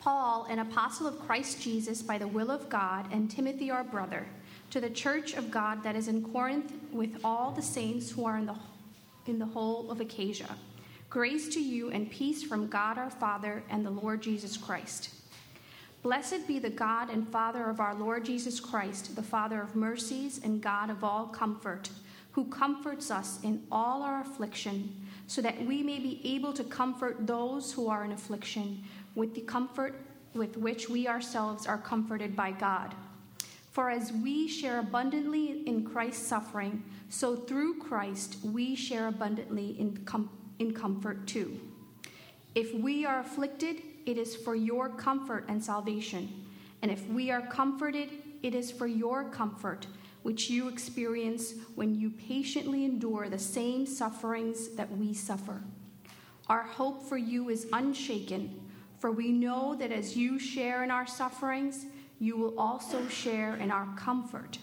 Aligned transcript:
Paul, 0.00 0.46
an 0.48 0.60
apostle 0.60 1.06
of 1.06 1.20
Christ 1.20 1.60
Jesus 1.60 2.00
by 2.00 2.16
the 2.16 2.26
will 2.26 2.50
of 2.50 2.70
God, 2.70 3.06
and 3.12 3.30
Timothy, 3.30 3.70
our 3.70 3.84
brother, 3.84 4.26
to 4.70 4.80
the 4.80 4.88
church 4.88 5.34
of 5.34 5.50
God 5.50 5.82
that 5.82 5.94
is 5.94 6.08
in 6.08 6.22
Corinth 6.22 6.72
with 6.90 7.20
all 7.22 7.50
the 7.50 7.60
saints 7.60 8.10
who 8.10 8.24
are 8.24 8.38
in 8.38 8.46
the, 8.46 8.56
in 9.26 9.38
the 9.38 9.44
whole 9.44 9.90
of 9.90 10.00
Achaia. 10.00 10.56
Grace 11.10 11.48
to 11.50 11.60
you 11.60 11.90
and 11.90 12.10
peace 12.10 12.42
from 12.42 12.68
God 12.68 12.96
our 12.96 13.10
Father 13.10 13.62
and 13.68 13.84
the 13.84 13.90
Lord 13.90 14.22
Jesus 14.22 14.56
Christ. 14.56 15.10
Blessed 16.02 16.46
be 16.46 16.58
the 16.58 16.70
God 16.70 17.10
and 17.10 17.28
Father 17.28 17.68
of 17.68 17.78
our 17.78 17.94
Lord 17.94 18.24
Jesus 18.24 18.58
Christ, 18.58 19.14
the 19.16 19.22
Father 19.22 19.60
of 19.60 19.76
mercies 19.76 20.40
and 20.42 20.62
God 20.62 20.88
of 20.88 21.04
all 21.04 21.26
comfort, 21.26 21.90
who 22.32 22.46
comforts 22.46 23.10
us 23.10 23.38
in 23.42 23.66
all 23.70 24.02
our 24.02 24.22
affliction, 24.22 24.96
so 25.26 25.42
that 25.42 25.66
we 25.66 25.82
may 25.82 25.98
be 25.98 26.22
able 26.24 26.54
to 26.54 26.64
comfort 26.64 27.26
those 27.26 27.72
who 27.72 27.88
are 27.88 28.02
in 28.02 28.12
affliction 28.12 28.82
with 29.14 29.34
the 29.34 29.40
comfort 29.42 29.94
with 30.34 30.56
which 30.56 30.88
we 30.88 31.08
ourselves 31.08 31.66
are 31.66 31.78
comforted 31.78 32.36
by 32.36 32.52
God. 32.52 32.94
For 33.72 33.90
as 33.90 34.12
we 34.12 34.48
share 34.48 34.80
abundantly 34.80 35.62
in 35.66 35.84
Christ's 35.84 36.26
suffering, 36.26 36.82
so 37.08 37.36
through 37.36 37.78
Christ 37.78 38.38
we 38.42 38.74
share 38.74 39.08
abundantly 39.08 39.78
in, 39.78 39.96
com- 40.04 40.30
in 40.58 40.72
comfort 40.72 41.26
too. 41.26 41.60
If 42.54 42.74
we 42.74 43.06
are 43.06 43.20
afflicted, 43.20 43.82
it 44.06 44.18
is 44.18 44.34
for 44.34 44.56
your 44.56 44.88
comfort 44.88 45.44
and 45.48 45.62
salvation. 45.62 46.46
And 46.82 46.90
if 46.90 47.06
we 47.08 47.30
are 47.30 47.42
comforted, 47.42 48.08
it 48.42 48.54
is 48.54 48.70
for 48.72 48.86
your 48.86 49.24
comfort, 49.24 49.86
which 50.22 50.50
you 50.50 50.68
experience 50.68 51.54
when 51.74 51.94
you 51.94 52.10
patiently 52.10 52.84
endure 52.84 53.28
the 53.28 53.38
same 53.38 53.86
sufferings 53.86 54.68
that 54.70 54.90
we 54.96 55.14
suffer. 55.14 55.62
Our 56.48 56.62
hope 56.62 57.04
for 57.04 57.16
you 57.16 57.50
is 57.50 57.68
unshaken 57.72 58.59
for 59.00 59.10
we 59.10 59.32
know 59.32 59.74
that 59.76 59.90
as 59.90 60.16
you 60.16 60.38
share 60.38 60.84
in 60.84 60.90
our 60.90 61.06
sufferings, 61.06 61.86
you 62.18 62.36
will 62.36 62.56
also 62.58 63.08
share 63.08 63.56
in 63.56 63.70
our 63.70 63.88
comfort. 63.96 64.58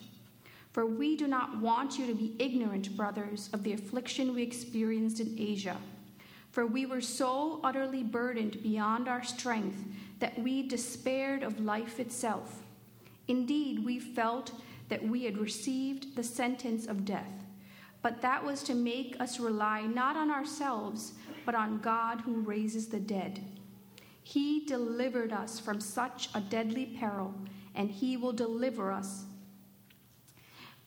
For 0.71 0.85
we 0.85 1.17
do 1.17 1.25
not 1.25 1.59
want 1.59 1.97
you 1.97 2.05
to 2.05 2.13
be 2.13 2.35
ignorant, 2.37 2.95
brothers, 2.95 3.49
of 3.51 3.63
the 3.63 3.73
affliction 3.73 4.35
we 4.35 4.43
experienced 4.43 5.19
in 5.19 5.35
Asia. 5.39 5.77
For 6.51 6.67
we 6.67 6.85
were 6.85 7.01
so 7.01 7.59
utterly 7.63 8.03
burdened 8.03 8.61
beyond 8.61 9.07
our 9.07 9.23
strength 9.23 9.83
that 10.19 10.37
we 10.37 10.67
despaired 10.67 11.41
of 11.41 11.59
life 11.59 11.99
itself. 11.99 12.61
Indeed, 13.27 13.83
we 13.83 13.99
felt 13.99 14.51
that 14.89 15.03
we 15.03 15.23
had 15.23 15.39
received 15.39 16.15
the 16.15 16.23
sentence 16.23 16.85
of 16.85 17.05
death. 17.05 17.43
But 18.03 18.21
that 18.21 18.45
was 18.45 18.61
to 18.63 18.75
make 18.75 19.19
us 19.19 19.39
rely 19.39 19.81
not 19.81 20.15
on 20.15 20.29
ourselves, 20.29 21.13
but 21.43 21.55
on 21.55 21.79
God 21.79 22.21
who 22.21 22.41
raises 22.41 22.87
the 22.87 22.99
dead. 22.99 23.43
He 24.27 24.65
delivered 24.65 25.31
us 25.31 25.57
from 25.57 25.79
such 25.79 26.27
a 26.35 26.41
deadly 26.41 26.85
peril, 26.99 27.33
and 27.73 27.89
He 27.89 28.17
will 28.17 28.33
deliver 28.33 28.91
us. 28.91 29.23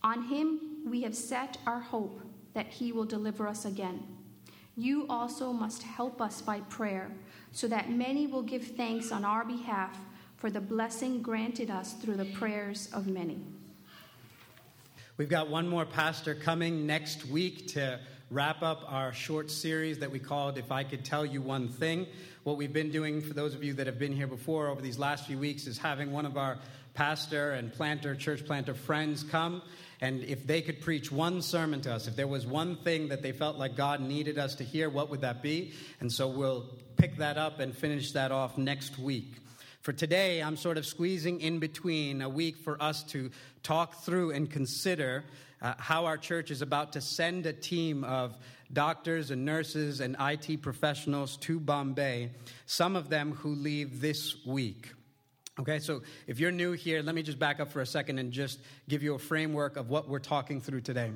On 0.02 0.24
Him 0.24 0.82
we 0.84 1.00
have 1.04 1.16
set 1.16 1.56
our 1.66 1.80
hope 1.80 2.20
that 2.52 2.66
He 2.66 2.92
will 2.92 3.06
deliver 3.06 3.48
us 3.48 3.64
again. 3.64 4.06
You 4.76 5.06
also 5.08 5.54
must 5.54 5.82
help 5.82 6.20
us 6.20 6.42
by 6.42 6.60
prayer, 6.68 7.12
so 7.50 7.66
that 7.68 7.90
many 7.90 8.26
will 8.26 8.42
give 8.42 8.62
thanks 8.76 9.10
on 9.10 9.24
our 9.24 9.46
behalf 9.46 9.98
for 10.36 10.50
the 10.50 10.60
blessing 10.60 11.22
granted 11.22 11.70
us 11.70 11.94
through 11.94 12.16
the 12.16 12.26
prayers 12.26 12.90
of 12.92 13.06
many. 13.06 13.38
We've 15.16 15.30
got 15.30 15.48
one 15.48 15.66
more 15.66 15.86
pastor 15.86 16.34
coming 16.34 16.86
next 16.86 17.24
week 17.24 17.68
to 17.68 18.00
wrap 18.30 18.62
up 18.62 18.84
our 18.86 19.14
short 19.14 19.50
series 19.50 19.98
that 19.98 20.10
we 20.10 20.18
called 20.18 20.58
If 20.58 20.70
I 20.70 20.84
Could 20.84 21.04
Tell 21.06 21.24
You 21.24 21.40
One 21.40 21.68
Thing. 21.68 22.06
What 22.42 22.56
we've 22.56 22.72
been 22.72 22.90
doing 22.90 23.20
for 23.20 23.34
those 23.34 23.54
of 23.54 23.62
you 23.62 23.74
that 23.74 23.86
have 23.86 23.98
been 23.98 24.14
here 24.14 24.26
before 24.26 24.68
over 24.68 24.80
these 24.80 24.98
last 24.98 25.26
few 25.26 25.36
weeks 25.36 25.66
is 25.66 25.76
having 25.76 26.10
one 26.10 26.24
of 26.24 26.38
our 26.38 26.56
pastor 26.94 27.52
and 27.52 27.70
planter, 27.70 28.14
church 28.14 28.46
planter 28.46 28.72
friends 28.72 29.22
come. 29.22 29.60
And 30.00 30.24
if 30.24 30.46
they 30.46 30.62
could 30.62 30.80
preach 30.80 31.12
one 31.12 31.42
sermon 31.42 31.82
to 31.82 31.92
us, 31.92 32.06
if 32.06 32.16
there 32.16 32.26
was 32.26 32.46
one 32.46 32.76
thing 32.76 33.08
that 33.08 33.20
they 33.20 33.32
felt 33.32 33.58
like 33.58 33.76
God 33.76 34.00
needed 34.00 34.38
us 34.38 34.54
to 34.54 34.64
hear, 34.64 34.88
what 34.88 35.10
would 35.10 35.20
that 35.20 35.42
be? 35.42 35.74
And 36.00 36.10
so 36.10 36.28
we'll 36.28 36.64
pick 36.96 37.18
that 37.18 37.36
up 37.36 37.60
and 37.60 37.76
finish 37.76 38.12
that 38.12 38.32
off 38.32 38.56
next 38.56 38.98
week. 38.98 39.34
For 39.82 39.92
today, 39.92 40.42
I'm 40.42 40.56
sort 40.56 40.78
of 40.78 40.86
squeezing 40.86 41.42
in 41.42 41.58
between 41.58 42.22
a 42.22 42.28
week 42.30 42.56
for 42.56 42.82
us 42.82 43.02
to 43.04 43.30
talk 43.62 44.02
through 44.02 44.30
and 44.30 44.50
consider 44.50 45.24
uh, 45.60 45.74
how 45.76 46.06
our 46.06 46.16
church 46.16 46.50
is 46.50 46.62
about 46.62 46.94
to 46.94 47.02
send 47.02 47.44
a 47.44 47.52
team 47.52 48.02
of 48.02 48.34
doctors 48.72 49.30
and 49.30 49.44
nurses 49.44 50.00
and 50.00 50.16
IT 50.20 50.62
professionals 50.62 51.36
to 51.38 51.58
Bombay, 51.58 52.30
some 52.66 52.96
of 52.96 53.08
them 53.08 53.32
who 53.32 53.54
leave 53.54 54.00
this 54.00 54.36
week. 54.46 54.92
Okay, 55.58 55.78
so 55.78 56.02
if 56.26 56.40
you're 56.40 56.52
new 56.52 56.72
here, 56.72 57.02
let 57.02 57.14
me 57.14 57.22
just 57.22 57.38
back 57.38 57.60
up 57.60 57.70
for 57.70 57.82
a 57.82 57.86
second 57.86 58.18
and 58.18 58.32
just 58.32 58.60
give 58.88 59.02
you 59.02 59.14
a 59.14 59.18
framework 59.18 59.76
of 59.76 59.90
what 59.90 60.08
we're 60.08 60.18
talking 60.18 60.60
through 60.60 60.80
today. 60.80 61.12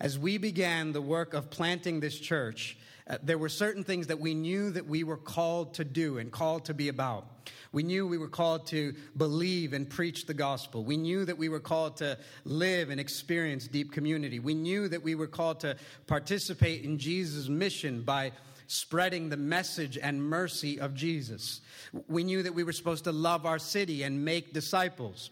As 0.00 0.18
we 0.18 0.38
began 0.38 0.92
the 0.92 1.02
work 1.02 1.34
of 1.34 1.50
planting 1.50 2.00
this 2.00 2.18
church, 2.18 2.78
uh, 3.08 3.18
there 3.22 3.38
were 3.38 3.48
certain 3.48 3.84
things 3.84 4.06
that 4.06 4.20
we 4.20 4.34
knew 4.34 4.70
that 4.70 4.86
we 4.86 5.04
were 5.04 5.16
called 5.16 5.74
to 5.74 5.84
do 5.84 6.18
and 6.18 6.30
called 6.30 6.66
to 6.66 6.74
be 6.74 6.88
about. 6.88 7.26
We 7.72 7.82
knew 7.82 8.06
we 8.06 8.18
were 8.18 8.28
called 8.28 8.66
to 8.68 8.94
believe 9.16 9.72
and 9.72 9.88
preach 9.88 10.26
the 10.26 10.34
gospel. 10.34 10.84
We 10.84 10.96
knew 10.96 11.24
that 11.24 11.38
we 11.38 11.48
were 11.48 11.60
called 11.60 11.96
to 11.98 12.18
live 12.44 12.90
and 12.90 13.00
experience 13.00 13.66
deep 13.66 13.92
community. 13.92 14.38
We 14.38 14.54
knew 14.54 14.88
that 14.88 15.02
we 15.02 15.14
were 15.14 15.26
called 15.26 15.60
to 15.60 15.76
participate 16.06 16.84
in 16.84 16.98
Jesus' 16.98 17.48
mission 17.48 18.02
by 18.02 18.32
spreading 18.66 19.28
the 19.28 19.36
message 19.36 19.98
and 19.98 20.22
mercy 20.22 20.80
of 20.80 20.94
Jesus. 20.94 21.60
We 22.08 22.24
knew 22.24 22.42
that 22.42 22.54
we 22.54 22.64
were 22.64 22.72
supposed 22.72 23.04
to 23.04 23.12
love 23.12 23.46
our 23.46 23.58
city 23.58 24.02
and 24.02 24.24
make 24.24 24.52
disciples. 24.52 25.30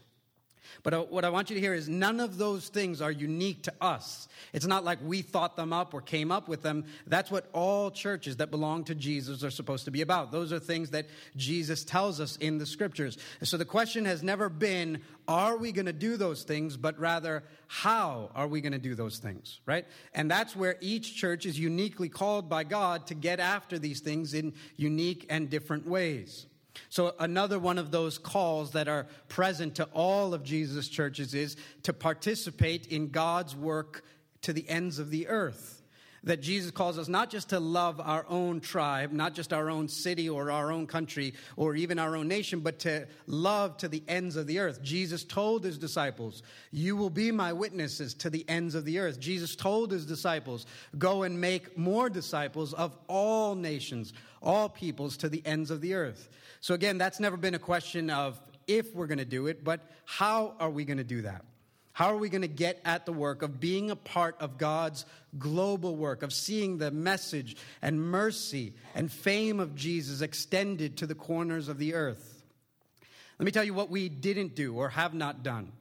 But 0.83 0.95
uh, 0.95 1.03
what 1.03 1.25
I 1.25 1.31
want 1.31 1.51
you 1.51 1.55
to 1.55 1.61
hear 1.61 1.75
is 1.75 1.89
none 1.89 2.21
of 2.21 2.39
those 2.39 2.69
things 2.69 3.01
are 3.01 3.11
unique 3.11 3.63
to 3.65 3.73
us. 3.81 4.29
It's 4.53 4.67
not 4.67 4.85
like 4.85 4.99
we 5.03 5.23
thought 5.23 5.57
them 5.57 5.73
up 5.73 5.95
or 5.95 6.01
came 6.01 6.31
up 6.33 6.49
with 6.49 6.63
them. 6.63 6.85
That's 7.07 7.31
what 7.31 7.49
all 7.53 7.91
churches 7.91 8.37
that 8.37 8.51
belong 8.51 8.85
to 8.85 8.95
Jesus 8.95 9.45
are 9.45 9.51
supposed 9.51 9.85
to 9.85 9.91
be 9.91 10.03
about. 10.03 10.33
Those 10.33 10.53
are 10.53 10.59
things 10.59 10.91
that 10.91 11.07
Jesus 11.37 11.85
tells 11.85 12.21
us 12.21 12.37
in 12.37 12.59
the 12.59 12.67
scriptures. 12.67 13.19
So 13.43 13.57
the 13.57 13.65
question 13.65 14.05
has 14.05 14.23
never 14.23 14.49
been, 14.49 15.03
are 15.29 15.57
we 15.57 15.73
going 15.73 15.87
to 15.87 15.93
do 15.93 16.17
those 16.17 16.43
things, 16.43 16.77
but 16.77 16.99
rather, 16.99 17.45
how 17.69 18.31
are 18.35 18.49
we 18.49 18.61
going 18.61 18.73
to 18.73 18.79
do 18.79 18.95
those 18.95 19.19
things, 19.19 19.61
right? 19.65 19.87
And 20.13 20.31
that's 20.31 20.57
where 20.57 20.77
each 20.81 21.17
church 21.17 21.47
is 21.47 21.59
uniquely 21.59 22.09
called 22.09 22.49
by 22.49 22.65
God 22.65 23.07
to 23.09 23.15
get 23.15 23.39
after 23.39 23.79
these 23.79 24.01
things 24.01 24.35
in 24.35 24.55
unique 24.77 25.27
and 25.31 25.49
different 25.49 25.87
ways. 25.87 26.47
So, 26.89 27.15
another 27.19 27.59
one 27.59 27.79
of 27.79 27.91
those 27.91 28.19
calls 28.19 28.73
that 28.73 28.89
are 28.89 29.07
present 29.29 29.75
to 29.77 29.85
all 29.93 30.35
of 30.35 30.43
Jesus' 30.45 30.89
churches 30.89 31.35
is 31.35 31.57
to 31.83 31.93
participate 31.93 32.87
in 32.87 33.11
God's 33.11 33.57
work 33.57 34.05
to 34.43 34.53
the 34.53 34.69
ends 34.69 34.99
of 34.99 35.11
the 35.11 35.29
earth. 35.29 35.80
That 36.25 36.43
Jesus 36.43 36.71
calls 36.71 36.99
us 36.99 37.09
not 37.09 37.31
just 37.31 37.49
to 37.51 37.61
love 37.61 37.99
our 37.99 38.27
own 38.29 38.61
tribe, 38.61 39.11
not 39.11 39.35
just 39.35 39.53
our 39.53 39.71
own 39.71 39.89
city 39.89 40.29
or 40.29 40.51
our 40.51 40.71
own 40.71 40.87
country 40.87 41.35
or 41.57 41.75
even 41.75 41.99
our 41.99 42.15
own 42.15 42.29
nation, 42.29 42.61
but 42.61 42.81
to 42.81 43.07
love 43.27 43.79
to 43.79 43.89
the 43.89 44.03
ends 44.07 44.37
of 44.37 44.47
the 44.47 44.59
earth. 44.59 44.83
Jesus 44.83 45.25
told 45.25 45.65
his 45.65 45.79
disciples, 45.79 46.43
You 46.71 46.97
will 46.97 47.11
be 47.11 47.33
my 47.33 47.53
witnesses 47.53 48.13
to 48.15 48.29
the 48.29 48.45
ends 48.49 48.75
of 48.75 48.85
the 48.85 48.99
earth. 48.99 49.19
Jesus 49.19 49.57
told 49.57 49.91
his 49.91 50.05
disciples, 50.05 50.67
Go 50.99 51.23
and 51.23 51.41
make 51.41 51.79
more 51.79 52.11
disciples 52.11 52.75
of 52.75 52.97
all 53.09 53.55
nations, 53.55 54.13
all 54.43 54.69
peoples 54.69 55.17
to 55.19 55.29
the 55.29 55.45
ends 55.47 55.71
of 55.71 55.81
the 55.81 55.95
earth. 55.95 56.29
So, 56.61 56.75
again, 56.75 56.99
that's 56.99 57.21
never 57.21 57.39
been 57.39 57.55
a 57.55 57.59
question 57.59 58.11
of 58.11 58.39
if 58.67 58.95
we're 58.95 59.07
going 59.07 59.19
to 59.19 59.25
do 59.25 59.47
it, 59.47 59.65
but 59.65 59.81
how 60.05 60.55
are 60.61 60.71
we 60.71 60.85
going 60.85 60.99
to 60.99 61.05
do 61.05 61.23
that? 61.23 61.45
How 61.93 62.07
are 62.07 62.17
we 62.17 62.29
going 62.29 62.43
to 62.43 62.49
get 62.49 62.81
at 62.85 63.05
the 63.05 63.13
work 63.13 63.43
of 63.43 63.61
being 63.61 63.91
a 63.91 63.97
part 63.97 64.37
of 64.41 64.59
God's 64.59 65.05
global 65.39 65.97
work, 65.97 66.23
of 66.23 66.33
seeing 66.33 66.79
the 66.79 66.91
message 66.91 67.57
and 67.83 68.01
mercy 68.01 68.75
and 68.95 69.11
fame 69.11 69.61
of 69.61 69.75
Jesus 69.75 70.21
extended 70.21 70.97
to 70.99 71.07
the 71.07 71.15
corners 71.15 71.69
of 71.69 71.79
the 71.79 71.95
earth? 71.95 72.43
Let 73.39 73.45
me 73.45 73.53
tell 73.53 73.65
you 73.65 73.75
what 73.75 73.91
we 73.91 74.09
didn't 74.09 74.55
do 74.55 74.75
or 74.75 74.91
have 74.91 75.15
not 75.15 75.43
done. 75.43 75.73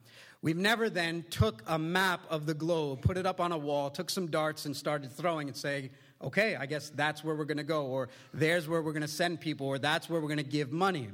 We've 0.42 0.58
never 0.58 0.90
then 0.90 1.26
took 1.30 1.62
a 1.68 1.78
map 1.78 2.22
of 2.30 2.46
the 2.46 2.54
globe, 2.54 3.02
put 3.02 3.18
it 3.18 3.26
up 3.26 3.42
on 3.42 3.52
a 3.52 3.58
wall, 3.58 3.90
took 3.90 4.10
some 4.10 4.28
darts 4.28 4.66
and 4.66 4.76
started 4.76 5.12
throwing 5.12 5.50
and 5.50 5.58
saying, 5.58 5.90
okay, 6.22 6.56
I 6.56 6.66
guess 6.66 6.90
that's 6.90 7.24
where 7.24 7.36
we're 7.36 7.46
going 7.46 7.58
to 7.58 7.64
go, 7.64 7.86
or 7.86 8.10
there's 8.34 8.68
where 8.68 8.82
we're 8.82 8.94
going 8.94 9.02
to 9.02 9.08
send 9.08 9.42
people, 9.42 9.68
or 9.68 9.78
that's 9.78 10.10
where 10.10 10.22
we're 10.22 10.28
going 10.28 10.38
to 10.38 10.44
give 10.44 10.72
money. 10.72 11.10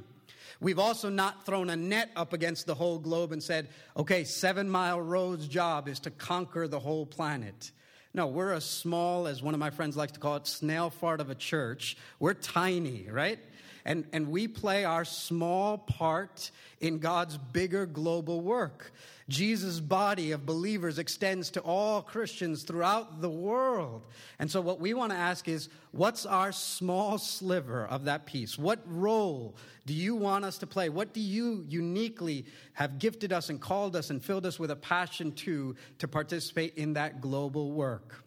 We've 0.59 0.79
also 0.79 1.09
not 1.09 1.45
thrown 1.45 1.69
a 1.69 1.75
net 1.75 2.11
up 2.15 2.33
against 2.33 2.65
the 2.65 2.75
whole 2.75 2.99
globe 2.99 3.31
and 3.31 3.41
said, 3.41 3.69
okay, 3.97 4.23
Seven 4.23 4.69
Mile 4.69 5.01
Road's 5.01 5.47
job 5.47 5.87
is 5.87 5.99
to 6.01 6.11
conquer 6.11 6.67
the 6.67 6.79
whole 6.79 7.05
planet. 7.05 7.71
No, 8.13 8.27
we're 8.27 8.53
a 8.53 8.61
small, 8.61 9.27
as 9.27 9.43
one 9.43 9.53
of 9.53 9.59
my 9.59 9.71
friends 9.71 9.97
likes 9.97 10.13
to 10.13 10.19
call 10.19 10.37
it, 10.37 10.47
snail 10.47 10.89
fart 10.89 11.19
of 11.19 11.29
a 11.29 11.35
church. 11.35 11.97
We're 12.19 12.33
tiny, 12.33 13.07
right? 13.09 13.39
And, 13.83 14.05
and 14.13 14.29
we 14.31 14.47
play 14.47 14.85
our 14.85 15.03
small 15.03 15.77
part 15.77 16.49
in 16.79 16.99
God's 16.99 17.37
bigger 17.37 17.85
global 17.85 18.41
work. 18.41 18.93
Jesus' 19.27 19.79
body 19.79 20.33
of 20.33 20.45
believers 20.45 20.99
extends 20.99 21.49
to 21.51 21.59
all 21.61 22.03
Christians 22.03 22.61
throughout 22.61 23.21
the 23.21 23.29
world. 23.29 24.05
And 24.37 24.49
so, 24.51 24.61
what 24.61 24.79
we 24.79 24.93
want 24.93 25.11
to 25.13 25.17
ask 25.17 25.47
is 25.47 25.69
what's 25.91 26.27
our 26.27 26.51
small 26.51 27.17
sliver 27.17 27.87
of 27.87 28.05
that 28.05 28.27
piece? 28.27 28.59
What 28.59 28.81
role 28.85 29.55
do 29.87 29.95
you 29.95 30.13
want 30.15 30.45
us 30.45 30.59
to 30.59 30.67
play? 30.67 30.89
What 30.89 31.13
do 31.13 31.21
you 31.21 31.65
uniquely 31.67 32.45
have 32.73 32.99
gifted 32.99 33.33
us 33.33 33.49
and 33.49 33.59
called 33.59 33.95
us 33.95 34.11
and 34.11 34.23
filled 34.23 34.45
us 34.45 34.59
with 34.59 34.69
a 34.69 34.75
passion 34.75 35.31
to 35.31 35.75
to 35.97 36.07
participate 36.07 36.75
in 36.75 36.93
that 36.93 37.19
global 37.19 37.71
work? 37.71 38.24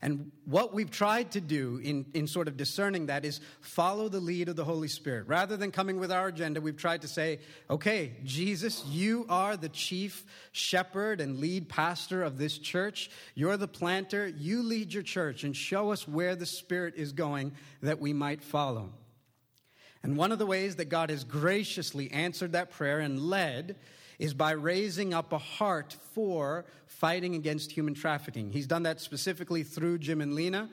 And 0.00 0.30
what 0.44 0.72
we've 0.72 0.90
tried 0.90 1.32
to 1.32 1.40
do 1.40 1.80
in, 1.82 2.06
in 2.14 2.26
sort 2.26 2.48
of 2.48 2.56
discerning 2.56 3.06
that 3.06 3.24
is 3.24 3.40
follow 3.60 4.08
the 4.08 4.20
lead 4.20 4.48
of 4.48 4.56
the 4.56 4.64
Holy 4.64 4.88
Spirit. 4.88 5.26
Rather 5.26 5.56
than 5.56 5.70
coming 5.70 5.98
with 5.98 6.12
our 6.12 6.28
agenda, 6.28 6.60
we've 6.60 6.76
tried 6.76 7.02
to 7.02 7.08
say, 7.08 7.40
okay, 7.68 8.12
Jesus, 8.24 8.84
you 8.86 9.26
are 9.28 9.56
the 9.56 9.68
chief 9.68 10.24
shepherd 10.52 11.20
and 11.20 11.38
lead 11.38 11.68
pastor 11.68 12.22
of 12.22 12.38
this 12.38 12.58
church. 12.58 13.10
You're 13.34 13.56
the 13.56 13.68
planter. 13.68 14.28
You 14.28 14.62
lead 14.62 14.92
your 14.92 15.02
church 15.02 15.44
and 15.44 15.56
show 15.56 15.92
us 15.92 16.06
where 16.06 16.36
the 16.36 16.46
Spirit 16.46 16.94
is 16.96 17.12
going 17.12 17.52
that 17.82 18.00
we 18.00 18.12
might 18.12 18.42
follow. 18.42 18.90
And 20.02 20.16
one 20.16 20.32
of 20.32 20.38
the 20.38 20.46
ways 20.46 20.76
that 20.76 20.88
God 20.88 21.10
has 21.10 21.24
graciously 21.24 22.10
answered 22.12 22.52
that 22.52 22.70
prayer 22.70 23.00
and 23.00 23.20
led 23.20 23.76
is 24.18 24.34
by 24.34 24.50
raising 24.50 25.14
up 25.14 25.32
a 25.32 25.38
heart 25.38 25.96
for 26.12 26.64
fighting 26.86 27.34
against 27.34 27.70
human 27.70 27.94
trafficking. 27.94 28.50
He's 28.50 28.66
done 28.66 28.82
that 28.82 29.00
specifically 29.00 29.62
through 29.62 29.98
Jim 29.98 30.20
and 30.20 30.34
Lena. 30.34 30.68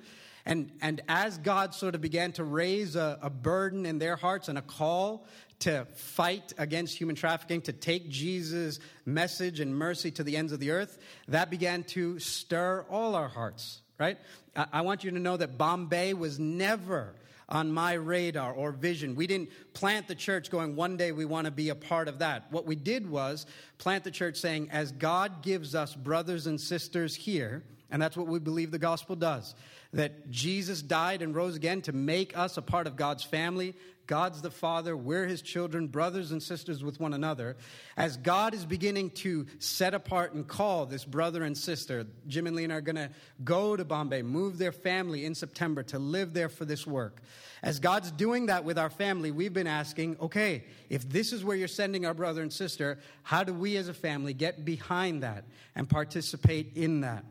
And, 0.45 0.71
and 0.81 1.01
as 1.07 1.37
God 1.39 1.73
sort 1.73 1.95
of 1.95 2.01
began 2.01 2.31
to 2.33 2.43
raise 2.43 2.95
a, 2.95 3.17
a 3.21 3.29
burden 3.29 3.85
in 3.85 3.97
their 3.97 4.15
hearts 4.15 4.47
and 4.47 4.57
a 4.57 4.61
call 4.61 5.25
to 5.59 5.85
fight 5.95 6.53
against 6.57 6.97
human 6.97 7.15
trafficking, 7.15 7.61
to 7.61 7.73
take 7.73 8.09
Jesus' 8.09 8.79
message 9.05 9.59
and 9.59 9.75
mercy 9.75 10.11
to 10.11 10.23
the 10.23 10.35
ends 10.37 10.51
of 10.51 10.59
the 10.59 10.71
earth, 10.71 10.99
that 11.27 11.49
began 11.49 11.83
to 11.83 12.19
stir 12.19 12.85
all 12.89 13.15
our 13.15 13.27
hearts, 13.27 13.81
right? 13.99 14.17
I, 14.55 14.65
I 14.73 14.81
want 14.81 15.03
you 15.03 15.11
to 15.11 15.19
know 15.19 15.37
that 15.37 15.57
Bombay 15.57 16.13
was 16.13 16.39
never 16.39 17.15
on 17.47 17.71
my 17.71 17.93
radar 17.93 18.53
or 18.53 18.71
vision. 18.71 19.15
We 19.15 19.27
didn't 19.27 19.49
plant 19.73 20.07
the 20.07 20.15
church 20.15 20.49
going, 20.49 20.75
one 20.75 20.97
day 20.97 21.11
we 21.11 21.25
want 21.25 21.45
to 21.45 21.51
be 21.51 21.69
a 21.69 21.75
part 21.75 22.07
of 22.07 22.19
that. 22.19 22.51
What 22.51 22.65
we 22.65 22.75
did 22.75 23.09
was 23.09 23.45
plant 23.77 24.03
the 24.03 24.11
church 24.11 24.37
saying, 24.37 24.69
as 24.71 24.91
God 24.91 25.43
gives 25.43 25.75
us 25.75 25.93
brothers 25.95 26.47
and 26.47 26.59
sisters 26.59 27.15
here, 27.15 27.63
and 27.95 28.01
that's 28.01 28.17
what 28.17 28.27
we 28.27 28.39
believe 28.39 28.71
the 28.71 28.77
gospel 28.77 29.15
does, 29.15 29.55
that 29.93 30.29
Jesus 30.29 30.81
died 30.81 31.21
and 31.21 31.33
rose 31.33 31.55
again 31.55 31.81
to 31.83 31.93
make 31.93 32.37
us 32.37 32.57
a 32.57 32.61
part 32.61 32.87
of 32.87 32.97
God's 32.97 33.23
family, 33.23 33.73
God's 34.05 34.41
the 34.41 34.51
Father, 34.51 34.97
we're 34.97 35.25
His 35.25 35.41
children, 35.41 35.87
brothers 35.87 36.33
and 36.33 36.43
sisters 36.43 36.83
with 36.83 36.99
one 36.99 37.13
another. 37.13 37.55
As 37.95 38.17
God 38.17 38.53
is 38.53 38.65
beginning 38.65 39.11
to 39.11 39.45
set 39.59 39.93
apart 39.93 40.33
and 40.33 40.45
call 40.45 40.85
this 40.85 41.05
brother 41.05 41.41
and 41.43 41.57
sister, 41.57 42.05
Jim 42.27 42.47
and 42.47 42.55
Lena 42.57 42.73
are 42.73 42.81
going 42.81 42.97
to 42.97 43.09
go 43.45 43.77
to 43.77 43.85
Bombay, 43.85 44.23
move 44.23 44.57
their 44.57 44.73
family 44.73 45.23
in 45.23 45.33
September 45.33 45.81
to 45.83 45.97
live 45.97 46.33
there 46.33 46.49
for 46.49 46.65
this 46.65 46.85
work. 46.85 47.21
As 47.63 47.79
God's 47.79 48.11
doing 48.11 48.47
that 48.47 48.65
with 48.65 48.77
our 48.77 48.89
family, 48.89 49.31
we've 49.31 49.53
been 49.53 49.67
asking, 49.67 50.17
okay, 50.19 50.65
if 50.89 51.07
this 51.07 51.31
is 51.31 51.45
where 51.45 51.55
you're 51.55 51.69
sending 51.69 52.05
our 52.05 52.13
brother 52.13 52.41
and 52.41 52.51
sister, 52.51 52.99
how 53.23 53.45
do 53.45 53.53
we 53.53 53.77
as 53.77 53.87
a 53.87 53.93
family 53.93 54.33
get 54.33 54.65
behind 54.65 55.23
that 55.23 55.45
and 55.77 55.89
participate 55.89 56.73
in 56.75 56.99
that? 56.99 57.23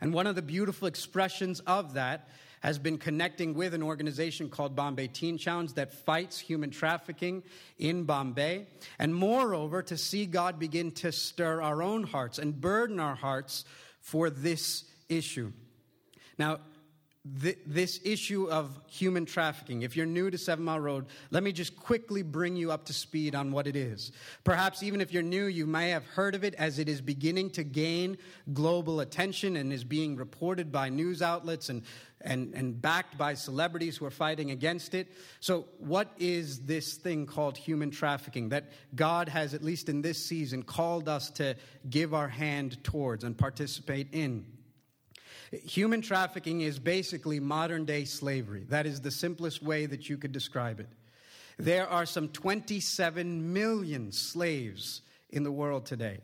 And 0.00 0.12
one 0.12 0.26
of 0.26 0.34
the 0.34 0.42
beautiful 0.42 0.88
expressions 0.88 1.60
of 1.60 1.94
that 1.94 2.28
has 2.60 2.78
been 2.78 2.98
connecting 2.98 3.54
with 3.54 3.74
an 3.74 3.82
organization 3.82 4.48
called 4.48 4.74
Bombay 4.74 5.08
Teen 5.08 5.38
Challenge 5.38 5.74
that 5.74 5.92
fights 5.92 6.38
human 6.38 6.70
trafficking 6.70 7.42
in 7.78 8.04
Bombay. 8.04 8.66
And 8.98 9.14
moreover, 9.14 9.82
to 9.82 9.96
see 9.96 10.26
God 10.26 10.58
begin 10.58 10.90
to 10.92 11.12
stir 11.12 11.62
our 11.62 11.82
own 11.82 12.02
hearts 12.02 12.38
and 12.38 12.60
burden 12.60 12.98
our 12.98 13.14
hearts 13.14 13.64
for 14.00 14.30
this 14.30 14.84
issue. 15.08 15.52
Now, 16.38 16.58
th- 17.40 17.58
this 17.66 18.00
issue 18.04 18.48
of 18.50 18.78
human 18.88 19.26
trafficking. 19.26 19.82
If 19.82 19.96
you're 19.96 20.06
new 20.06 20.30
to 20.30 20.38
Seven 20.38 20.64
Mile 20.64 20.80
Road, 20.80 21.06
let 21.30 21.42
me 21.42 21.52
just 21.52 21.76
quickly 21.76 22.22
bring 22.22 22.56
you 22.56 22.70
up 22.70 22.84
to 22.86 22.92
speed 22.92 23.34
on 23.34 23.52
what 23.52 23.66
it 23.66 23.76
is. 23.76 24.12
Perhaps 24.44 24.82
even 24.82 25.00
if 25.00 25.12
you're 25.12 25.22
new, 25.22 25.46
you 25.46 25.66
may 25.66 25.90
have 25.90 26.04
heard 26.04 26.34
of 26.34 26.44
it 26.44 26.54
as 26.54 26.78
it 26.78 26.88
is 26.88 27.00
beginning 27.00 27.50
to 27.50 27.64
gain 27.64 28.18
global 28.52 29.00
attention 29.00 29.56
and 29.56 29.72
is 29.72 29.84
being 29.84 30.16
reported 30.16 30.70
by 30.70 30.88
news 30.88 31.22
outlets 31.22 31.68
and, 31.68 31.82
and, 32.20 32.54
and 32.54 32.80
backed 32.80 33.18
by 33.18 33.34
celebrities 33.34 33.96
who 33.96 34.04
are 34.04 34.10
fighting 34.10 34.50
against 34.50 34.94
it. 34.94 35.08
So, 35.40 35.66
what 35.78 36.12
is 36.18 36.60
this 36.60 36.94
thing 36.94 37.26
called 37.26 37.56
human 37.56 37.90
trafficking 37.90 38.50
that 38.50 38.70
God 38.94 39.28
has, 39.28 39.54
at 39.54 39.62
least 39.62 39.88
in 39.88 40.02
this 40.02 40.24
season, 40.24 40.62
called 40.62 41.08
us 41.08 41.30
to 41.32 41.56
give 41.88 42.14
our 42.14 42.28
hand 42.28 42.82
towards 42.84 43.24
and 43.24 43.36
participate 43.36 44.08
in? 44.12 44.46
Human 45.52 46.00
trafficking 46.00 46.60
is 46.60 46.78
basically 46.78 47.40
modern 47.40 47.84
day 47.84 48.04
slavery. 48.04 48.64
That 48.68 48.86
is 48.86 49.00
the 49.00 49.10
simplest 49.10 49.62
way 49.62 49.86
that 49.86 50.08
you 50.08 50.16
could 50.16 50.32
describe 50.32 50.80
it. 50.80 50.88
There 51.58 51.88
are 51.88 52.06
some 52.06 52.28
27 52.28 53.52
million 53.52 54.12
slaves 54.12 55.02
in 55.30 55.42
the 55.42 55.52
world 55.52 55.86
today. 55.86 56.18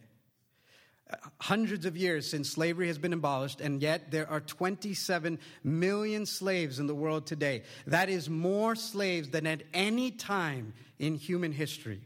Uh, 1.11 1.17
hundreds 1.41 1.87
of 1.87 1.97
years 1.97 2.29
since 2.29 2.51
slavery 2.51 2.87
has 2.87 2.99
been 2.99 3.13
abolished, 3.13 3.61
and 3.61 3.83
yet 3.83 4.11
there 4.11 4.29
are 4.29 4.41
27 4.41 5.39
million 5.65 6.27
slaves 6.27 6.79
in 6.79 6.87
the 6.87 6.95
world 6.95 7.27
today. 7.27 7.63
That 7.87 8.09
is 8.09 8.29
more 8.29 8.75
slaves 8.75 9.31
than 9.31 9.47
at 9.47 9.63
any 9.73 10.11
time 10.11 10.75
in 10.99 11.15
human 11.17 11.53
history. 11.53 12.03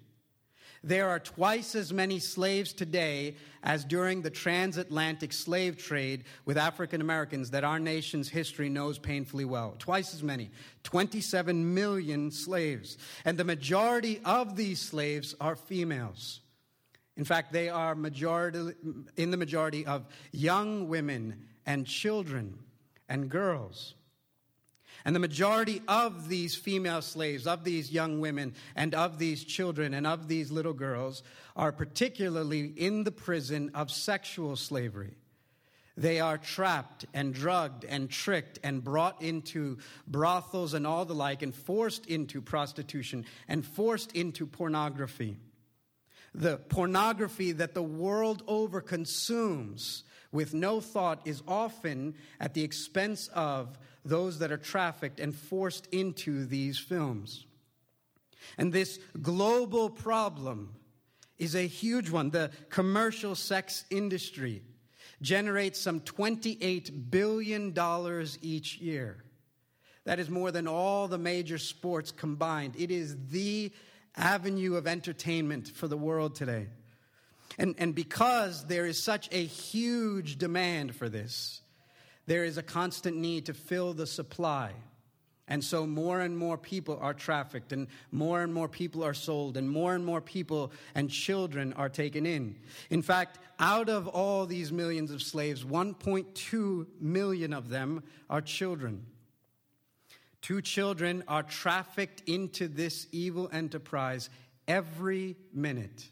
There 0.87 1.09
are 1.09 1.19
twice 1.19 1.75
as 1.75 1.93
many 1.93 2.21
slaves 2.21 2.73
today 2.73 3.35
as 3.65 3.85
during 3.85 4.23
the 4.23 4.31
transatlantic 4.31 5.33
slave 5.33 5.77
trade 5.77 6.23
with 6.45 6.57
African 6.57 7.01
Americans 7.01 7.51
that 7.51 7.65
our 7.65 7.81
nation's 7.81 8.29
history 8.29 8.69
knows 8.69 8.97
painfully 8.97 9.45
well. 9.45 9.75
Twice 9.81 10.15
as 10.15 10.23
many. 10.23 10.49
27 10.85 11.75
million 11.75 12.31
slaves. 12.31 12.99
And 13.25 13.37
the 13.37 13.43
majority 13.43 14.21
of 14.25 14.55
these 14.55 14.81
slaves 14.81 15.35
are 15.41 15.57
females. 15.57 16.41
In 17.17 17.25
fact, 17.25 17.53
they 17.53 17.69
are 17.69 17.97
majority, 17.97 18.73
in 19.17 19.33
the 19.33 19.37
majority 19.37 19.85
of 19.87 20.07
young 20.31 20.87
women 20.87 21.47
and 21.67 21.85
children 21.85 22.61
and 23.09 23.29
girls. 23.29 23.97
And 25.07 25.15
the 25.15 25.21
majority 25.21 25.83
of 25.87 26.29
these 26.29 26.57
female 26.57 27.01
slaves, 27.01 27.47
of 27.47 27.63
these 27.63 27.93
young 27.93 28.19
women, 28.19 28.55
and 28.75 28.93
of 28.93 29.21
these 29.21 29.45
children, 29.45 29.95
and 29.95 30.05
of 30.05 30.27
these 30.27 30.51
little 30.51 30.73
girls 30.73 31.23
are 31.55 31.71
particularly 31.71 32.73
in 32.77 33.05
the 33.05 33.13
prison 33.13 33.71
of 33.73 33.93
sexual 33.93 34.57
slavery. 34.57 35.15
They 35.97 36.19
are 36.19 36.39
trapped 36.39 37.07
and 37.15 37.33
drugged 37.33 37.85
and 37.85 38.11
tricked 38.11 38.59
and 38.65 38.83
brought 38.83 39.23
into 39.23 39.79
brothels 40.09 40.75
and 40.75 40.85
all 40.85 41.05
the 41.05 41.15
like, 41.15 41.43
and 41.43 41.55
forced 41.55 42.07
into 42.07 42.43
prostitution 42.43 43.27
and 43.47 43.65
forced 43.65 44.11
into 44.11 44.45
pornography. 44.45 45.37
The 46.37 46.59
pornography 46.59 47.53
that 47.53 47.73
the 47.73 47.83
world 47.83 48.43
over 48.47 48.83
consumes 48.83 50.05
with 50.33 50.53
no 50.53 50.83
thought 50.83 51.23
is 51.25 51.43
often 51.49 52.15
at 52.39 52.53
the 52.53 52.63
expense 52.63 53.29
of 53.29 53.79
those 54.05 54.39
that 54.41 54.53
are 54.53 54.59
trafficked 54.59 55.19
and 55.19 55.35
forced 55.35 55.87
into 55.87 56.45
these 56.45 56.79
films. 56.79 57.47
And 58.59 58.71
this 58.71 58.99
global 59.23 59.89
problem 59.89 60.75
is 61.39 61.55
a 61.55 61.67
huge 61.67 62.11
one. 62.11 62.29
The 62.29 62.51
commercial 62.69 63.35
sex 63.35 63.87
industry 63.89 64.63
generates 65.23 65.81
some 65.81 66.01
$28 66.01 67.11
billion 67.11 67.75
each 68.43 68.77
year. 68.77 69.25
That 70.05 70.19
is 70.19 70.29
more 70.29 70.53
than 70.53 70.69
all 70.69 71.09
the 71.09 71.19
major 71.19 71.57
sports 71.57 72.13
combined. 72.13 72.75
It 72.79 72.91
is 72.91 73.17
the 73.31 73.73
avenue 74.17 74.77
of 74.77 74.87
entertainment 74.87 75.69
for 75.69 75.89
the 75.89 75.97
world 75.97 76.35
today. 76.35 76.67
And, 77.59 77.75
and 77.79 77.95
because 77.95 78.67
there 78.67 78.87
is 78.87 79.03
such 79.03 79.29
a 79.33 79.45
huge 79.45 80.37
demand 80.39 80.95
for 80.95 81.09
this, 81.09 81.61
there 82.27 82.45
is 82.45 82.59
a 82.59 82.63
constant 82.63 83.17
need 83.17 83.47
to 83.47 83.55
fill 83.55 83.95
the 83.95 84.07
supply. 84.07 84.73
And 85.49 85.63
so 85.63 85.87
more 85.87 86.21
and 86.21 86.37
more 86.37 86.59
people 86.59 86.99
are 87.01 87.15
trafficked, 87.15 87.73
and 87.73 87.87
more 88.11 88.43
and 88.43 88.53
more 88.53 88.69
people 88.69 89.05
are 89.05 89.15
sold, 89.15 89.57
and 89.57 89.71
more 89.71 89.95
and 89.95 90.05
more 90.05 90.21
people 90.21 90.73
and 90.95 91.09
children 91.09 91.73
are 91.75 91.89
taken 91.89 92.27
in. 92.27 92.57
In 92.91 93.01
fact, 93.01 93.39
out 93.61 93.89
of 93.89 94.09
all 94.09 94.47
these 94.47 94.73
millions 94.73 95.13
of 95.13 95.23
slaves, 95.23 95.65
1.2 95.65 96.87
million 97.01 97.53
of 97.53 97.69
them 97.69 98.03
are 98.29 98.41
children. 98.41 99.07
Two 100.47 100.63
children 100.63 101.25
are 101.27 101.43
trafficked 101.43 102.23
into 102.29 102.69
this 102.69 103.09
evil 103.11 103.51
enterprise 103.53 104.31
every 104.69 105.35
minute. 105.53 106.09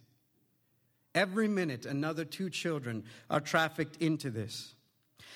Every 1.14 1.46
minute, 1.46 1.86
another 1.86 2.24
two 2.24 2.50
children 2.50 3.04
are 3.30 3.38
trafficked 3.38 4.02
into 4.02 4.30
this. 4.30 4.74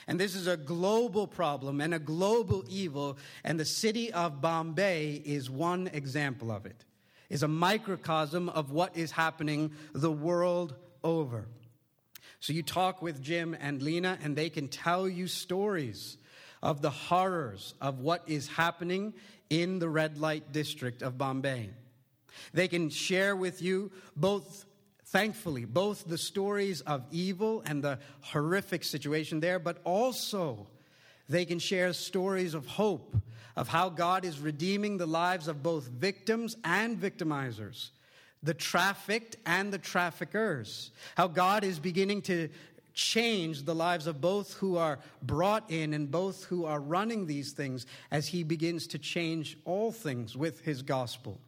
And 0.08 0.18
this 0.18 0.34
is 0.34 0.48
a 0.48 0.56
global 0.56 1.28
problem 1.28 1.80
and 1.80 1.94
a 1.94 2.00
global 2.00 2.64
evil, 2.68 3.18
and 3.44 3.60
the 3.60 3.64
city 3.64 4.12
of 4.12 4.40
Bombay 4.40 5.22
is 5.24 5.48
one 5.48 5.86
example 5.92 6.50
of 6.50 6.66
it. 6.66 6.84
Is 7.30 7.44
a 7.44 7.48
microcosm 7.48 8.48
of 8.48 8.72
what 8.72 8.96
is 8.96 9.12
happening 9.12 9.70
the 9.92 10.10
world 10.10 10.74
over. 11.04 11.46
So 12.40 12.52
you 12.52 12.64
talk 12.64 13.00
with 13.00 13.22
Jim 13.22 13.56
and 13.60 13.80
Lena, 13.80 14.18
and 14.24 14.34
they 14.34 14.50
can 14.50 14.66
tell 14.66 15.08
you 15.08 15.28
stories 15.28 16.18
of 16.62 16.82
the 16.82 16.90
horrors 16.90 17.74
of 17.80 18.00
what 18.00 18.22
is 18.26 18.48
happening 18.48 19.14
in 19.50 19.78
the 19.78 19.88
red 19.88 20.18
light 20.18 20.52
district 20.52 21.02
of 21.02 21.18
Bombay. 21.18 21.70
They 22.52 22.68
can 22.68 22.90
share 22.90 23.34
with 23.34 23.62
you 23.62 23.90
both 24.16 24.64
thankfully, 25.08 25.64
both 25.64 26.04
the 26.06 26.18
stories 26.18 26.82
of 26.82 27.02
evil 27.10 27.62
and 27.64 27.82
the 27.82 27.98
horrific 28.20 28.84
situation 28.84 29.40
there, 29.40 29.58
but 29.58 29.78
also 29.84 30.66
they 31.28 31.44
can 31.44 31.58
share 31.58 31.92
stories 31.92 32.54
of 32.54 32.66
hope, 32.66 33.16
of 33.56 33.68
how 33.68 33.88
God 33.88 34.24
is 34.24 34.38
redeeming 34.38 34.98
the 34.98 35.06
lives 35.06 35.48
of 35.48 35.62
both 35.62 35.88
victims 35.88 36.56
and 36.62 37.00
victimizers, 37.00 37.90
the 38.42 38.54
trafficked 38.54 39.36
and 39.46 39.72
the 39.72 39.78
traffickers, 39.78 40.90
how 41.16 41.26
God 41.26 41.64
is 41.64 41.78
beginning 41.78 42.22
to 42.22 42.48
change 42.98 43.62
the 43.62 43.74
lives 43.74 44.08
of 44.08 44.20
both 44.20 44.54
who 44.54 44.76
are 44.76 44.98
brought 45.22 45.70
in 45.70 45.94
and 45.94 46.10
both 46.10 46.44
who 46.44 46.64
are 46.64 46.80
running 46.80 47.26
these 47.26 47.52
things 47.52 47.86
as 48.10 48.26
he 48.26 48.42
begins 48.42 48.88
to 48.88 48.98
change 48.98 49.56
all 49.64 49.92
things 49.92 50.36
with 50.36 50.60
his 50.62 50.82
gospel. 50.82 51.40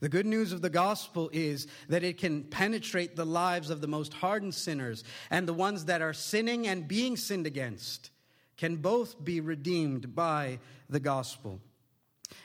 The 0.00 0.10
good 0.10 0.26
news 0.26 0.52
of 0.52 0.60
the 0.60 0.68
gospel 0.68 1.30
is 1.32 1.66
that 1.88 2.04
it 2.04 2.18
can 2.18 2.44
penetrate 2.44 3.16
the 3.16 3.24
lives 3.24 3.70
of 3.70 3.80
the 3.80 3.88
most 3.88 4.12
hardened 4.12 4.54
sinners, 4.54 5.02
and 5.30 5.48
the 5.48 5.54
ones 5.54 5.86
that 5.86 6.02
are 6.02 6.12
sinning 6.12 6.66
and 6.66 6.86
being 6.86 7.16
sinned 7.16 7.46
against 7.46 8.10
can 8.58 8.76
both 8.76 9.24
be 9.24 9.40
redeemed 9.40 10.14
by 10.14 10.58
the 10.90 11.00
gospel. 11.00 11.58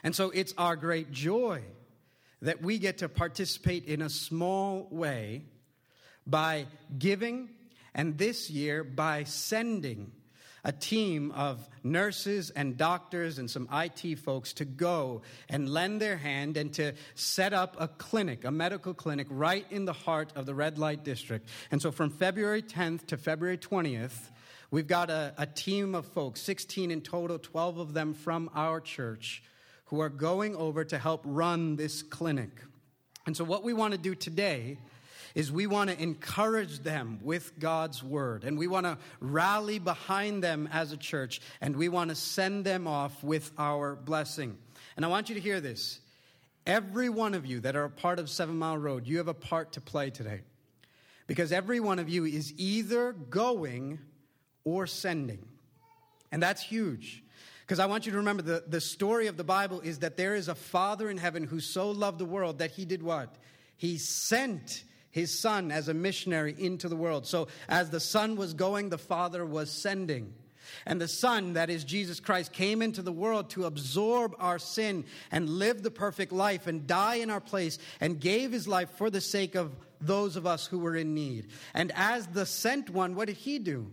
And 0.03 0.15
so 0.15 0.29
it's 0.29 0.53
our 0.57 0.77
great 0.77 1.11
joy 1.11 1.63
that 2.41 2.61
we 2.61 2.79
get 2.79 3.00
to 3.00 3.09
participate 3.09 3.83
in 3.85 4.01
a 4.01 4.09
small 4.09 4.88
way 4.89 5.43
by 6.25 6.67
giving, 6.97 7.50
and 7.93 8.17
this 8.17 8.50
year 8.50 8.83
by 8.83 9.24
sending 9.24 10.12
a 10.63 10.71
team 10.71 11.31
of 11.31 11.67
nurses 11.83 12.51
and 12.51 12.77
doctors 12.77 13.39
and 13.39 13.50
some 13.50 13.67
IT 13.71 14.19
folks 14.19 14.53
to 14.53 14.65
go 14.65 15.21
and 15.50 15.69
lend 15.69 16.00
their 16.00 16.17
hand 16.17 16.57
and 16.57 16.74
to 16.74 16.93
set 17.15 17.53
up 17.53 17.75
a 17.79 17.88
clinic, 17.88 18.45
a 18.45 18.51
medical 18.51 18.93
clinic, 18.93 19.27
right 19.29 19.65
in 19.71 19.86
the 19.86 19.93
heart 19.93 20.31
of 20.36 20.45
the 20.45 20.53
red 20.53 20.77
light 20.77 21.03
district. 21.03 21.48
And 21.71 21.81
so 21.81 21.91
from 21.91 22.10
February 22.10 22.62
10th 22.62 23.07
to 23.07 23.17
February 23.17 23.57
20th, 23.57 24.29
we've 24.69 24.88
got 24.88 25.10
a, 25.10 25.33
a 25.38 25.48
team 25.48 25.95
of 25.95 26.05
folks, 26.05 26.41
16 26.41 26.91
in 26.91 27.01
total, 27.01 27.39
12 27.39 27.79
of 27.79 27.93
them 27.93 28.13
from 28.13 28.50
our 28.53 28.79
church, 28.79 29.43
who 29.86 30.00
are 30.00 30.10
going 30.10 30.55
over 30.55 30.86
to 30.86 30.98
help 30.98 31.21
run 31.25 31.75
this 31.75 32.03
clinic. 32.03 32.51
And 33.25 33.36
so, 33.36 33.43
what 33.43 33.63
we 33.63 33.74
want 33.74 33.91
to 33.93 34.00
do 34.00 34.15
today 34.15 34.77
is 35.35 35.51
we 35.51 35.67
want 35.67 35.89
to 35.89 36.01
encourage 36.01 36.79
them 36.79 37.19
with 37.21 37.57
God's 37.59 38.03
word 38.03 38.43
and 38.43 38.57
we 38.57 38.67
want 38.67 38.85
to 38.85 38.97
rally 39.19 39.79
behind 39.79 40.43
them 40.43 40.69
as 40.71 40.91
a 40.91 40.97
church 40.97 41.41
and 41.61 41.75
we 41.75 41.89
want 41.89 42.09
to 42.09 42.15
send 42.15 42.65
them 42.65 42.88
off 42.88 43.23
with 43.23 43.51
our 43.57 43.95
blessing. 43.95 44.57
And 44.95 45.05
I 45.05 45.07
want 45.07 45.29
you 45.29 45.35
to 45.35 45.41
hear 45.41 45.61
this. 45.61 46.00
Every 46.65 47.09
one 47.09 47.33
of 47.33 47.45
you 47.45 47.59
that 47.61 47.75
are 47.75 47.85
a 47.85 47.89
part 47.89 48.19
of 48.19 48.29
Seven 48.29 48.57
Mile 48.57 48.77
Road, 48.77 49.07
you 49.07 49.17
have 49.17 49.27
a 49.27 49.33
part 49.33 49.73
to 49.73 49.81
play 49.81 50.09
today. 50.09 50.41
Because 51.27 51.51
every 51.51 51.79
one 51.79 51.97
of 51.97 52.09
you 52.09 52.25
is 52.25 52.53
either 52.57 53.13
going 53.13 54.00
or 54.63 54.85
sending. 54.85 55.47
And 56.31 56.41
that's 56.41 56.61
huge. 56.61 57.23
Because 57.61 57.79
I 57.79 57.85
want 57.85 58.05
you 58.05 58.11
to 58.11 58.17
remember 58.17 58.43
the, 58.43 58.63
the 58.67 58.81
story 58.81 59.27
of 59.27 59.38
the 59.38 59.43
Bible 59.43 59.79
is 59.79 60.00
that 60.00 60.17
there 60.17 60.35
is 60.35 60.50
a 60.50 60.55
Father 60.55 61.09
in 61.09 61.17
heaven 61.17 61.43
who 61.43 61.59
so 61.59 61.91
loved 61.91 62.19
the 62.19 62.25
world 62.25 62.59
that 62.59 62.71
he 62.71 62.85
did 62.85 63.01
what? 63.01 63.35
He 63.77 63.97
sent 63.97 64.83
his 65.12 65.39
son 65.39 65.72
as 65.72 65.88
a 65.88 65.94
missionary 65.94 66.56
into 66.58 66.89
the 66.89 66.96
world. 66.96 67.27
So, 67.27 67.48
as 67.70 67.89
the 67.89 68.00
son 68.00 68.36
was 68.36 68.53
going, 68.53 68.89
the 68.89 68.98
father 68.98 69.46
was 69.46 69.72
sending. 69.72 70.34
And 70.86 71.01
the 71.01 71.08
Son, 71.08 71.53
that 71.53 71.70
is 71.70 71.84
Jesus 71.84 72.20
Christ, 72.20 72.53
came 72.53 72.82
into 72.82 73.01
the 73.01 73.12
world 73.12 73.50
to 73.51 73.65
absorb 73.65 74.36
our 74.39 74.60
sin 74.60 75.06
and 75.32 75.50
live 75.50 75.84
the 75.84 75.91
perfect 75.91 76.32
life 76.32 76.68
and 76.68 76.88
die 76.88 77.15
in 77.15 77.30
our 77.30 77.41
place 77.41 77.77
and 78.00 78.20
gave 78.20 78.51
his 78.51 78.68
life 78.68 78.89
for 78.91 79.10
the 79.10 79.22
sake 79.22 79.56
of 79.56 79.75
those 80.00 80.36
of 80.36 80.48
us 80.48 80.65
who 80.65 80.80
were 80.80 80.96
in 80.96 81.13
need. 81.13 81.48
And 81.74 81.91
as 81.96 82.27
the 82.27 82.46
sent 82.46 82.89
one, 82.89 83.15
what 83.15 83.27
did 83.27 83.38
he 83.38 83.60
do? 83.60 83.91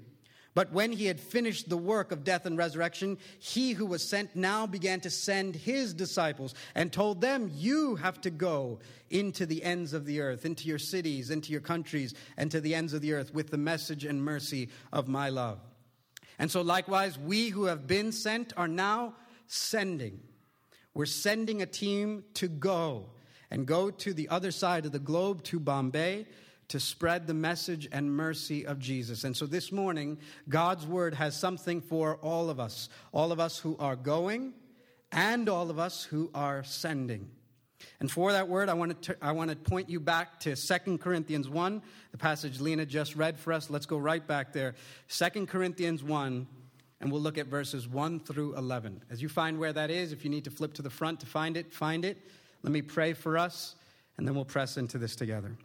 But 0.59 0.73
when 0.73 0.91
he 0.91 1.07
had 1.07 1.21
finished 1.21 1.69
the 1.69 1.77
work 1.77 2.11
of 2.11 2.25
death 2.25 2.45
and 2.45 2.59
resurrection, 2.59 3.19
he 3.39 3.75
who 3.75 3.87
was 3.87 4.03
sent 4.03 4.35
now 4.35 4.67
began 4.67 4.99
to 5.03 5.09
send 5.09 5.55
his 5.55 5.95
disciples 5.95 6.53
and 6.75 6.93
told 6.93 7.21
them, 7.21 7.49
You 7.55 7.95
have 7.95 8.21
to 8.23 8.31
go 8.31 8.81
into 9.09 9.47
the 9.47 9.63
ends 9.63 9.93
of 9.93 10.05
the 10.05 10.21
earth, 10.21 10.45
into 10.45 10.67
your 10.67 10.81
cities, 10.81 11.31
into 11.31 11.53
your 11.53 11.61
countries, 11.61 12.13
and 12.37 12.51
to 12.51 12.61
the 12.61 12.75
ends 12.75 12.93
of 12.93 13.03
the 13.03 13.13
earth 13.13 13.33
with 13.33 13.51
the 13.51 13.57
message 13.57 14.05
and 14.05 14.21
mercy 14.21 14.71
of 14.93 15.07
my 15.07 15.29
love. 15.29 15.61
And 16.41 16.51
so, 16.51 16.63
likewise, 16.63 17.17
we 17.17 17.51
who 17.51 17.67
have 17.67 17.87
been 17.87 18.11
sent 18.11 18.53
are 18.57 18.67
now 18.67 19.15
sending. 19.47 20.19
We're 20.93 21.07
sending 21.07 21.63
a 21.63 21.67
team 21.67 22.25
to 22.35 22.49
go 22.49 23.11
and 23.49 23.65
go 23.65 23.93
to 23.93 24.13
the 24.13 24.29
other 24.29 24.51
side 24.51 24.87
of 24.87 24.91
the 24.91 24.99
globe, 24.99 25.45
to 25.45 25.61
Bombay 25.61 26.27
to 26.69 26.79
spread 26.79 27.27
the 27.27 27.35
message 27.35 27.89
and 27.91 28.15
mercy 28.15 28.67
of 28.67 28.79
Jesus. 28.79 29.25
And 29.25 29.37
so 29.37 29.47
this 29.47 29.73
morning, 29.73 30.19
God's 30.49 30.87
word 30.87 31.15
has 31.15 31.37
something 31.37 31.81
for 31.81 32.17
all 32.17 32.51
of 32.51 32.61
us, 32.61 32.89
all 33.13 33.33
of 33.33 33.41
us 33.41 33.59
who 33.59 33.77
are 33.79 33.97
going 33.97 34.53
and 35.11 35.49
all 35.49 35.71
of 35.71 35.79
us 35.79 36.05
who 36.05 36.31
are 36.35 36.63
sending. 36.65 37.31
And 38.01 38.11
for 38.11 38.33
that 38.33 38.49
word, 38.49 38.69
I 38.69 38.75
want 38.75 39.03
to, 39.03 39.17
I 39.23 39.33
want 39.33 39.51
to 39.51 39.57
point 39.57 39.89
you 39.89 40.01
back 40.01 40.41
to 40.41 40.57
2 40.57 40.99
Corinthians 40.99 41.49
1, 41.49 41.83
the 42.11 42.19
passage 42.19 42.61
Lena 42.61 42.85
just 42.85 43.17
read 43.17 43.39
for 43.39 43.53
us. 43.53 43.71
Let's 43.71 43.87
go 43.87 43.99
right 43.99 44.25
back 44.27 44.53
there. 44.53 44.75
2 45.09 45.47
Corinthians 45.47 46.03
1, 46.03 46.47
and 47.01 47.13
we'll 47.13 47.21
look 47.21 47.39
at 47.39 47.47
verses 47.47 47.89
1 47.89 48.21
through 48.21 48.57
11. 48.57 49.03
As 49.11 49.23
you 49.23 49.29
find 49.29 49.59
where 49.59 49.73
that 49.73 49.91
is, 49.91 50.13
if 50.13 50.25
you 50.25 50.31
need 50.31 50.45
to 50.45 50.51
flip 50.51 50.75
to 50.75 50.83
the 50.83 50.91
front 50.91 51.21
to 51.21 51.27
find 51.27 51.57
it, 51.57 51.73
find 51.73 52.05
it. 52.05 52.19
Let 52.63 52.73
me 52.73 52.83
pray 52.83 53.13
for 53.13 53.39
us, 53.39 53.77
and 54.17 54.27
then 54.27 54.35
we'll 54.35 54.45
press 54.45 54.77
into 54.77 54.99
this 54.99 55.15
together. 55.15 55.57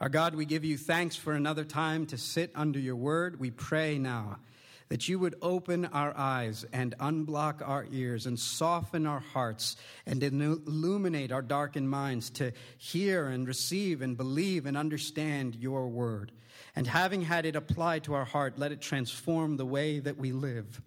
Our 0.00 0.08
God, 0.08 0.36
we 0.36 0.44
give 0.44 0.64
you 0.64 0.78
thanks 0.78 1.16
for 1.16 1.32
another 1.32 1.64
time 1.64 2.06
to 2.06 2.18
sit 2.18 2.52
under 2.54 2.78
your 2.78 2.94
word. 2.94 3.40
We 3.40 3.50
pray 3.50 3.98
now 3.98 4.38
that 4.90 5.08
you 5.08 5.18
would 5.18 5.34
open 5.42 5.86
our 5.86 6.16
eyes 6.16 6.64
and 6.72 6.96
unblock 6.98 7.66
our 7.66 7.84
ears 7.90 8.24
and 8.24 8.38
soften 8.38 9.08
our 9.08 9.18
hearts 9.18 9.74
and 10.06 10.22
illuminate 10.22 11.32
our 11.32 11.42
darkened 11.42 11.90
minds 11.90 12.30
to 12.30 12.52
hear 12.76 13.26
and 13.26 13.48
receive 13.48 14.00
and 14.00 14.16
believe 14.16 14.66
and 14.66 14.76
understand 14.76 15.56
your 15.56 15.88
word. 15.88 16.30
And 16.76 16.86
having 16.86 17.22
had 17.22 17.44
it 17.44 17.56
applied 17.56 18.04
to 18.04 18.14
our 18.14 18.24
heart, 18.24 18.56
let 18.56 18.70
it 18.70 18.80
transform 18.80 19.56
the 19.56 19.66
way 19.66 19.98
that 19.98 20.16
we 20.16 20.30
live. 20.30 20.80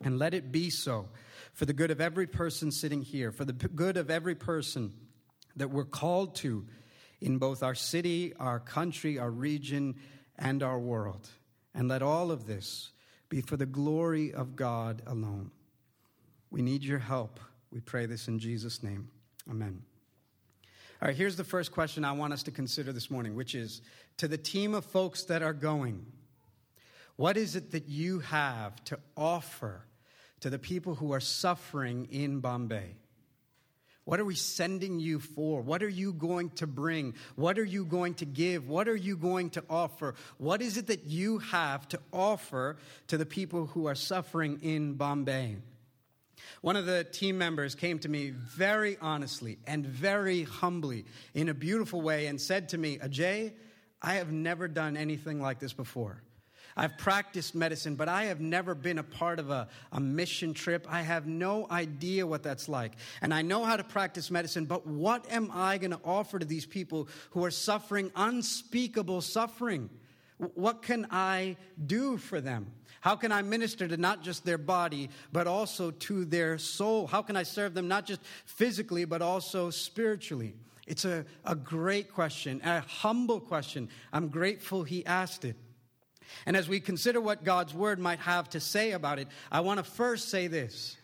And 0.00 0.18
let 0.18 0.32
it 0.32 0.50
be 0.50 0.70
so 0.70 1.10
for 1.52 1.66
the 1.66 1.74
good 1.74 1.90
of 1.90 2.00
every 2.00 2.26
person 2.26 2.72
sitting 2.72 3.02
here, 3.02 3.30
for 3.30 3.44
the 3.44 3.52
good 3.52 3.98
of 3.98 4.10
every 4.10 4.36
person 4.36 4.94
that 5.56 5.68
we're 5.68 5.84
called 5.84 6.36
to 6.36 6.64
in 7.20 7.38
both 7.38 7.62
our 7.62 7.74
city, 7.74 8.32
our 8.38 8.60
country, 8.60 9.18
our 9.18 9.30
region, 9.30 9.96
and 10.38 10.62
our 10.62 10.78
world. 10.78 11.28
And 11.74 11.88
let 11.88 12.02
all 12.02 12.30
of 12.30 12.46
this 12.46 12.90
be 13.28 13.40
for 13.40 13.56
the 13.56 13.66
glory 13.66 14.32
of 14.32 14.56
God 14.56 15.02
alone. 15.06 15.50
We 16.50 16.62
need 16.62 16.82
your 16.82 16.98
help. 16.98 17.40
We 17.70 17.80
pray 17.80 18.06
this 18.06 18.28
in 18.28 18.38
Jesus' 18.38 18.82
name. 18.82 19.10
Amen. 19.50 19.82
All 21.00 21.08
right, 21.08 21.16
here's 21.16 21.36
the 21.36 21.44
first 21.44 21.70
question 21.70 22.04
I 22.04 22.12
want 22.12 22.32
us 22.32 22.42
to 22.44 22.50
consider 22.50 22.92
this 22.92 23.10
morning, 23.10 23.36
which 23.36 23.54
is 23.54 23.82
to 24.16 24.26
the 24.26 24.38
team 24.38 24.74
of 24.74 24.84
folks 24.84 25.24
that 25.24 25.42
are 25.42 25.52
going, 25.52 26.06
what 27.16 27.36
is 27.36 27.54
it 27.54 27.72
that 27.72 27.88
you 27.88 28.20
have 28.20 28.82
to 28.84 28.98
offer 29.16 29.84
to 30.40 30.50
the 30.50 30.58
people 30.58 30.94
who 30.94 31.12
are 31.12 31.20
suffering 31.20 32.08
in 32.10 32.40
Bombay? 32.40 32.96
What 34.08 34.20
are 34.20 34.24
we 34.24 34.36
sending 34.36 35.00
you 35.00 35.20
for? 35.20 35.60
What 35.60 35.82
are 35.82 35.88
you 35.88 36.14
going 36.14 36.48
to 36.52 36.66
bring? 36.66 37.12
What 37.36 37.58
are 37.58 37.64
you 37.64 37.84
going 37.84 38.14
to 38.14 38.24
give? 38.24 38.66
What 38.66 38.88
are 38.88 38.96
you 38.96 39.18
going 39.18 39.50
to 39.50 39.64
offer? 39.68 40.14
What 40.38 40.62
is 40.62 40.78
it 40.78 40.86
that 40.86 41.04
you 41.04 41.40
have 41.40 41.86
to 41.88 42.00
offer 42.10 42.78
to 43.08 43.18
the 43.18 43.26
people 43.26 43.66
who 43.66 43.86
are 43.86 43.94
suffering 43.94 44.60
in 44.62 44.94
Bombay? 44.94 45.56
One 46.62 46.74
of 46.74 46.86
the 46.86 47.04
team 47.04 47.36
members 47.36 47.74
came 47.74 47.98
to 47.98 48.08
me 48.08 48.30
very 48.30 48.96
honestly 48.98 49.58
and 49.66 49.84
very 49.84 50.44
humbly 50.44 51.04
in 51.34 51.50
a 51.50 51.54
beautiful 51.54 52.00
way 52.00 52.28
and 52.28 52.40
said 52.40 52.70
to 52.70 52.78
me, 52.78 52.96
Ajay, 52.96 53.52
I 54.00 54.14
have 54.14 54.32
never 54.32 54.68
done 54.68 54.96
anything 54.96 55.38
like 55.38 55.58
this 55.58 55.74
before. 55.74 56.22
I've 56.78 56.96
practiced 56.96 57.56
medicine, 57.56 57.96
but 57.96 58.08
I 58.08 58.26
have 58.26 58.40
never 58.40 58.72
been 58.72 58.98
a 58.98 59.02
part 59.02 59.40
of 59.40 59.50
a, 59.50 59.66
a 59.90 59.98
mission 59.98 60.54
trip. 60.54 60.86
I 60.88 61.02
have 61.02 61.26
no 61.26 61.66
idea 61.72 62.24
what 62.24 62.44
that's 62.44 62.68
like. 62.68 62.92
And 63.20 63.34
I 63.34 63.42
know 63.42 63.64
how 63.64 63.76
to 63.76 63.82
practice 63.82 64.30
medicine, 64.30 64.64
but 64.64 64.86
what 64.86 65.30
am 65.32 65.50
I 65.52 65.78
going 65.78 65.90
to 65.90 66.00
offer 66.04 66.38
to 66.38 66.46
these 66.46 66.66
people 66.66 67.08
who 67.30 67.44
are 67.44 67.50
suffering 67.50 68.12
unspeakable 68.14 69.22
suffering? 69.22 69.90
What 70.54 70.82
can 70.82 71.08
I 71.10 71.56
do 71.84 72.16
for 72.16 72.40
them? 72.40 72.70
How 73.00 73.16
can 73.16 73.32
I 73.32 73.42
minister 73.42 73.88
to 73.88 73.96
not 73.96 74.22
just 74.22 74.44
their 74.44 74.58
body, 74.58 75.10
but 75.32 75.48
also 75.48 75.90
to 75.90 76.24
their 76.24 76.58
soul? 76.58 77.08
How 77.08 77.22
can 77.22 77.36
I 77.36 77.42
serve 77.42 77.74
them 77.74 77.88
not 77.88 78.06
just 78.06 78.20
physically, 78.44 79.04
but 79.04 79.20
also 79.20 79.70
spiritually? 79.70 80.54
It's 80.86 81.04
a, 81.04 81.24
a 81.44 81.56
great 81.56 82.12
question, 82.12 82.60
a 82.64 82.80
humble 82.80 83.40
question. 83.40 83.88
I'm 84.12 84.28
grateful 84.28 84.84
he 84.84 85.04
asked 85.04 85.44
it. 85.44 85.56
And 86.46 86.56
as 86.56 86.68
we 86.68 86.80
consider 86.80 87.20
what 87.20 87.44
God's 87.44 87.74
word 87.74 87.98
might 87.98 88.20
have 88.20 88.48
to 88.50 88.60
say 88.60 88.92
about 88.92 89.18
it, 89.18 89.28
I 89.50 89.60
want 89.60 89.78
to 89.78 89.84
first 89.84 90.28
say 90.28 90.46
this. 90.46 90.96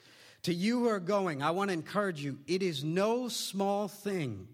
To 0.43 0.53
you 0.53 0.81
who 0.81 0.89
are 0.89 1.01
going, 1.01 1.43
I 1.43 1.53
want 1.53 1.71
to 1.71 1.75
encourage 1.75 2.23
you 2.23 2.39
it 2.47 2.63
is 2.63 2.85
no 2.85 3.29
small 3.29 3.89
thing 3.89 4.47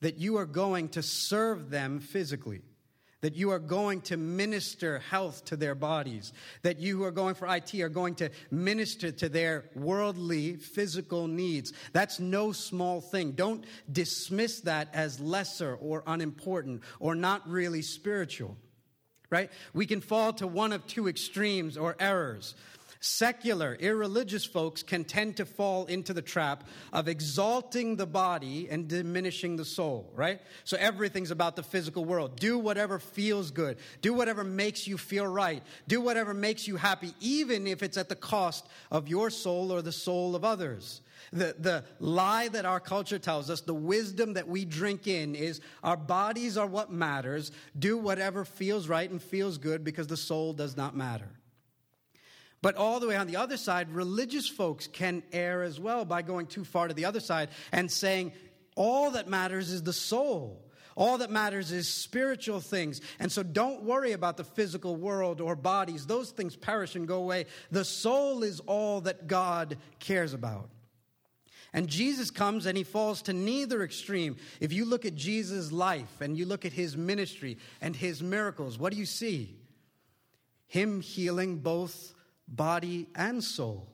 that 0.00 0.18
you 0.18 0.38
are 0.38 0.46
going 0.46 0.88
to 0.90 1.02
serve 1.02 1.70
them 1.70 2.00
physically 2.00 2.62
that 3.20 3.36
you 3.36 3.50
are 3.50 3.58
going 3.58 4.00
to 4.02 4.16
minister 4.16 4.98
health 4.98 5.44
to 5.46 5.56
their 5.56 5.74
bodies, 5.74 6.32
that 6.62 6.78
you 6.78 6.96
who 6.96 7.04
are 7.04 7.10
going 7.10 7.34
for 7.34 7.54
IT 7.54 7.74
are 7.80 7.88
going 7.88 8.14
to 8.16 8.30
minister 8.50 9.10
to 9.12 9.28
their 9.28 9.66
worldly 9.74 10.56
physical 10.56 11.26
needs. 11.26 11.72
That's 11.92 12.18
no 12.18 12.52
small 12.52 13.00
thing. 13.00 13.32
Don't 13.32 13.64
dismiss 13.90 14.60
that 14.62 14.88
as 14.94 15.20
lesser 15.20 15.76
or 15.76 16.02
unimportant 16.06 16.82
or 16.98 17.14
not 17.14 17.46
really 17.48 17.82
spiritual, 17.82 18.56
right? 19.30 19.50
We 19.72 19.86
can 19.86 20.00
fall 20.00 20.32
to 20.34 20.46
one 20.46 20.72
of 20.72 20.86
two 20.86 21.08
extremes 21.08 21.76
or 21.76 21.96
errors. 21.98 22.54
Secular, 23.02 23.76
irreligious 23.80 24.44
folks 24.44 24.82
can 24.82 25.04
tend 25.04 25.38
to 25.38 25.46
fall 25.46 25.86
into 25.86 26.12
the 26.12 26.20
trap 26.20 26.64
of 26.92 27.08
exalting 27.08 27.96
the 27.96 28.04
body 28.04 28.68
and 28.70 28.88
diminishing 28.88 29.56
the 29.56 29.64
soul, 29.64 30.12
right? 30.14 30.38
So 30.64 30.76
everything's 30.78 31.30
about 31.30 31.56
the 31.56 31.62
physical 31.62 32.04
world. 32.04 32.38
Do 32.38 32.58
whatever 32.58 32.98
feels 32.98 33.50
good. 33.52 33.78
Do 34.02 34.12
whatever 34.12 34.44
makes 34.44 34.86
you 34.86 34.98
feel 34.98 35.26
right. 35.26 35.62
Do 35.88 36.02
whatever 36.02 36.34
makes 36.34 36.68
you 36.68 36.76
happy, 36.76 37.14
even 37.20 37.66
if 37.66 37.82
it's 37.82 37.96
at 37.96 38.10
the 38.10 38.16
cost 38.16 38.68
of 38.90 39.08
your 39.08 39.30
soul 39.30 39.72
or 39.72 39.80
the 39.80 39.92
soul 39.92 40.36
of 40.36 40.44
others. 40.44 41.00
The, 41.32 41.56
the 41.58 41.84
lie 42.00 42.48
that 42.48 42.66
our 42.66 42.80
culture 42.80 43.18
tells 43.18 43.48
us, 43.48 43.62
the 43.62 43.72
wisdom 43.72 44.34
that 44.34 44.46
we 44.46 44.66
drink 44.66 45.06
in, 45.06 45.34
is 45.34 45.62
our 45.82 45.96
bodies 45.96 46.58
are 46.58 46.66
what 46.66 46.92
matters. 46.92 47.50
Do 47.78 47.96
whatever 47.96 48.44
feels 48.44 48.88
right 48.88 49.10
and 49.10 49.22
feels 49.22 49.56
good 49.56 49.84
because 49.84 50.06
the 50.06 50.18
soul 50.18 50.52
does 50.52 50.76
not 50.76 50.94
matter. 50.94 51.30
But 52.62 52.76
all 52.76 53.00
the 53.00 53.08
way 53.08 53.16
on 53.16 53.26
the 53.26 53.36
other 53.36 53.56
side, 53.56 53.90
religious 53.90 54.46
folks 54.46 54.86
can 54.86 55.22
err 55.32 55.62
as 55.62 55.80
well 55.80 56.04
by 56.04 56.22
going 56.22 56.46
too 56.46 56.64
far 56.64 56.88
to 56.88 56.94
the 56.94 57.06
other 57.06 57.20
side 57.20 57.48
and 57.72 57.90
saying 57.90 58.32
all 58.76 59.12
that 59.12 59.28
matters 59.28 59.70
is 59.70 59.82
the 59.82 59.92
soul. 59.92 60.66
All 60.96 61.18
that 61.18 61.30
matters 61.30 61.72
is 61.72 61.88
spiritual 61.88 62.60
things. 62.60 63.00
And 63.18 63.32
so 63.32 63.42
don't 63.42 63.84
worry 63.84 64.12
about 64.12 64.36
the 64.36 64.44
physical 64.44 64.96
world 64.96 65.40
or 65.40 65.56
bodies. 65.56 66.06
Those 66.06 66.30
things 66.30 66.56
perish 66.56 66.94
and 66.94 67.08
go 67.08 67.22
away. 67.22 67.46
The 67.70 67.84
soul 67.84 68.42
is 68.42 68.60
all 68.60 69.00
that 69.02 69.26
God 69.26 69.78
cares 69.98 70.34
about. 70.34 70.68
And 71.72 71.88
Jesus 71.88 72.30
comes 72.30 72.66
and 72.66 72.76
he 72.76 72.84
falls 72.84 73.22
to 73.22 73.32
neither 73.32 73.82
extreme. 73.82 74.36
If 74.60 74.72
you 74.72 74.84
look 74.84 75.06
at 75.06 75.14
Jesus' 75.14 75.72
life 75.72 76.20
and 76.20 76.36
you 76.36 76.44
look 76.44 76.64
at 76.64 76.72
his 76.72 76.96
ministry 76.96 77.58
and 77.80 77.94
his 77.94 78.22
miracles, 78.22 78.76
what 78.78 78.92
do 78.92 78.98
you 78.98 79.06
see? 79.06 79.56
Him 80.66 81.00
healing 81.00 81.58
both 81.58 82.12
body, 82.50 83.06
and 83.14 83.42
soul. 83.42 83.88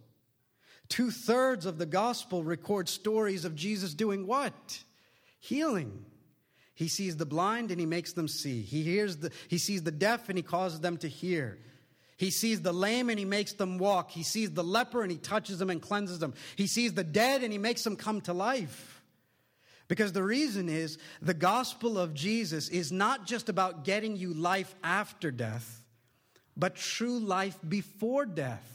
Two 0.88 1.10
thirds 1.10 1.66
of 1.66 1.78
the 1.78 1.86
gospel 1.86 2.42
record 2.42 2.88
stories 2.88 3.44
of 3.44 3.54
Jesus 3.54 3.94
doing 3.94 4.26
what? 4.26 4.82
Healing. 5.40 6.04
He 6.74 6.88
sees 6.88 7.16
the 7.16 7.26
blind 7.26 7.70
and 7.70 7.80
he 7.80 7.86
makes 7.86 8.12
them 8.12 8.28
see. 8.28 8.62
He 8.62 8.82
hears 8.82 9.16
the, 9.16 9.30
he 9.48 9.58
sees 9.58 9.82
the 9.82 9.90
deaf 9.90 10.28
and 10.28 10.36
he 10.36 10.42
causes 10.42 10.80
them 10.80 10.96
to 10.98 11.08
hear. 11.08 11.58
He 12.18 12.30
sees 12.30 12.62
the 12.62 12.72
lame 12.72 13.10
and 13.10 13.18
he 13.18 13.24
makes 13.24 13.52
them 13.54 13.78
walk. 13.78 14.10
He 14.10 14.22
sees 14.22 14.50
the 14.52 14.64
leper 14.64 15.02
and 15.02 15.10
he 15.10 15.18
touches 15.18 15.58
them 15.58 15.70
and 15.70 15.82
cleanses 15.82 16.18
them. 16.18 16.34
He 16.54 16.66
sees 16.66 16.94
the 16.94 17.04
dead 17.04 17.42
and 17.42 17.52
he 17.52 17.58
makes 17.58 17.82
them 17.82 17.96
come 17.96 18.20
to 18.22 18.32
life. 18.32 19.02
Because 19.88 20.12
the 20.12 20.22
reason 20.22 20.68
is 20.68 20.98
the 21.22 21.34
gospel 21.34 21.98
of 21.98 22.14
Jesus 22.14 22.68
is 22.68 22.90
not 22.90 23.26
just 23.26 23.48
about 23.48 23.84
getting 23.84 24.16
you 24.16 24.34
life 24.34 24.74
after 24.82 25.30
death, 25.30 25.82
but 26.56 26.76
true 26.76 27.18
life 27.18 27.58
before 27.68 28.26
death. 28.26 28.72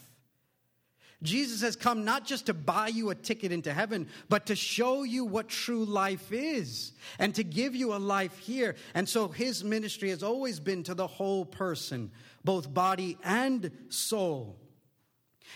Jesus 1.24 1.62
has 1.62 1.76
come 1.76 2.04
not 2.04 2.26
just 2.26 2.48
to 2.48 2.54
buy 2.54 2.88
you 2.88 3.12
a 3.12 3.16
ticket 3.16 3.52
into 3.52 3.72
heaven, 3.72 4.08
but 4.28 4.48
to 4.48 4.56
show 4.56 5.04
you 5.04 5.24
what 5.24 5.50
true 5.50 5.86
life 5.86 6.32
is 6.32 6.94
and 7.20 7.36
to 7.36 7.44
give 7.44 7.76
you 7.76 7.94
a 7.94 7.98
life 7.98 8.40
here. 8.40 8.76
And 8.96 9.08
so 9.08 9.28
his 9.28 9.64
ministry 9.64 10.10
has 10.10 10.24
always 10.24 10.60
been 10.60 10.84
to 10.84 10.96
the 10.96 11.06
whole 11.06 11.46
person, 11.46 12.12
both 12.44 12.74
body 12.74 13.18
and 13.24 13.72
soul. 13.90 14.58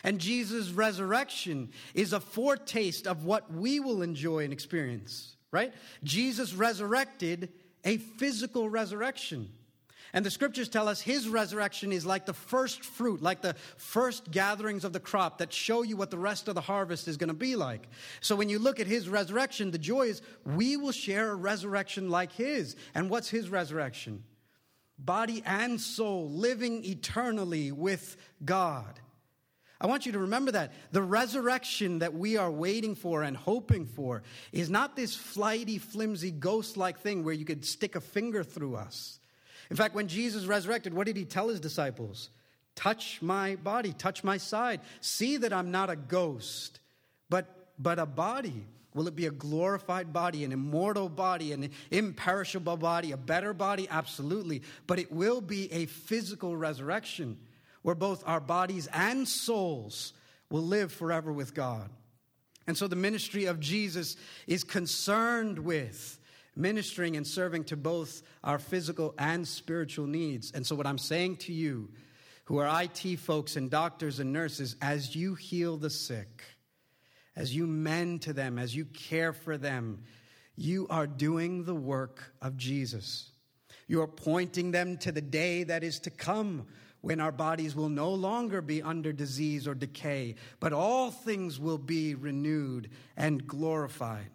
And 0.04 0.20
Jesus' 0.20 0.70
resurrection 0.70 1.72
is 1.96 2.14
a 2.14 2.20
foretaste 2.20 3.08
of 3.08 3.26
what 3.26 3.52
we 3.52 3.80
will 3.80 4.04
enjoy 4.04 4.44
and 4.44 4.54
experience, 4.54 5.36
right? 5.52 5.74
Jesus 6.04 6.54
resurrected 6.54 7.50
a 7.84 7.98
physical 7.98 8.70
resurrection. 8.70 9.50
And 10.16 10.26
the 10.26 10.32
scriptures 10.32 10.70
tell 10.70 10.88
us 10.88 11.02
his 11.02 11.28
resurrection 11.28 11.92
is 11.92 12.06
like 12.06 12.26
the 12.26 12.34
first 12.34 12.86
fruit, 12.86 13.22
like 13.22 13.42
the 13.42 13.54
first 13.76 14.32
gatherings 14.32 14.86
of 14.86 14.94
the 14.94 15.00
crop 15.00 15.40
that 15.40 15.52
show 15.52 15.84
you 15.84 15.98
what 15.98 16.10
the 16.10 16.18
rest 16.18 16.48
of 16.48 16.56
the 16.56 16.62
harvest 16.62 17.10
is 17.10 17.18
going 17.18 17.28
to 17.28 17.34
be 17.34 17.58
like. 17.58 17.90
So 18.22 18.34
when 18.38 18.48
you 18.48 18.58
look 18.58 18.80
at 18.80 18.88
his 18.88 19.10
resurrection, 19.10 19.72
the 19.72 19.78
joy 19.78 20.04
is 20.04 20.22
we 20.46 20.78
will 20.78 20.94
share 20.94 21.32
a 21.32 21.36
resurrection 21.36 22.10
like 22.10 22.32
his. 22.32 22.78
And 22.96 23.10
what's 23.10 23.28
his 23.28 23.50
resurrection? 23.50 24.24
Body 24.98 25.44
and 25.46 25.82
soul 25.82 26.30
living 26.30 26.86
eternally 26.86 27.74
with 27.74 28.16
God. 28.46 29.02
I 29.82 29.88
want 29.88 30.06
you 30.06 30.14
to 30.14 30.20
remember 30.20 30.54
that. 30.54 30.72
The 30.94 31.02
resurrection 31.02 32.00
that 32.00 32.14
we 32.14 32.38
are 32.38 32.50
waiting 32.50 32.96
for 32.96 33.22
and 33.24 33.36
hoping 33.36 33.86
for 33.86 34.24
is 34.54 34.70
not 34.70 34.96
this 34.96 35.14
flighty, 35.14 35.78
flimsy, 35.78 36.32
ghost 36.32 36.78
like 36.78 37.00
thing 37.00 37.26
where 37.26 37.34
you 37.34 37.44
could 37.44 37.66
stick 37.66 37.98
a 37.98 38.02
finger 38.02 38.46
through 38.46 38.78
us. 38.78 39.20
In 39.70 39.76
fact, 39.76 39.96
when 39.96 40.08
Jesus 40.08 40.46
resurrected, 40.46 40.94
what 40.94 41.08
did 41.08 41.18
he 41.18 41.26
tell 41.26 41.50
his 41.50 41.60
disciples? 41.60 42.30
Touch 42.76 43.22
my 43.22 43.56
body, 43.56 43.94
touch 43.94 44.24
my 44.24 44.38
side. 44.38 44.82
See 45.02 45.38
that 45.38 45.54
I'm 45.54 45.72
not 45.72 45.90
a 45.90 45.96
ghost, 45.96 46.80
but, 47.30 47.70
but 47.80 48.00
a 48.00 48.06
body. 48.06 48.66
Will 48.94 49.08
it 49.08 49.16
be 49.16 49.26
a 49.26 49.32
glorified 49.32 50.14
body, 50.14 50.44
an 50.46 50.52
immortal 50.52 51.10
body, 51.10 51.52
an 51.52 51.70
imperishable 51.92 52.78
body, 52.78 53.12
a 53.12 53.18
better 53.18 53.54
body? 53.54 53.88
Absolutely. 53.90 54.62
But 54.88 55.00
it 55.00 55.12
will 55.12 55.42
be 55.42 55.72
a 55.72 55.86
physical 55.86 56.56
resurrection 56.56 57.38
where 57.82 57.96
both 57.96 58.24
our 58.26 58.40
bodies 58.40 58.88
and 58.94 59.28
souls 59.28 60.14
will 60.50 60.64
live 60.64 60.92
forever 60.92 61.32
with 61.34 61.54
God. 61.54 61.90
And 62.68 62.78
so 62.78 62.88
the 62.88 62.96
ministry 62.96 63.46
of 63.46 63.60
Jesus 63.60 64.16
is 64.48 64.64
concerned 64.64 65.60
with 65.60 66.18
ministering 66.56 67.18
and 67.18 67.26
serving 67.26 67.66
to 67.66 67.78
both 67.78 68.22
our 68.44 68.60
physical 68.60 69.14
and 69.18 69.48
spiritual 69.48 70.08
needs. 70.08 70.52
And 70.52 70.66
so, 70.66 70.76
what 70.76 70.88
I'm 70.88 70.98
saying 70.98 71.38
to 71.38 71.54
you, 71.54 71.90
who 72.46 72.58
are 72.58 72.84
IT 72.84 73.20
folks 73.20 73.56
and 73.56 73.70
doctors 73.70 74.20
and 74.20 74.32
nurses, 74.32 74.76
as 74.82 75.16
you 75.16 75.36
heal 75.36 75.78
the 75.78 75.90
sick, 75.90 76.44
as 77.36 77.56
you 77.56 77.68
mend 77.68 78.22
to 78.24 78.34
them, 78.34 78.58
as 78.58 78.76
you 78.76 78.86
care 78.86 79.34
for 79.34 79.58
them, 79.58 80.04
you 80.56 80.88
are 80.90 81.08
doing 81.08 81.66
the 81.66 81.76
work 81.76 82.34
of 82.42 82.56
Jesus. 82.56 83.32
You 83.88 84.02
are 84.02 84.08
pointing 84.08 84.72
them 84.72 84.98
to 85.00 85.12
the 85.12 85.22
day 85.22 85.64
that 85.64 85.84
is 85.84 86.00
to 86.02 86.10
come 86.10 86.66
when 87.02 87.20
our 87.20 87.32
bodies 87.32 87.76
will 87.76 87.90
no 87.90 88.12
longer 88.12 88.62
be 88.62 88.82
under 88.82 89.14
disease 89.14 89.68
or 89.68 89.76
decay, 89.76 90.36
but 90.60 90.74
all 90.74 91.12
things 91.12 91.60
will 91.60 91.78
be 91.78 92.16
renewed 92.16 92.90
and 93.16 93.46
glorified. 93.46 94.32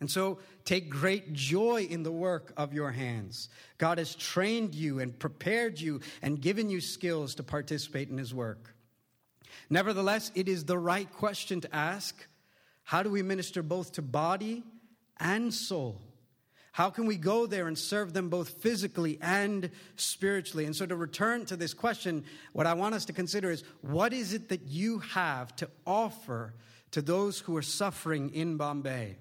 And 0.00 0.10
so 0.10 0.38
take 0.64 0.90
great 0.90 1.32
joy 1.32 1.86
in 1.90 2.04
the 2.04 2.12
work 2.12 2.52
of 2.56 2.72
your 2.72 2.92
hands. 2.92 3.48
God 3.78 3.98
has 3.98 4.14
trained 4.14 4.74
you 4.74 5.00
and 5.00 5.18
prepared 5.18 5.80
you 5.80 6.00
and 6.22 6.40
given 6.40 6.70
you 6.70 6.80
skills 6.80 7.34
to 7.36 7.42
participate 7.42 8.08
in 8.08 8.18
his 8.18 8.32
work. 8.32 8.74
Nevertheless, 9.70 10.30
it 10.34 10.48
is 10.48 10.64
the 10.64 10.78
right 10.78 11.12
question 11.12 11.60
to 11.62 11.74
ask 11.74 12.26
how 12.84 13.02
do 13.02 13.10
we 13.10 13.22
minister 13.22 13.62
both 13.62 13.92
to 13.92 14.02
body 14.02 14.62
and 15.18 15.52
soul? 15.52 16.00
How 16.72 16.90
can 16.90 17.06
we 17.06 17.16
go 17.16 17.44
there 17.44 17.66
and 17.66 17.76
serve 17.76 18.12
them 18.12 18.28
both 18.28 18.48
physically 18.62 19.18
and 19.20 19.70
spiritually? 19.96 20.64
And 20.64 20.76
so, 20.76 20.86
to 20.86 20.94
return 20.94 21.44
to 21.46 21.56
this 21.56 21.74
question, 21.74 22.24
what 22.52 22.68
I 22.68 22.74
want 22.74 22.94
us 22.94 23.04
to 23.06 23.12
consider 23.12 23.50
is 23.50 23.64
what 23.80 24.12
is 24.12 24.32
it 24.32 24.48
that 24.50 24.62
you 24.62 25.00
have 25.00 25.54
to 25.56 25.68
offer 25.86 26.54
to 26.92 27.02
those 27.02 27.40
who 27.40 27.56
are 27.56 27.62
suffering 27.62 28.30
in 28.30 28.56
Bombay? 28.56 29.16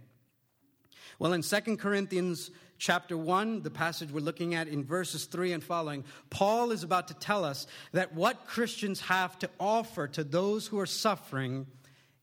Well, 1.19 1.33
in 1.33 1.41
2 1.41 1.77
Corinthians 1.77 2.51
chapter 2.77 3.17
1, 3.17 3.63
the 3.63 3.71
passage 3.71 4.11
we're 4.11 4.19
looking 4.19 4.53
at 4.53 4.67
in 4.67 4.83
verses 4.83 5.25
3 5.25 5.53
and 5.53 5.63
following, 5.63 6.03
Paul 6.29 6.71
is 6.71 6.83
about 6.83 7.07
to 7.07 7.15
tell 7.15 7.43
us 7.43 7.65
that 7.91 8.13
what 8.13 8.45
Christians 8.45 9.01
have 9.01 9.39
to 9.39 9.49
offer 9.59 10.07
to 10.09 10.23
those 10.23 10.67
who 10.67 10.79
are 10.79 10.85
suffering 10.85 11.65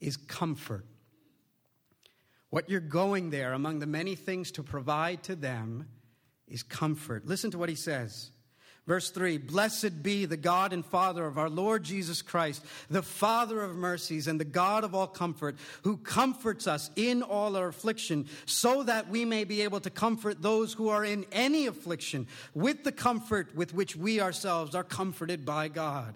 is 0.00 0.16
comfort. 0.16 0.86
What 2.50 2.70
you're 2.70 2.80
going 2.80 3.30
there, 3.30 3.52
among 3.52 3.80
the 3.80 3.86
many 3.86 4.14
things 4.14 4.52
to 4.52 4.62
provide 4.62 5.24
to 5.24 5.34
them, 5.34 5.88
is 6.46 6.62
comfort. 6.62 7.26
Listen 7.26 7.50
to 7.50 7.58
what 7.58 7.68
he 7.68 7.74
says. 7.74 8.30
Verse 8.86 9.10
3 9.10 9.38
Blessed 9.38 10.02
be 10.02 10.26
the 10.26 10.36
God 10.36 10.72
and 10.72 10.84
Father 10.84 11.24
of 11.26 11.38
our 11.38 11.48
Lord 11.48 11.84
Jesus 11.84 12.20
Christ, 12.20 12.62
the 12.90 13.02
Father 13.02 13.62
of 13.62 13.74
mercies 13.74 14.28
and 14.28 14.38
the 14.38 14.44
God 14.44 14.84
of 14.84 14.94
all 14.94 15.06
comfort, 15.06 15.56
who 15.82 15.96
comforts 15.96 16.66
us 16.66 16.90
in 16.96 17.22
all 17.22 17.56
our 17.56 17.68
affliction, 17.68 18.26
so 18.44 18.82
that 18.82 19.08
we 19.08 19.24
may 19.24 19.44
be 19.44 19.62
able 19.62 19.80
to 19.80 19.90
comfort 19.90 20.42
those 20.42 20.74
who 20.74 20.88
are 20.88 21.04
in 21.04 21.24
any 21.32 21.66
affliction 21.66 22.26
with 22.54 22.84
the 22.84 22.92
comfort 22.92 23.54
with 23.56 23.72
which 23.72 23.96
we 23.96 24.20
ourselves 24.20 24.74
are 24.74 24.84
comforted 24.84 25.44
by 25.46 25.68
God. 25.68 26.14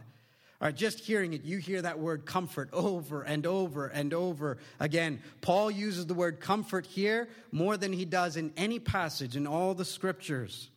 All 0.61 0.67
right, 0.67 0.75
just 0.75 0.99
hearing 0.99 1.35
it, 1.35 1.45
you 1.45 1.59
hear 1.59 1.83
that 1.83 2.01
word 2.01 2.27
comfort 2.27 2.69
over 2.73 3.23
and 3.23 3.47
over 3.47 3.87
and 3.87 4.13
over 4.13 4.59
again. 4.81 5.23
Paul 5.41 5.71
uses 5.71 6.07
the 6.07 6.15
word 6.15 6.41
comfort 6.41 6.85
here 6.85 7.29
more 7.53 7.77
than 7.77 7.93
he 7.93 8.05
does 8.05 8.37
in 8.37 8.53
any 8.57 8.81
passage 8.81 9.37
in 9.37 9.47
all 9.47 9.73
the 9.75 9.85
scriptures. 9.85 10.69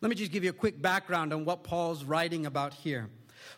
Let 0.00 0.08
me 0.08 0.14
just 0.14 0.32
give 0.32 0.44
you 0.44 0.50
a 0.50 0.54
quick 0.54 0.80
background 0.80 1.32
on 1.32 1.44
what 1.44 1.64
Paul's 1.64 2.04
writing 2.04 2.46
about 2.46 2.74
here. 2.74 3.08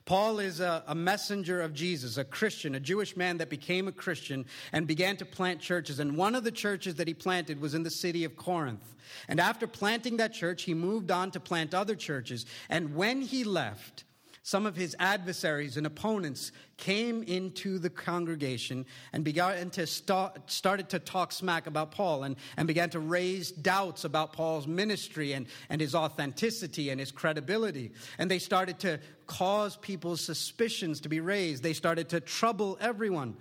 Paul 0.05 0.39
is 0.39 0.61
a, 0.61 0.83
a, 0.87 0.95
messenger 0.95 1.61
of 1.61 1.75
Jesus, 1.75 2.17
a 2.17 2.25
Christian, 2.25 2.75
a 2.75 2.81
Jewish 2.81 3.17
man 3.17 3.39
that 3.39 3.49
became 3.49 3.89
a 3.89 3.93
Christian 3.93 4.47
and 4.73 4.87
began 4.87 5.17
to 5.19 5.25
plant 5.25 5.61
churches. 5.61 6.01
And 6.01 6.17
one 6.17 6.35
of 6.35 6.45
the 6.45 6.51
churches 6.51 6.97
that 6.97 7.09
he 7.09 7.15
planted 7.15 7.61
was 7.61 7.75
in 7.75 7.83
the 7.83 7.91
city 7.91 8.25
of 8.25 8.37
Corinth. 8.37 8.95
And 9.29 9.41
after 9.41 9.67
planting 9.67 10.17
that 10.19 10.33
church, 10.33 10.63
he 10.63 10.75
moved 10.75 11.11
on 11.11 11.31
to 11.33 11.41
plant 11.41 11.75
other 11.75 11.95
churches. 11.95 12.47
And 12.69 12.95
when 12.95 13.23
he 13.23 13.45
left, 13.45 14.05
some 14.43 14.65
of 14.65 14.75
his 14.75 14.97
adversaries 14.99 15.77
and 15.77 15.87
opponents 15.87 16.51
came 16.79 17.23
into 17.23 17.79
the 17.79 17.91
congregation 17.91 18.87
and 19.13 19.23
began 19.23 19.69
to 19.71 19.87
start, 19.87 20.51
started 20.51 20.89
to 20.91 20.99
talk 20.99 21.31
smack 21.33 21.67
about 21.67 21.91
Paul 21.91 22.25
and, 22.25 22.37
and 22.57 22.67
began 22.67 22.89
to 22.91 23.01
raise 23.01 23.53
doubts 23.53 24.05
about 24.05 24.33
Paul's 24.33 24.67
ministry 24.67 25.35
and, 25.35 25.47
and 25.69 25.79
his 25.81 25.95
authenticity 25.95 26.89
and 26.89 26.99
his 26.99 27.13
credibility. 27.13 27.93
And 28.19 28.31
they 28.31 28.39
started 28.39 28.79
to 28.81 29.01
cause 29.27 29.77
people's 29.77 30.23
suspicions 30.23 31.01
to 31.03 31.11
be 31.11 31.21
raised. 31.21 31.63
They 31.63 31.75
started 31.75 32.09
to 32.11 32.21
trouble 32.21 32.79
everyone. 32.81 33.37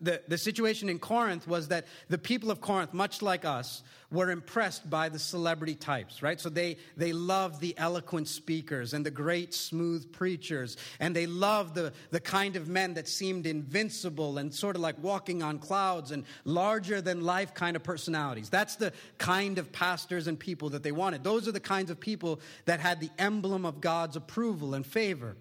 The, 0.00 0.20
the 0.28 0.36
situation 0.36 0.88
in 0.88 0.98
Corinth 0.98 1.46
was 1.46 1.68
that 1.68 1.86
the 2.08 2.18
people 2.18 2.50
of 2.50 2.60
Corinth, 2.60 2.92
much 2.92 3.22
like 3.22 3.44
us, 3.44 3.82
were 4.12 4.30
impressed 4.30 4.88
by 4.88 5.08
the 5.08 5.18
celebrity 5.18 5.74
types, 5.74 6.22
right? 6.22 6.38
So 6.38 6.50
they, 6.50 6.76
they 6.96 7.12
loved 7.12 7.60
the 7.60 7.74
eloquent 7.78 8.28
speakers 8.28 8.92
and 8.92 9.04
the 9.04 9.10
great 9.10 9.54
smooth 9.54 10.12
preachers, 10.12 10.76
and 11.00 11.16
they 11.16 11.26
loved 11.26 11.74
the, 11.74 11.92
the 12.10 12.20
kind 12.20 12.56
of 12.56 12.68
men 12.68 12.94
that 12.94 13.08
seemed 13.08 13.46
invincible 13.46 14.38
and 14.38 14.54
sort 14.54 14.76
of 14.76 14.82
like 14.82 15.02
walking 15.02 15.42
on 15.42 15.58
clouds 15.58 16.10
and 16.10 16.24
larger 16.44 17.00
than 17.00 17.22
life 17.22 17.54
kind 17.54 17.74
of 17.74 17.82
personalities. 17.82 18.50
That's 18.50 18.76
the 18.76 18.92
kind 19.16 19.58
of 19.58 19.72
pastors 19.72 20.26
and 20.26 20.38
people 20.38 20.70
that 20.70 20.82
they 20.82 20.92
wanted. 20.92 21.24
Those 21.24 21.48
are 21.48 21.52
the 21.52 21.60
kinds 21.60 21.90
of 21.90 21.98
people 21.98 22.40
that 22.66 22.80
had 22.80 23.00
the 23.00 23.10
emblem 23.18 23.64
of 23.64 23.80
God's 23.80 24.16
approval 24.16 24.74
and 24.74 24.86
favor. 24.86 25.36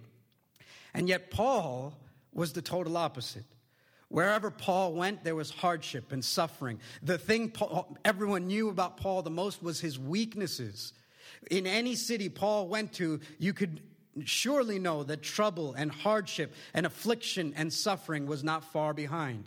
And 0.93 1.09
yet, 1.09 1.29
Paul 1.29 1.93
was 2.33 2.53
the 2.53 2.61
total 2.61 2.97
opposite. 2.97 3.45
Wherever 4.11 4.51
Paul 4.51 4.93
went, 4.93 5.23
there 5.23 5.35
was 5.35 5.49
hardship 5.49 6.11
and 6.11 6.23
suffering. 6.23 6.81
The 7.01 7.17
thing 7.17 7.49
Paul, 7.49 7.97
everyone 8.03 8.47
knew 8.47 8.67
about 8.67 8.97
Paul 8.97 9.21
the 9.21 9.29
most 9.29 9.63
was 9.63 9.79
his 9.79 9.97
weaknesses. 9.97 10.91
In 11.49 11.65
any 11.65 11.95
city 11.95 12.27
Paul 12.27 12.67
went 12.67 12.91
to, 12.93 13.21
you 13.39 13.53
could 13.53 13.79
surely 14.25 14.79
know 14.79 15.03
that 15.03 15.23
trouble 15.23 15.73
and 15.75 15.89
hardship 15.89 16.53
and 16.73 16.85
affliction 16.85 17.53
and 17.55 17.71
suffering 17.71 18.27
was 18.27 18.43
not 18.43 18.65
far 18.65 18.93
behind. 18.93 19.45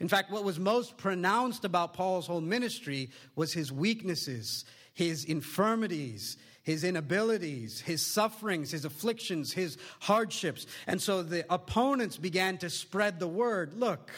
In 0.00 0.08
fact, 0.08 0.30
what 0.30 0.44
was 0.44 0.58
most 0.58 0.96
pronounced 0.96 1.66
about 1.66 1.92
Paul's 1.92 2.26
whole 2.26 2.40
ministry 2.40 3.10
was 3.34 3.52
his 3.52 3.70
weaknesses, 3.70 4.64
his 4.94 5.26
infirmities, 5.26 6.38
his 6.66 6.82
inabilities, 6.82 7.80
his 7.80 8.04
sufferings, 8.04 8.72
his 8.72 8.84
afflictions, 8.84 9.52
his 9.52 9.78
hardships. 10.00 10.66
And 10.88 11.00
so 11.00 11.22
the 11.22 11.46
opponents 11.48 12.16
began 12.16 12.58
to 12.58 12.68
spread 12.68 13.20
the 13.20 13.28
word 13.28 13.74
look, 13.74 14.10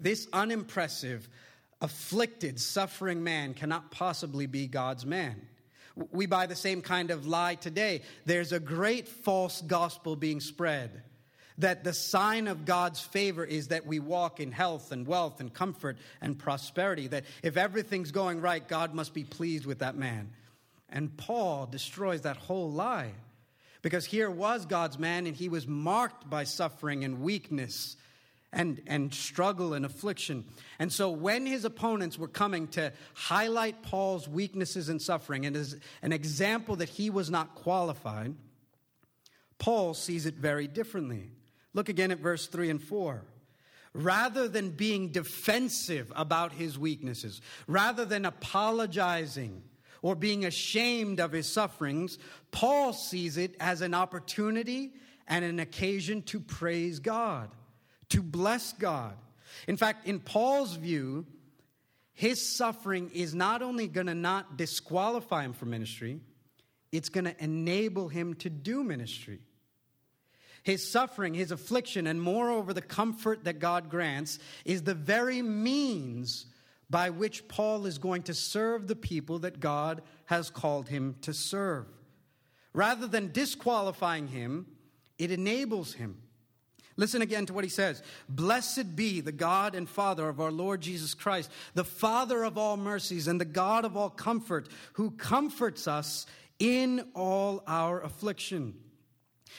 this 0.00 0.26
unimpressive, 0.32 1.28
afflicted, 1.80 2.60
suffering 2.60 3.22
man 3.22 3.54
cannot 3.54 3.92
possibly 3.92 4.46
be 4.46 4.66
God's 4.66 5.06
man. 5.06 5.40
We 6.10 6.26
buy 6.26 6.46
the 6.46 6.56
same 6.56 6.82
kind 6.82 7.12
of 7.12 7.28
lie 7.28 7.54
today. 7.54 8.02
There's 8.24 8.50
a 8.50 8.58
great 8.58 9.06
false 9.06 9.62
gospel 9.62 10.16
being 10.16 10.40
spread 10.40 11.00
that 11.58 11.84
the 11.84 11.92
sign 11.92 12.48
of 12.48 12.64
God's 12.64 13.00
favor 13.00 13.44
is 13.44 13.68
that 13.68 13.86
we 13.86 14.00
walk 14.00 14.40
in 14.40 14.50
health 14.50 14.90
and 14.90 15.06
wealth 15.06 15.38
and 15.38 15.54
comfort 15.54 15.96
and 16.20 16.36
prosperity. 16.36 17.06
That 17.06 17.22
if 17.44 17.56
everything's 17.56 18.10
going 18.10 18.40
right, 18.40 18.66
God 18.66 18.94
must 18.94 19.14
be 19.14 19.22
pleased 19.22 19.64
with 19.64 19.78
that 19.78 19.96
man. 19.96 20.32
And 20.96 21.14
Paul 21.14 21.66
destroys 21.66 22.22
that 22.22 22.38
whole 22.38 22.72
lie. 22.72 23.12
Because 23.82 24.06
here 24.06 24.30
was 24.30 24.64
God's 24.64 24.98
man, 24.98 25.26
and 25.26 25.36
he 25.36 25.50
was 25.50 25.66
marked 25.66 26.30
by 26.30 26.44
suffering 26.44 27.04
and 27.04 27.20
weakness 27.20 27.98
and, 28.50 28.80
and 28.86 29.12
struggle 29.12 29.74
and 29.74 29.84
affliction. 29.84 30.46
And 30.78 30.90
so 30.90 31.10
when 31.10 31.44
his 31.44 31.66
opponents 31.66 32.18
were 32.18 32.28
coming 32.28 32.66
to 32.68 32.94
highlight 33.12 33.82
Paul's 33.82 34.26
weaknesses 34.26 34.88
and 34.88 35.00
suffering, 35.00 35.44
and 35.44 35.54
as 35.54 35.76
an 36.00 36.14
example 36.14 36.76
that 36.76 36.88
he 36.88 37.10
was 37.10 37.30
not 37.30 37.54
qualified, 37.54 38.34
Paul 39.58 39.92
sees 39.92 40.24
it 40.24 40.36
very 40.36 40.66
differently. 40.66 41.30
Look 41.74 41.90
again 41.90 42.10
at 42.10 42.20
verse 42.20 42.46
3 42.46 42.70
and 42.70 42.82
4 42.82 43.22
rather 43.92 44.48
than 44.48 44.70
being 44.70 45.08
defensive 45.08 46.10
about 46.16 46.52
his 46.52 46.78
weaknesses, 46.78 47.40
rather 47.66 48.04
than 48.04 48.24
apologizing 48.26 49.62
or 50.02 50.14
being 50.14 50.44
ashamed 50.44 51.20
of 51.20 51.32
his 51.32 51.48
sufferings, 51.48 52.18
Paul 52.50 52.92
sees 52.92 53.36
it 53.36 53.56
as 53.60 53.80
an 53.80 53.94
opportunity 53.94 54.92
and 55.28 55.44
an 55.44 55.58
occasion 55.58 56.22
to 56.22 56.40
praise 56.40 56.98
God, 56.98 57.50
to 58.10 58.22
bless 58.22 58.72
God. 58.72 59.14
In 59.66 59.76
fact, 59.76 60.06
in 60.06 60.20
Paul's 60.20 60.76
view, 60.76 61.26
his 62.12 62.56
suffering 62.56 63.10
is 63.12 63.34
not 63.34 63.62
only 63.62 63.88
going 63.88 64.06
to 64.06 64.14
not 64.14 64.56
disqualify 64.56 65.44
him 65.44 65.52
from 65.52 65.70
ministry, 65.70 66.20
it's 66.92 67.08
going 67.08 67.24
to 67.24 67.44
enable 67.44 68.08
him 68.08 68.34
to 68.36 68.50
do 68.50 68.82
ministry. 68.82 69.40
His 70.62 70.88
suffering, 70.88 71.34
his 71.34 71.52
affliction, 71.52 72.06
and 72.06 72.20
moreover, 72.20 72.72
the 72.72 72.82
comfort 72.82 73.44
that 73.44 73.58
God 73.58 73.88
grants 73.88 74.38
is 74.64 74.82
the 74.82 74.94
very 74.94 75.42
means 75.42 76.46
by 76.88 77.10
which 77.10 77.48
Paul 77.48 77.86
is 77.86 77.98
going 77.98 78.22
to 78.24 78.34
serve 78.34 78.86
the 78.86 78.96
people 78.96 79.40
that 79.40 79.60
God 79.60 80.02
has 80.26 80.50
called 80.50 80.88
him 80.88 81.16
to 81.22 81.34
serve. 81.34 81.86
Rather 82.72 83.06
than 83.06 83.32
disqualifying 83.32 84.28
him, 84.28 84.66
it 85.18 85.30
enables 85.30 85.94
him. 85.94 86.22
Listen 86.98 87.20
again 87.20 87.44
to 87.46 87.52
what 87.52 87.64
he 87.64 87.70
says 87.70 88.02
Blessed 88.28 88.96
be 88.96 89.20
the 89.20 89.32
God 89.32 89.74
and 89.74 89.88
Father 89.88 90.28
of 90.28 90.40
our 90.40 90.52
Lord 90.52 90.80
Jesus 90.80 91.14
Christ, 91.14 91.50
the 91.74 91.84
Father 91.84 92.42
of 92.42 92.56
all 92.56 92.76
mercies 92.76 93.28
and 93.28 93.40
the 93.40 93.44
God 93.44 93.84
of 93.84 93.96
all 93.96 94.10
comfort, 94.10 94.68
who 94.94 95.10
comforts 95.10 95.88
us 95.88 96.26
in 96.58 97.04
all 97.14 97.62
our 97.66 98.00
affliction 98.00 98.74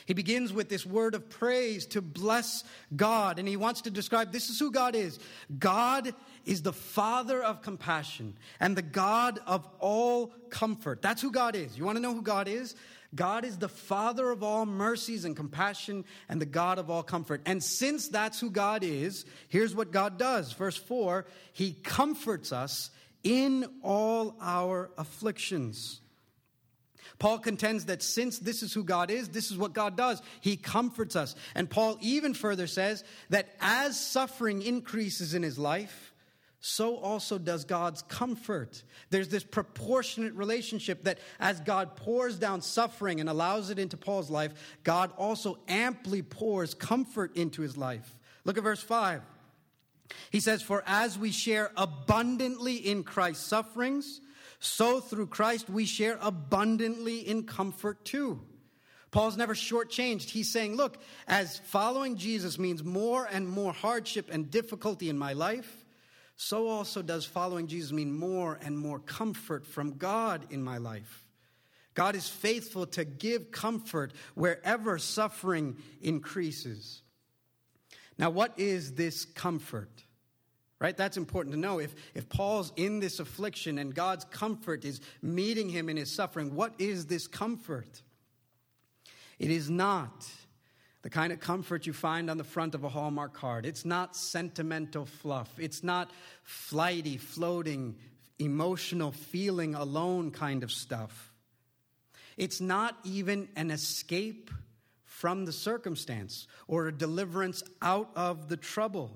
he 0.05 0.13
begins 0.13 0.53
with 0.53 0.69
this 0.69 0.85
word 0.85 1.15
of 1.15 1.29
praise 1.29 1.85
to 1.87 2.01
bless 2.01 2.63
God, 2.95 3.39
and 3.39 3.47
he 3.47 3.57
wants 3.57 3.81
to 3.81 3.91
describe 3.91 4.31
this 4.31 4.49
is 4.49 4.59
who 4.59 4.71
God 4.71 4.95
is. 4.95 5.19
God 5.57 6.13
is 6.47 6.61
the 6.61 6.73
Father 6.73 7.43
of 7.43 7.61
compassion 7.61 8.35
and 8.59 8.75
the 8.75 8.81
God 8.81 9.39
of 9.45 9.67
all 9.79 10.33
comfort. 10.49 11.01
That's 11.01 11.21
who 11.21 11.31
God 11.31 11.55
is. 11.55 11.77
You 11.77 11.85
want 11.85 11.97
to 11.97 12.01
know 12.01 12.13
who 12.13 12.21
God 12.21 12.47
is? 12.47 12.75
God 13.13 13.45
is 13.45 13.57
the 13.57 13.69
Father 13.69 14.31
of 14.31 14.43
all 14.43 14.65
mercies 14.65 15.25
and 15.25 15.35
compassion 15.35 16.05
and 16.27 16.41
the 16.41 16.45
God 16.45 16.79
of 16.79 16.89
all 16.89 17.03
comfort. 17.03 17.41
And 17.45 17.63
since 17.63 18.07
that's 18.07 18.39
who 18.39 18.49
God 18.49 18.83
is, 18.83 19.25
here's 19.49 19.75
what 19.75 19.91
God 19.91 20.17
does. 20.17 20.53
Verse 20.53 20.77
4 20.77 21.25
He 21.53 21.73
comforts 21.73 22.51
us 22.51 22.89
in 23.23 23.65
all 23.83 24.35
our 24.41 24.89
afflictions. 24.97 26.01
Paul 27.19 27.39
contends 27.39 27.85
that 27.85 28.03
since 28.03 28.37
this 28.37 28.61
is 28.61 28.73
who 28.73 28.83
God 28.83 29.09
is, 29.09 29.29
this 29.29 29.49
is 29.49 29.57
what 29.57 29.73
God 29.73 29.97
does. 29.97 30.21
He 30.39 30.55
comforts 30.55 31.15
us. 31.15 31.35
And 31.55 31.69
Paul 31.69 31.97
even 32.01 32.33
further 32.33 32.67
says 32.67 33.03
that 33.29 33.49
as 33.59 33.99
suffering 33.99 34.61
increases 34.61 35.33
in 35.33 35.41
his 35.41 35.57
life, 35.57 36.06
so 36.67 36.97
also 36.97 37.37
does 37.37 37.63
God's 37.63 38.01
comfort. 38.01 38.83
There's 39.09 39.29
this 39.29 39.45
proportionate 39.45 40.33
relationship 40.33 41.05
that 41.05 41.19
as 41.39 41.61
God 41.61 41.95
pours 41.95 42.37
down 42.37 42.61
suffering 42.61 43.21
and 43.21 43.29
allows 43.29 43.69
it 43.69 43.79
into 43.79 43.95
Paul's 43.95 44.29
life, 44.29 44.51
God 44.83 45.13
also 45.17 45.59
amply 45.69 46.21
pours 46.21 46.73
comfort 46.73 47.37
into 47.37 47.61
his 47.61 47.77
life. 47.77 48.17
Look 48.43 48.57
at 48.57 48.65
verse 48.65 48.83
5. 48.83 49.21
He 50.29 50.41
says, 50.41 50.61
For 50.61 50.83
as 50.85 51.17
we 51.17 51.31
share 51.31 51.71
abundantly 51.77 52.75
in 52.75 53.05
Christ's 53.05 53.45
sufferings, 53.45 54.19
so 54.59 54.99
through 54.99 55.27
Christ 55.27 55.69
we 55.69 55.85
share 55.85 56.19
abundantly 56.21 57.19
in 57.19 57.43
comfort 57.43 58.03
too. 58.03 58.41
Paul's 59.11 59.37
never 59.37 59.55
shortchanged. 59.55 60.29
He's 60.29 60.51
saying, 60.51 60.75
look, 60.75 61.01
as 61.29 61.59
following 61.59 62.17
Jesus 62.17 62.59
means 62.59 62.83
more 62.83 63.25
and 63.31 63.47
more 63.47 63.71
hardship 63.71 64.27
and 64.29 64.51
difficulty 64.51 65.07
in 65.07 65.17
my 65.17 65.31
life, 65.31 65.85
so 66.37 66.67
also 66.67 67.01
does 67.01 67.25
following 67.25 67.65
Jesus 67.65 67.91
mean 67.91 68.13
more 68.13 68.59
and 68.61 68.77
more 68.77 68.99
comfort 68.99 69.65
from 69.65 69.97
God 69.97 70.45
in 70.51 70.63
my 70.63 70.77
life. 70.77 71.25
God 71.95 72.15
is 72.15 72.29
faithful 72.29 72.85
to 72.87 73.03
give 73.03 73.51
comfort 73.51 74.13
wherever 74.35 74.99
suffering 74.99 75.77
increases. 75.99 77.01
Now, 78.19 78.29
what 78.29 78.53
is 78.57 78.93
this 78.93 79.25
comfort? 79.25 79.89
Right? 80.79 80.95
That's 80.95 81.17
important 81.17 81.55
to 81.55 81.59
know. 81.59 81.79
If, 81.79 81.95
if 82.13 82.29
Paul's 82.29 82.71
in 82.75 82.99
this 82.99 83.19
affliction 83.19 83.79
and 83.79 83.95
God's 83.95 84.25
comfort 84.25 84.85
is 84.85 85.01
meeting 85.23 85.69
him 85.69 85.89
in 85.89 85.97
his 85.97 86.13
suffering, 86.13 86.53
what 86.53 86.73
is 86.77 87.07
this 87.07 87.25
comfort? 87.25 88.03
It 89.39 89.49
is 89.49 89.71
not 89.71 90.29
the 91.01 91.09
kind 91.09 91.31
of 91.31 91.39
comfort 91.39 91.85
you 91.85 91.93
find 91.93 92.29
on 92.29 92.37
the 92.37 92.43
front 92.43 92.75
of 92.75 92.83
a 92.83 92.89
Hallmark 92.89 93.33
card. 93.33 93.65
It's 93.65 93.85
not 93.85 94.15
sentimental 94.15 95.05
fluff. 95.05 95.49
It's 95.57 95.83
not 95.83 96.11
flighty, 96.43 97.17
floating, 97.17 97.95
emotional, 98.39 99.11
feeling 99.11 99.75
alone 99.75 100.31
kind 100.31 100.63
of 100.63 100.71
stuff. 100.71 101.33
It's 102.35 102.61
not 102.61 102.97
even 103.03 103.49
an 103.55 103.71
escape 103.71 104.51
from 105.05 105.45
the 105.45 105.51
circumstance 105.51 106.47
or 106.67 106.87
a 106.87 106.91
deliverance 106.91 107.63
out 107.81 108.11
of 108.15 108.49
the 108.49 108.57
trouble. 108.57 109.11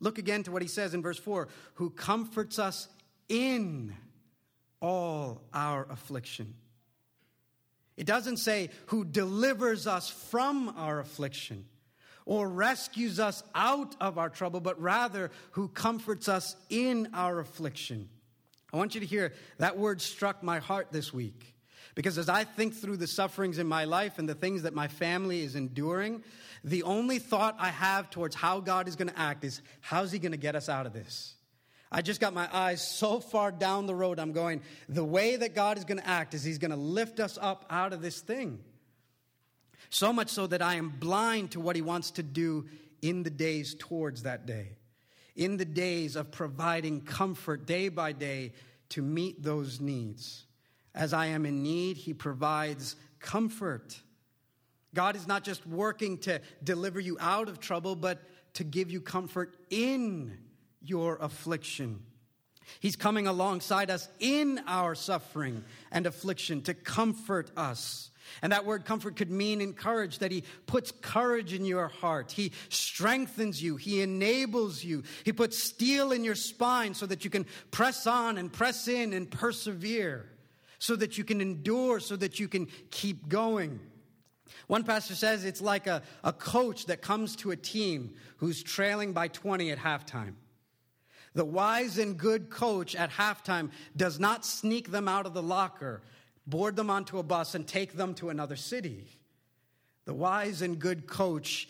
Look 0.00 0.18
again 0.18 0.42
to 0.44 0.50
what 0.50 0.62
he 0.62 0.68
says 0.68 0.94
in 0.94 1.02
verse 1.02 1.18
4 1.18 1.48
who 1.74 1.90
comforts 1.90 2.58
us 2.58 2.88
in 3.28 3.94
all 4.80 5.42
our 5.52 5.86
affliction. 5.90 6.54
It 7.96 8.06
doesn't 8.06 8.38
say 8.38 8.70
who 8.86 9.04
delivers 9.04 9.86
us 9.86 10.08
from 10.08 10.74
our 10.76 11.00
affliction 11.00 11.64
or 12.26 12.48
rescues 12.48 13.20
us 13.20 13.42
out 13.54 13.94
of 14.00 14.18
our 14.18 14.30
trouble, 14.30 14.60
but 14.60 14.80
rather 14.80 15.30
who 15.52 15.68
comforts 15.68 16.28
us 16.28 16.56
in 16.70 17.08
our 17.14 17.38
affliction. 17.38 18.08
I 18.72 18.76
want 18.76 18.94
you 18.94 19.00
to 19.00 19.06
hear 19.06 19.32
that 19.58 19.78
word 19.78 20.00
struck 20.00 20.42
my 20.42 20.58
heart 20.58 20.88
this 20.90 21.12
week. 21.12 21.54
Because 21.94 22.18
as 22.18 22.28
I 22.28 22.42
think 22.42 22.74
through 22.74 22.96
the 22.96 23.06
sufferings 23.06 23.58
in 23.58 23.68
my 23.68 23.84
life 23.84 24.18
and 24.18 24.28
the 24.28 24.34
things 24.34 24.62
that 24.62 24.74
my 24.74 24.88
family 24.88 25.42
is 25.42 25.54
enduring, 25.54 26.24
the 26.64 26.82
only 26.82 27.20
thought 27.20 27.54
I 27.58 27.68
have 27.68 28.10
towards 28.10 28.34
how 28.34 28.58
God 28.60 28.88
is 28.88 28.96
going 28.96 29.08
to 29.08 29.18
act 29.18 29.44
is 29.44 29.60
how's 29.80 30.10
He 30.10 30.18
going 30.18 30.32
to 30.32 30.38
get 30.38 30.56
us 30.56 30.68
out 30.68 30.86
of 30.86 30.92
this? 30.92 31.34
I 31.94 32.02
just 32.02 32.20
got 32.20 32.34
my 32.34 32.48
eyes 32.52 32.84
so 32.84 33.20
far 33.20 33.52
down 33.52 33.86
the 33.86 33.94
road, 33.94 34.18
I'm 34.18 34.32
going, 34.32 34.62
the 34.88 35.04
way 35.04 35.36
that 35.36 35.54
God 35.54 35.78
is 35.78 35.84
going 35.84 36.00
to 36.00 36.08
act 36.08 36.34
is 36.34 36.42
He's 36.42 36.58
going 36.58 36.72
to 36.72 36.76
lift 36.76 37.20
us 37.20 37.38
up 37.40 37.64
out 37.70 37.92
of 37.92 38.02
this 38.02 38.20
thing. 38.20 38.58
So 39.90 40.12
much 40.12 40.30
so 40.30 40.48
that 40.48 40.60
I 40.60 40.74
am 40.74 40.88
blind 40.88 41.52
to 41.52 41.60
what 41.60 41.76
He 41.76 41.82
wants 41.82 42.10
to 42.12 42.24
do 42.24 42.66
in 43.00 43.22
the 43.22 43.30
days 43.30 43.76
towards 43.78 44.24
that 44.24 44.44
day, 44.44 44.72
in 45.36 45.56
the 45.56 45.64
days 45.64 46.16
of 46.16 46.32
providing 46.32 47.00
comfort 47.00 47.64
day 47.64 47.88
by 47.90 48.10
day 48.10 48.54
to 48.88 49.00
meet 49.00 49.44
those 49.44 49.80
needs. 49.80 50.46
As 50.96 51.12
I 51.12 51.26
am 51.26 51.46
in 51.46 51.62
need, 51.62 51.96
He 51.96 52.12
provides 52.12 52.96
comfort. 53.20 54.00
God 54.94 55.14
is 55.14 55.28
not 55.28 55.44
just 55.44 55.64
working 55.64 56.18
to 56.18 56.40
deliver 56.64 56.98
you 56.98 57.16
out 57.20 57.48
of 57.48 57.60
trouble, 57.60 57.94
but 57.94 58.20
to 58.54 58.64
give 58.64 58.90
you 58.90 59.00
comfort 59.00 59.54
in 59.70 60.38
your 60.84 61.16
affliction. 61.20 62.00
He's 62.80 62.96
coming 62.96 63.26
alongside 63.26 63.90
us 63.90 64.08
in 64.20 64.60
our 64.66 64.94
suffering 64.94 65.64
and 65.92 66.06
affliction 66.06 66.62
to 66.62 66.74
comfort 66.74 67.50
us. 67.56 68.10
And 68.40 68.52
that 68.52 68.64
word 68.64 68.86
comfort 68.86 69.16
could 69.16 69.30
mean 69.30 69.60
encourage, 69.60 70.18
that 70.20 70.32
He 70.32 70.44
puts 70.66 70.90
courage 70.90 71.52
in 71.52 71.64
your 71.64 71.88
heart. 71.88 72.32
He 72.32 72.52
strengthens 72.70 73.62
you. 73.62 73.76
He 73.76 74.00
enables 74.00 74.82
you. 74.82 75.02
He 75.24 75.32
puts 75.32 75.58
steel 75.58 76.10
in 76.10 76.24
your 76.24 76.34
spine 76.34 76.94
so 76.94 77.04
that 77.06 77.24
you 77.24 77.30
can 77.30 77.44
press 77.70 78.06
on 78.06 78.38
and 78.38 78.52
press 78.52 78.88
in 78.88 79.12
and 79.12 79.30
persevere 79.30 80.30
so 80.84 80.96
that 80.96 81.16
you 81.16 81.24
can 81.24 81.40
endure, 81.40 81.98
so 81.98 82.14
that 82.14 82.38
you 82.38 82.46
can 82.46 82.68
keep 82.90 83.26
going. 83.28 83.80
One 84.66 84.84
pastor 84.84 85.14
says 85.14 85.44
it's 85.44 85.62
like 85.62 85.86
a, 85.86 86.02
a 86.22 86.32
coach 86.32 86.86
that 86.86 87.00
comes 87.00 87.36
to 87.36 87.52
a 87.52 87.56
team 87.56 88.14
who's 88.36 88.62
trailing 88.62 89.14
by 89.14 89.28
20 89.28 89.70
at 89.70 89.78
halftime. 89.78 90.34
The 91.34 91.44
wise 91.44 91.98
and 91.98 92.16
good 92.16 92.48
coach 92.48 92.94
at 92.94 93.10
halftime 93.10 93.70
does 93.96 94.20
not 94.20 94.44
sneak 94.44 94.90
them 94.90 95.08
out 95.08 95.26
of 95.26 95.34
the 95.34 95.42
locker, 95.42 96.02
board 96.46 96.76
them 96.76 96.90
onto 96.90 97.18
a 97.18 97.22
bus, 97.22 97.54
and 97.54 97.66
take 97.66 97.94
them 97.94 98.14
to 98.14 98.30
another 98.30 98.56
city. 98.56 99.06
The 100.04 100.14
wise 100.14 100.62
and 100.62 100.78
good 100.78 101.06
coach 101.06 101.68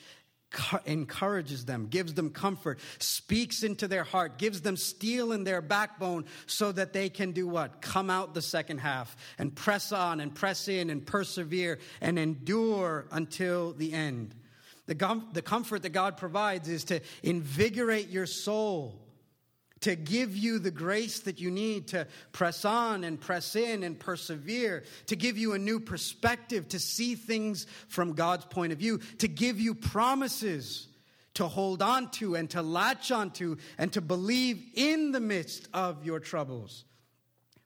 encourages 0.86 1.64
them, 1.64 1.86
gives 1.88 2.14
them 2.14 2.30
comfort, 2.30 2.78
speaks 2.98 3.62
into 3.62 3.88
their 3.88 4.04
heart, 4.04 4.38
gives 4.38 4.60
them 4.60 4.76
steel 4.76 5.32
in 5.32 5.44
their 5.44 5.60
backbone 5.60 6.26
so 6.46 6.70
that 6.72 6.92
they 6.92 7.08
can 7.08 7.32
do 7.32 7.48
what? 7.48 7.80
Come 7.80 8.10
out 8.10 8.34
the 8.34 8.42
second 8.42 8.78
half 8.78 9.16
and 9.38 9.54
press 9.54 9.92
on 9.92 10.20
and 10.20 10.34
press 10.34 10.68
in 10.68 10.90
and 10.90 11.06
persevere 11.06 11.78
and 12.00 12.18
endure 12.18 13.06
until 13.10 13.72
the 13.72 13.92
end. 13.92 14.34
The, 14.86 14.94
com- 14.94 15.28
the 15.32 15.42
comfort 15.42 15.82
that 15.82 15.90
God 15.90 16.16
provides 16.16 16.68
is 16.68 16.84
to 16.84 17.00
invigorate 17.22 18.10
your 18.10 18.26
soul 18.26 19.03
to 19.84 19.96
give 19.96 20.36
you 20.36 20.58
the 20.58 20.70
grace 20.70 21.20
that 21.20 21.40
you 21.40 21.50
need 21.50 21.88
to 21.88 22.06
press 22.32 22.64
on 22.64 23.04
and 23.04 23.20
press 23.20 23.54
in 23.54 23.82
and 23.82 23.98
persevere, 23.98 24.82
to 25.06 25.14
give 25.14 25.36
you 25.36 25.52
a 25.52 25.58
new 25.58 25.78
perspective, 25.78 26.68
to 26.68 26.78
see 26.78 27.14
things 27.14 27.66
from 27.88 28.14
God's 28.14 28.46
point 28.46 28.72
of 28.72 28.78
view, 28.78 28.98
to 29.18 29.28
give 29.28 29.60
you 29.60 29.74
promises 29.74 30.88
to 31.34 31.48
hold 31.48 31.82
on 31.82 32.10
to 32.12 32.36
and 32.36 32.48
to 32.50 32.62
latch 32.62 33.10
onto 33.10 33.56
and 33.76 33.92
to 33.92 34.00
believe 34.00 34.62
in 34.74 35.12
the 35.12 35.20
midst 35.20 35.68
of 35.74 36.04
your 36.04 36.20
troubles. 36.20 36.84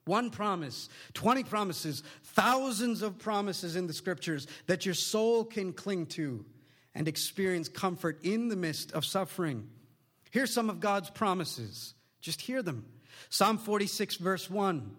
One 0.05 0.31
promise, 0.31 0.89
20 1.13 1.43
promises, 1.43 2.03
thousands 2.23 3.01
of 3.01 3.19
promises 3.19 3.75
in 3.75 3.87
the 3.87 3.93
scriptures 3.93 4.47
that 4.65 4.85
your 4.85 4.95
soul 4.95 5.45
can 5.45 5.71
cling 5.71 6.07
to 6.07 6.43
and 6.95 7.07
experience 7.07 7.69
comfort 7.69 8.19
in 8.23 8.49
the 8.49 8.55
midst 8.55 8.91
of 8.91 9.05
suffering. 9.05 9.69
Here's 10.31 10.51
some 10.51 10.69
of 10.69 10.79
God's 10.79 11.11
promises 11.11 11.93
just 12.21 12.41
hear 12.41 12.61
them. 12.61 12.85
Psalm 13.29 13.57
46, 13.57 14.17
verse 14.17 14.49
1 14.49 14.95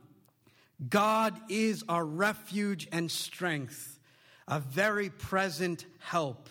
God 0.89 1.39
is 1.49 1.85
our 1.89 2.05
refuge 2.05 2.89
and 2.91 3.11
strength, 3.11 3.99
a 4.49 4.61
very 4.61 5.11
present 5.11 5.85
help 5.99 6.49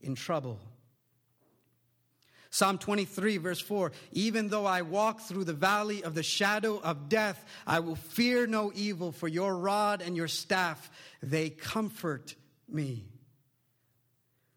in 0.00 0.14
trouble. 0.14 0.60
Psalm 2.50 2.78
23, 2.78 3.36
verse 3.36 3.60
4 3.60 3.92
Even 4.12 4.48
though 4.48 4.66
I 4.66 4.82
walk 4.82 5.20
through 5.20 5.44
the 5.44 5.52
valley 5.52 6.02
of 6.02 6.14
the 6.14 6.22
shadow 6.22 6.78
of 6.78 7.08
death, 7.08 7.44
I 7.66 7.80
will 7.80 7.96
fear 7.96 8.46
no 8.46 8.72
evil, 8.74 9.12
for 9.12 9.28
your 9.28 9.56
rod 9.56 10.02
and 10.02 10.16
your 10.16 10.28
staff, 10.28 10.90
they 11.22 11.50
comfort 11.50 12.34
me. 12.68 13.04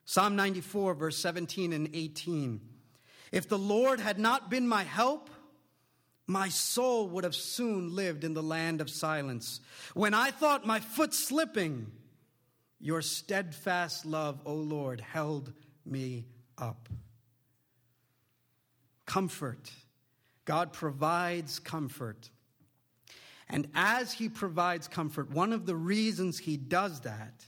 Psalm 0.05 0.35
94, 0.35 0.93
verse 0.95 1.17
17 1.17 1.73
and 1.73 1.89
18 1.93 2.61
If 3.31 3.47
the 3.47 3.59
Lord 3.59 3.99
had 3.99 4.17
not 4.17 4.49
been 4.49 4.67
my 4.67 4.83
help, 4.83 5.29
my 6.31 6.49
soul 6.49 7.09
would 7.09 7.23
have 7.23 7.35
soon 7.35 7.95
lived 7.95 8.23
in 8.23 8.33
the 8.33 8.41
land 8.41 8.81
of 8.81 8.89
silence. 8.89 9.59
When 9.93 10.13
I 10.13 10.31
thought 10.31 10.65
my 10.65 10.79
foot 10.79 11.13
slipping, 11.13 11.91
your 12.79 13.01
steadfast 13.01 14.05
love, 14.05 14.41
O 14.45 14.55
Lord, 14.55 15.01
held 15.01 15.53
me 15.85 16.25
up. 16.57 16.89
Comfort. 19.05 19.69
God 20.45 20.73
provides 20.73 21.59
comfort. 21.59 22.29
And 23.49 23.67
as 23.75 24.13
He 24.13 24.29
provides 24.29 24.87
comfort, 24.87 25.29
one 25.31 25.53
of 25.53 25.65
the 25.65 25.75
reasons 25.75 26.39
He 26.39 26.57
does 26.57 27.01
that 27.01 27.45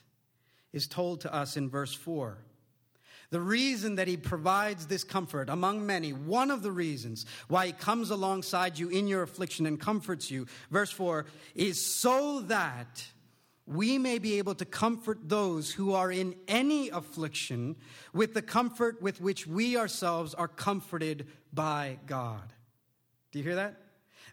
is 0.74 0.88
told 0.88 1.22
to 1.22 1.34
us 1.34 1.56
in 1.56 1.70
verse 1.70 1.94
4. 1.94 2.38
The 3.34 3.42
reason 3.42 3.96
that 3.96 4.08
he 4.08 4.16
provides 4.16 4.86
this 4.86 5.04
comfort, 5.04 5.50
among 5.50 5.88
many, 5.88 6.14
one 6.14 6.52
of 6.52 6.62
the 6.62 6.72
reasons 6.72 7.26
why 7.48 7.66
he 7.66 7.72
comes 7.72 8.12
alongside 8.12 8.78
you 8.78 8.90
in 8.90 9.08
your 9.08 9.24
affliction 9.24 9.66
and 9.66 9.80
comforts 9.80 10.30
you, 10.30 10.46
verse 10.70 10.92
4, 10.92 11.26
is 11.56 11.84
so 11.84 12.42
that 12.42 13.04
we 13.66 13.98
may 13.98 14.20
be 14.20 14.38
able 14.38 14.54
to 14.54 14.66
comfort 14.66 15.18
those 15.24 15.72
who 15.72 15.94
are 15.94 16.12
in 16.12 16.36
any 16.48 16.90
affliction 16.90 17.76
with 18.14 18.36
the 18.36 18.44
comfort 18.44 19.02
with 19.02 19.20
which 19.20 19.48
we 19.48 19.78
ourselves 19.78 20.36
are 20.36 20.48
comforted 20.48 21.26
by 21.52 21.98
God. 22.06 22.54
Do 23.32 23.40
you 23.40 23.46
hear 23.46 23.56
that? 23.56 23.80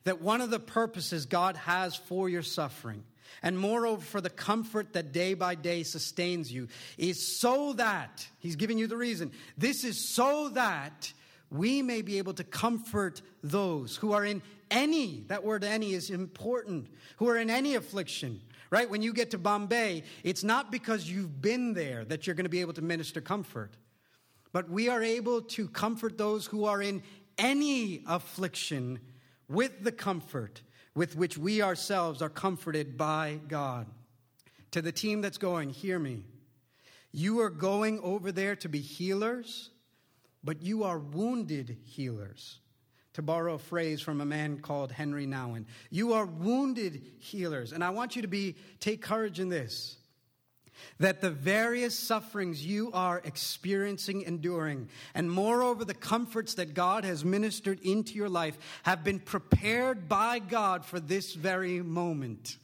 That 0.05 0.21
one 0.21 0.43
of 0.43 0.51
the 0.51 0.61
purposes 0.61 1.25
God 1.25 1.57
has 1.57 1.97
for 1.97 2.29
your 2.29 2.43
suffing 2.43 3.05
and 3.43 3.59
moreover 3.59 4.03
for 4.03 4.21
the 4.21 4.31
comfort 4.31 4.93
that 4.93 5.13
day 5.13 5.35
by 5.35 5.55
day 5.55 5.83
sustains 5.83 6.53
you, 6.53 6.69
is 6.99 7.41
so 7.41 7.73
that, 7.75 8.27
he's 8.39 8.57
giving 8.57 8.79
you 8.79 8.87
the 8.87 8.97
reason, 8.97 9.33
this 9.57 9.85
is 9.85 10.09
so 10.09 10.49
that 10.51 11.13
we 11.51 11.83
may 11.83 12.03
be 12.03 12.19
able 12.19 12.35
to 12.35 12.45
comfort 12.45 13.23
those 13.43 13.97
who 13.97 14.13
are 14.13 14.25
in 14.25 14.43
any, 14.71 15.25
that 15.29 15.45
word 15.45 15.65
any 15.65 15.95
is 15.95 16.11
important, 16.11 16.89
who 17.17 17.29
are 17.29 17.37
in 17.37 17.51
any 17.51 17.75
affliction. 17.75 18.41
Right? 18.71 18.89
When 18.89 19.03
you 19.03 19.13
get 19.13 19.33
to 19.33 19.39
Bombay, 19.39 20.05
it's 20.23 20.45
not 20.45 20.71
because 20.71 21.11
you've 21.11 21.43
been 21.43 21.75
there 21.75 22.05
that 22.05 22.27
you're 22.27 22.37
going 22.37 22.45
to 22.45 22.51
be 22.51 22.61
able 22.61 22.75
to 22.75 22.83
minister 22.83 23.21
comfort. 23.21 23.77
But 24.53 24.71
we 24.71 24.89
are 24.89 25.03
able 25.03 25.43
to 25.43 25.69
comfort 25.69 26.17
those 26.17 26.47
who 26.47 26.67
are 26.67 26.81
in 26.81 27.03
any 27.37 28.05
affliction 28.07 29.01
with 29.49 29.83
the 29.83 29.91
comfort 29.91 30.63
with 30.95 31.17
which 31.17 31.39
we 31.39 31.63
ourselves 31.63 32.23
are 32.23 32.29
comforted 32.29 32.97
by 32.97 33.39
God. 33.49 33.87
To 34.73 34.83
the 34.83 34.93
team 34.93 35.21
that's 35.21 35.39
going, 35.39 35.71
hear 35.71 35.99
me. 35.99 36.25
You 37.13 37.41
are 37.41 37.51
going 37.51 38.01
over 38.01 38.31
there 38.31 38.55
to 38.57 38.69
be 38.69 38.81
healers, 38.81 39.71
but 40.45 40.63
you 40.63 40.85
are 40.85 40.99
wounded 40.99 41.77
healers. 41.85 42.59
To 43.15 43.23
borrow 43.23 43.55
a 43.55 43.59
phrase 43.59 44.01
from 44.01 44.21
a 44.21 44.25
man 44.25 44.61
called 44.61 44.93
Henri 44.93 45.27
Nouwen, 45.27 45.65
you 45.91 46.13
are 46.13 46.27
wounded 46.27 47.03
healers. 47.19 47.73
And 47.73 47.83
I 47.83 47.91
want 47.91 48.15
you 48.15 48.23
to 48.23 48.29
be 48.29 48.55
take 48.79 49.03
courage 49.03 49.41
in 49.41 49.49
this 49.49 49.97
that 50.99 51.21
the 51.21 51.31
various 51.31 51.99
sufferings 51.99 52.65
you 52.65 52.91
are 52.93 53.21
experiencing, 53.25 54.23
enduring, 54.23 54.89
and 55.15 55.31
moreover, 55.31 55.85
the 55.85 55.95
comforts 55.95 56.55
that 56.55 56.75
God 56.75 57.05
has 57.05 57.25
ministered 57.25 57.81
into 57.81 58.15
your 58.15 58.29
life 58.29 58.59
have 58.83 59.05
been 59.05 59.19
prepared 59.19 60.09
by 60.09 60.39
God 60.39 60.85
for 60.85 61.01
this 61.01 61.35
very 61.35 61.81
moment 61.81 62.57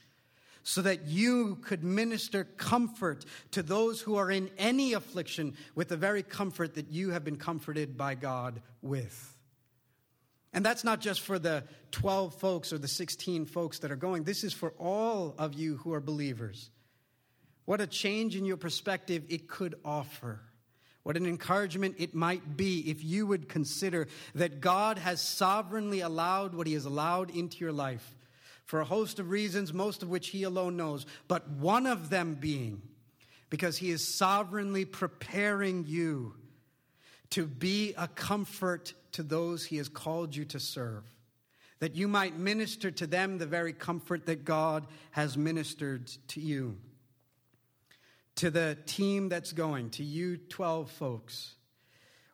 so 0.63 0.83
that 0.83 1.07
you 1.07 1.57
could 1.63 1.85
minister 1.85 2.43
comfort 2.43 3.25
to 3.53 3.63
those 3.63 4.01
who 4.01 4.17
are 4.17 4.33
in 4.33 4.51
any 4.59 4.95
affliction 4.95 5.57
with 5.77 5.89
the 5.89 5.97
very 5.97 6.25
comfort 6.25 6.75
that 6.75 6.91
you 6.91 7.11
have 7.11 7.23
been 7.25 7.37
comforted 7.37 7.97
by 7.97 8.17
God 8.17 8.61
with. 8.83 9.37
And 10.53 10.65
that's 10.65 10.83
not 10.83 11.01
just 11.01 11.21
for 11.21 11.39
the 11.39 11.63
12 11.93 12.35
folks 12.35 12.73
or 12.73 12.79
the 12.79 12.89
16 12.89 13.45
folks 13.45 13.79
that 13.81 13.93
are 13.93 13.97
going. 13.97 14.25
This 14.25 14.43
is 14.43 14.53
for 14.53 14.71
all 14.79 15.35
of 15.39 15.55
you 15.55 15.77
who 15.77 15.93
are 15.93 16.01
believers. 16.01 16.71
What 17.67 17.81
a 17.81 17.87
change 17.87 18.35
in 18.35 18.45
your 18.45 18.57
perspective 18.57 19.25
it 19.29 19.49
could 19.49 19.75
offer. 19.85 20.41
What 21.03 21.17
an 21.17 21.27
encouragement 21.27 21.97
it 21.99 22.15
might 22.15 22.57
be 22.57 22.81
if 22.91 23.05
you 23.05 23.27
would 23.27 23.49
consider 23.49 24.09
that 24.35 24.61
God 24.61 24.99
has 24.99 25.21
sovereignly 25.21 26.01
allowed 26.01 26.55
what 26.55 26.67
He 26.67 26.73
has 26.73 26.85
allowed 26.85 27.31
into 27.31 27.59
your 27.59 27.73
life 27.73 28.17
for 28.67 28.81
a 28.81 28.85
host 28.85 29.21
of 29.21 29.31
reasons, 29.31 29.73
most 29.73 30.03
of 30.03 30.11
which 30.11 30.29
he 30.29 30.43
alone 30.43 30.77
knows, 30.77 31.07
but 31.29 31.49
one 31.49 31.87
of 31.87 32.11
them 32.11 32.35
being 32.35 32.83
because 33.49 33.79
he 33.79 33.91
is 33.91 34.07
sovereignly 34.07 34.85
preparing 34.85 35.85
you 35.87 36.35
to 37.31 37.47
be 37.47 37.95
a 37.97 38.09
comfort 38.09 38.93
to 39.13 39.23
those 39.23 39.65
he 39.65 39.77
has 39.77 39.89
called 39.89 40.35
you 40.35 40.45
to 40.45 40.59
serve, 40.59 41.05
that 41.79 41.95
you 41.95 42.09
might 42.09 42.37
minister 42.37 42.91
to 42.91 43.07
them 43.07 43.39
the 43.39 43.47
very 43.47 43.73
comfort 43.73 44.27
that 44.27 44.45
God 44.45 44.85
has 45.13 45.39
ministered 45.39 46.09
to 46.29 46.41
you. 46.41 46.77
To 48.37 48.51
the 48.51 48.77
team 48.87 49.29
that's 49.29 49.53
going, 49.53 49.91
to 49.91 50.05
you 50.05 50.37
12 50.37 50.91
folks, 50.91 51.55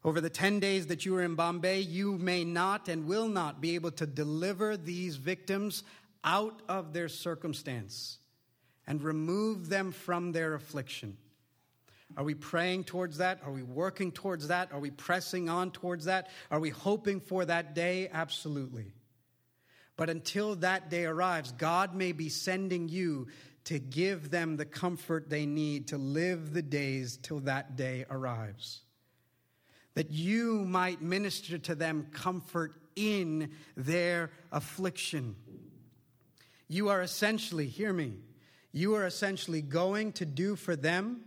over 0.04 0.20
the 0.20 0.30
10 0.30 0.58
days 0.58 0.88
that 0.88 1.06
you 1.06 1.14
are 1.16 1.22
in 1.22 1.36
Bombay, 1.36 1.80
you 1.80 2.18
may 2.18 2.44
not 2.44 2.88
and 2.88 3.06
will 3.06 3.28
not 3.28 3.60
be 3.60 3.76
able 3.76 3.92
to 3.92 4.06
deliver 4.06 4.76
these 4.76 5.14
victims 5.14 5.84
out 6.24 6.60
of 6.68 6.92
their 6.92 7.08
circumstance 7.08 8.18
and 8.86 9.00
remove 9.00 9.68
them 9.68 9.92
from 9.92 10.32
their 10.32 10.54
affliction. 10.54 11.16
Are 12.16 12.24
we 12.24 12.34
praying 12.34 12.84
towards 12.84 13.18
that? 13.18 13.40
Are 13.44 13.52
we 13.52 13.62
working 13.62 14.10
towards 14.12 14.48
that? 14.48 14.72
Are 14.72 14.80
we 14.80 14.90
pressing 14.90 15.48
on 15.48 15.70
towards 15.70 16.06
that? 16.06 16.28
Are 16.50 16.60
we 16.60 16.70
hoping 16.70 17.20
for 17.20 17.44
that 17.44 17.74
day? 17.74 18.10
Absolutely. 18.12 18.92
But 19.96 20.10
until 20.10 20.56
that 20.56 20.90
day 20.90 21.04
arrives, 21.04 21.52
God 21.52 21.94
may 21.94 22.12
be 22.12 22.28
sending 22.28 22.88
you 22.88 23.28
to 23.64 23.79
give 23.79 24.31
them 24.31 24.57
the 24.57 24.64
comfort 24.64 25.31
they 25.31 25.46
need 25.46 25.88
to 25.88 25.98
live 25.98 26.53
the 26.53 26.62
days 26.62 27.16
till 27.16 27.40
that 27.40 27.77
day 27.77 28.05
arrives. 28.11 28.81
That 29.94 30.11
you 30.11 30.64
might 30.64 31.03
minister 31.03 31.59
to 31.59 31.75
them 31.75 32.09
comfort 32.12 32.75
in 32.96 33.53
their 33.77 34.31
affliction. 34.51 35.37
You 36.68 36.88
are 36.88 37.03
essentially, 37.03 37.66
hear 37.66 37.92
me, 37.92 38.14
you 38.72 38.94
are 38.94 39.07
essentially 39.07 39.62
going 39.62 40.12
to 40.12 40.27
do 40.27 40.57
for 40.57 40.75
them 40.75 41.20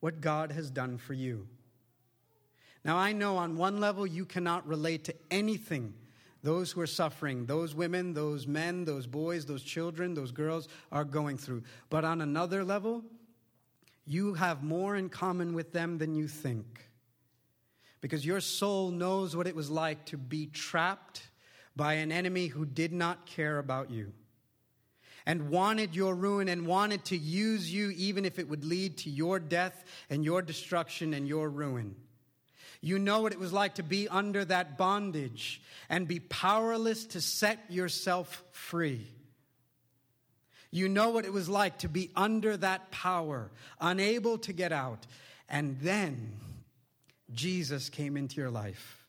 what 0.00 0.20
God 0.20 0.50
has 0.50 0.70
done 0.70 0.98
for 0.98 1.14
you. 1.14 1.46
Now, 2.84 2.96
I 2.96 3.12
know 3.12 3.36
on 3.36 3.56
one 3.56 3.78
level 3.78 4.06
you 4.06 4.24
cannot 4.24 4.66
relate 4.66 5.04
to 5.04 5.14
anything 5.30 5.94
those 6.42 6.72
who 6.72 6.80
are 6.80 6.86
suffering, 6.86 7.46
those 7.46 7.74
women, 7.74 8.14
those 8.14 8.46
men, 8.46 8.84
those 8.84 9.06
boys, 9.06 9.46
those 9.46 9.62
children, 9.62 10.14
those 10.14 10.32
girls 10.32 10.68
are 10.90 11.04
going 11.04 11.38
through. 11.38 11.62
But 11.88 12.04
on 12.04 12.20
another 12.20 12.64
level, 12.64 13.04
you 14.04 14.34
have 14.34 14.62
more 14.62 14.96
in 14.96 15.08
common 15.08 15.54
with 15.54 15.72
them 15.72 15.98
than 15.98 16.14
you 16.14 16.26
think. 16.26 16.90
Because 18.00 18.26
your 18.26 18.40
soul 18.40 18.90
knows 18.90 19.36
what 19.36 19.46
it 19.46 19.54
was 19.54 19.70
like 19.70 20.04
to 20.06 20.16
be 20.16 20.46
trapped 20.46 21.22
by 21.76 21.94
an 21.94 22.10
enemy 22.10 22.48
who 22.48 22.66
did 22.66 22.92
not 22.92 23.26
care 23.26 23.58
about 23.58 23.90
you 23.90 24.12
and 25.24 25.50
wanted 25.50 25.94
your 25.94 26.14
ruin 26.14 26.48
and 26.48 26.66
wanted 26.66 27.04
to 27.06 27.16
use 27.16 27.72
you 27.72 27.90
even 27.90 28.24
if 28.24 28.40
it 28.40 28.48
would 28.48 28.64
lead 28.64 28.98
to 28.98 29.10
your 29.10 29.38
death 29.38 29.84
and 30.10 30.24
your 30.24 30.42
destruction 30.42 31.14
and 31.14 31.28
your 31.28 31.48
ruin. 31.48 31.94
You 32.82 32.98
know 32.98 33.22
what 33.22 33.32
it 33.32 33.38
was 33.38 33.52
like 33.52 33.76
to 33.76 33.82
be 33.82 34.08
under 34.08 34.44
that 34.44 34.76
bondage 34.76 35.62
and 35.88 36.06
be 36.06 36.20
powerless 36.20 37.06
to 37.06 37.20
set 37.20 37.58
yourself 37.70 38.42
free. 38.50 39.06
You 40.72 40.88
know 40.88 41.10
what 41.10 41.24
it 41.24 41.32
was 41.32 41.48
like 41.48 41.78
to 41.78 41.88
be 41.88 42.10
under 42.16 42.56
that 42.56 42.90
power, 42.90 43.50
unable 43.80 44.38
to 44.38 44.52
get 44.52 44.72
out. 44.72 45.06
And 45.48 45.78
then 45.80 46.32
Jesus 47.32 47.88
came 47.88 48.16
into 48.16 48.40
your 48.40 48.50
life 48.50 49.02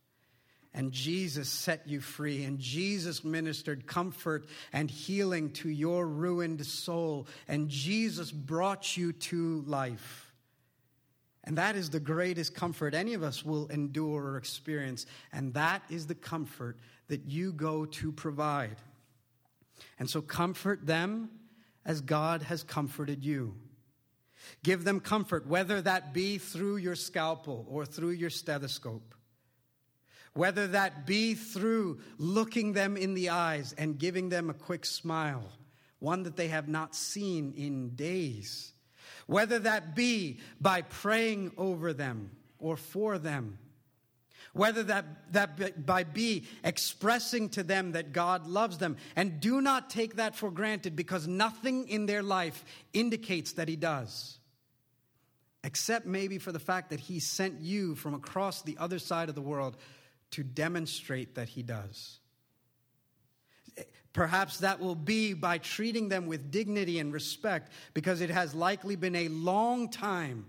and 0.73 0.91
Jesus 0.91 1.49
set 1.49 1.87
you 1.87 2.01
free, 2.01 2.43
and 2.45 2.57
Jesus 2.57 3.23
ministered 3.23 3.85
comfort 3.85 4.47
and 4.71 4.89
healing 4.89 5.51
to 5.51 5.69
your 5.69 6.07
ruined 6.07 6.65
soul, 6.65 7.27
and 7.47 7.69
Jesus 7.69 8.31
brought 8.31 8.97
you 8.97 9.13
to 9.13 9.63
life. 9.67 10.32
And 11.43 11.57
that 11.57 11.75
is 11.75 11.89
the 11.89 11.99
greatest 11.99 12.55
comfort 12.55 12.93
any 12.93 13.13
of 13.13 13.23
us 13.23 13.43
will 13.43 13.67
endure 13.67 14.23
or 14.23 14.37
experience, 14.37 15.05
and 15.31 15.53
that 15.55 15.83
is 15.89 16.07
the 16.07 16.15
comfort 16.15 16.77
that 17.07 17.25
you 17.25 17.51
go 17.51 17.85
to 17.85 18.11
provide. 18.11 18.77
And 19.99 20.09
so 20.09 20.21
comfort 20.21 20.85
them 20.85 21.29
as 21.85 21.99
God 21.99 22.43
has 22.43 22.63
comforted 22.63 23.25
you. 23.25 23.55
Give 24.63 24.83
them 24.83 24.99
comfort, 24.99 25.47
whether 25.47 25.81
that 25.81 26.13
be 26.13 26.37
through 26.37 26.77
your 26.77 26.95
scalpel 26.95 27.65
or 27.69 27.85
through 27.85 28.11
your 28.11 28.29
stethoscope 28.29 29.13
whether 30.33 30.67
that 30.67 31.05
be 31.05 31.35
through 31.35 31.99
looking 32.17 32.73
them 32.73 32.97
in 32.97 33.13
the 33.13 33.29
eyes 33.29 33.73
and 33.77 33.99
giving 33.99 34.29
them 34.29 34.49
a 34.49 34.53
quick 34.53 34.85
smile, 34.85 35.43
one 35.99 36.23
that 36.23 36.35
they 36.35 36.47
have 36.47 36.67
not 36.67 36.95
seen 36.95 37.53
in 37.55 37.95
days, 37.95 38.72
whether 39.27 39.59
that 39.59 39.95
be 39.95 40.39
by 40.59 40.81
praying 40.81 41.51
over 41.57 41.93
them 41.93 42.31
or 42.59 42.77
for 42.77 43.17
them, 43.17 43.57
whether 44.53 44.83
that, 44.83 45.33
that 45.33 45.85
by 45.85 46.03
be 46.03 46.45
expressing 46.63 47.49
to 47.49 47.63
them 47.63 47.93
that 47.93 48.13
God 48.13 48.45
loves 48.45 48.77
them. 48.77 48.97
And 49.15 49.39
do 49.39 49.61
not 49.61 49.89
take 49.89 50.17
that 50.17 50.35
for 50.35 50.51
granted 50.51 50.95
because 50.95 51.27
nothing 51.27 51.87
in 51.87 52.05
their 52.05 52.21
life 52.21 52.63
indicates 52.93 53.53
that 53.53 53.67
He 53.67 53.75
does. 53.75 54.37
Except 55.63 56.05
maybe 56.05 56.37
for 56.37 56.51
the 56.51 56.59
fact 56.59 56.91
that 56.91 56.99
He 56.99 57.19
sent 57.19 57.61
you 57.61 57.95
from 57.95 58.13
across 58.13 58.61
the 58.61 58.77
other 58.77 58.99
side 58.99 59.29
of 59.29 59.35
the 59.35 59.41
world 59.41 59.77
to 60.33 60.43
demonstrate 60.43 61.35
that 61.35 61.47
he 61.47 61.61
does. 61.61 62.19
Perhaps 64.13 64.59
that 64.59 64.79
will 64.79 64.95
be 64.95 65.33
by 65.33 65.57
treating 65.57 66.07
them 66.07 66.27
with 66.27 66.51
dignity 66.51 66.99
and 66.99 67.11
respect, 67.11 67.71
because 67.93 68.21
it 68.21 68.29
has 68.29 68.53
likely 68.53 68.95
been 68.95 69.15
a 69.15 69.27
long 69.27 69.89
time 69.89 70.45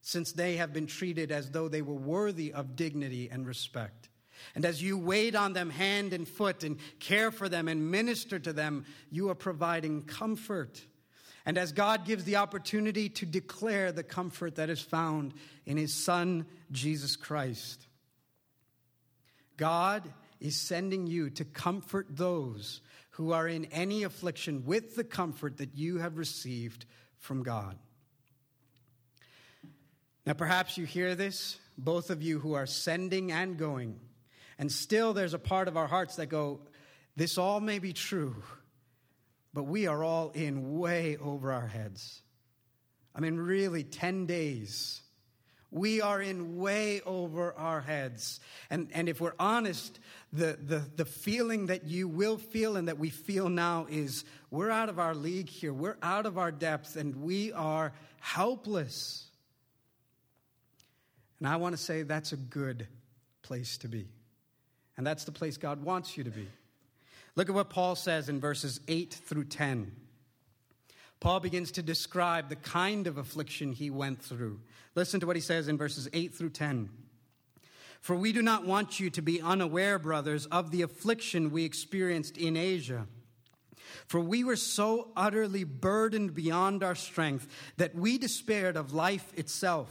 since 0.00 0.32
they 0.32 0.56
have 0.56 0.72
been 0.72 0.86
treated 0.86 1.32
as 1.32 1.50
though 1.50 1.68
they 1.68 1.80
were 1.80 1.94
worthy 1.94 2.52
of 2.52 2.76
dignity 2.76 3.28
and 3.30 3.46
respect. 3.46 4.08
And 4.54 4.64
as 4.64 4.82
you 4.82 4.98
wait 4.98 5.34
on 5.34 5.52
them 5.52 5.70
hand 5.70 6.12
and 6.12 6.28
foot 6.28 6.64
and 6.64 6.78
care 6.98 7.30
for 7.30 7.48
them 7.48 7.68
and 7.68 7.90
minister 7.90 8.38
to 8.38 8.52
them, 8.52 8.84
you 9.10 9.30
are 9.30 9.34
providing 9.34 10.02
comfort. 10.02 10.84
And 11.46 11.56
as 11.56 11.72
God 11.72 12.04
gives 12.04 12.24
the 12.24 12.36
opportunity 12.36 13.08
to 13.10 13.26
declare 13.26 13.92
the 13.92 14.02
comfort 14.02 14.56
that 14.56 14.70
is 14.70 14.80
found 14.80 15.34
in 15.66 15.76
His 15.76 15.94
Son, 15.94 16.46
Jesus 16.70 17.16
Christ. 17.16 17.86
God 19.56 20.02
is 20.40 20.56
sending 20.56 21.06
you 21.06 21.30
to 21.30 21.44
comfort 21.44 22.06
those 22.10 22.80
who 23.10 23.32
are 23.32 23.46
in 23.46 23.64
any 23.66 24.02
affliction 24.02 24.64
with 24.64 24.96
the 24.96 25.04
comfort 25.04 25.58
that 25.58 25.76
you 25.76 25.98
have 25.98 26.18
received 26.18 26.84
from 27.18 27.42
God. 27.42 27.76
Now, 30.26 30.32
perhaps 30.32 30.76
you 30.76 30.84
hear 30.84 31.14
this, 31.14 31.58
both 31.78 32.10
of 32.10 32.22
you 32.22 32.38
who 32.38 32.54
are 32.54 32.66
sending 32.66 33.30
and 33.30 33.56
going, 33.56 34.00
and 34.58 34.70
still 34.70 35.12
there's 35.12 35.34
a 35.34 35.38
part 35.38 35.68
of 35.68 35.76
our 35.76 35.86
hearts 35.86 36.16
that 36.16 36.26
go, 36.26 36.60
This 37.16 37.38
all 37.38 37.60
may 37.60 37.78
be 37.78 37.92
true, 37.92 38.42
but 39.52 39.64
we 39.64 39.86
are 39.86 40.02
all 40.02 40.30
in 40.30 40.78
way 40.78 41.16
over 41.16 41.52
our 41.52 41.66
heads. 41.66 42.22
I 43.14 43.20
mean, 43.20 43.36
really, 43.36 43.84
10 43.84 44.26
days 44.26 45.02
We 45.74 46.00
are 46.00 46.22
in 46.22 46.56
way 46.56 47.00
over 47.04 47.52
our 47.54 47.80
heads. 47.80 48.38
And, 48.70 48.88
and 48.94 49.08
if 49.08 49.20
we're 49.20 49.34
honest, 49.40 49.98
the, 50.32 50.56
the, 50.64 50.84
the 50.94 51.04
feeling 51.04 51.66
that 51.66 51.84
you 51.84 52.06
will 52.06 52.38
feel 52.38 52.76
and 52.76 52.86
that 52.86 52.96
we 52.96 53.10
feel 53.10 53.48
now 53.48 53.88
is 53.90 54.24
we're 54.52 54.70
out 54.70 54.88
of 54.88 55.00
our 55.00 55.16
league 55.16 55.48
here. 55.48 55.72
We're 55.72 55.96
out 56.00 56.26
of 56.26 56.38
our 56.38 56.52
depth 56.52 56.94
and 56.94 57.16
we 57.16 57.52
are 57.52 57.92
helpless. 58.20 59.26
And 61.40 61.48
I 61.48 61.56
want 61.56 61.76
to 61.76 61.82
say 61.82 62.04
that's 62.04 62.32
a 62.32 62.36
good 62.36 62.86
place 63.42 63.76
to 63.78 63.88
be. 63.88 64.06
And 64.96 65.04
that's 65.04 65.24
the 65.24 65.32
place 65.32 65.56
God 65.56 65.82
wants 65.82 66.16
you 66.16 66.22
to 66.22 66.30
be. 66.30 66.46
Look 67.34 67.48
at 67.48 67.54
what 67.54 67.68
Paul 67.68 67.96
says 67.96 68.28
in 68.28 68.38
verses 68.38 68.78
8 68.86 69.12
through 69.12 69.46
10. 69.46 69.90
Paul 71.24 71.40
begins 71.40 71.70
to 71.72 71.82
describe 71.82 72.50
the 72.50 72.56
kind 72.56 73.06
of 73.06 73.16
affliction 73.16 73.72
he 73.72 73.88
went 73.88 74.20
through. 74.20 74.60
Listen 74.94 75.20
to 75.20 75.26
what 75.26 75.36
he 75.36 75.40
says 75.40 75.68
in 75.68 75.78
verses 75.78 76.06
8 76.12 76.34
through 76.34 76.50
10. 76.50 76.90
For 78.02 78.14
we 78.14 78.30
do 78.30 78.42
not 78.42 78.66
want 78.66 79.00
you 79.00 79.08
to 79.08 79.22
be 79.22 79.40
unaware, 79.40 79.98
brothers, 79.98 80.44
of 80.44 80.70
the 80.70 80.82
affliction 80.82 81.50
we 81.50 81.64
experienced 81.64 82.36
in 82.36 82.58
Asia. 82.58 83.06
For 84.06 84.20
we 84.20 84.44
were 84.44 84.54
so 84.54 85.12
utterly 85.16 85.64
burdened 85.64 86.34
beyond 86.34 86.82
our 86.82 86.94
strength 86.94 87.48
that 87.78 87.94
we 87.94 88.18
despaired 88.18 88.76
of 88.76 88.92
life 88.92 89.32
itself. 89.34 89.88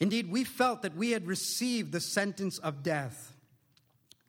Indeed, 0.00 0.32
we 0.32 0.44
felt 0.44 0.80
that 0.80 0.96
we 0.96 1.10
had 1.10 1.26
received 1.26 1.92
the 1.92 2.00
sentence 2.00 2.56
of 2.56 2.82
death. 2.82 3.36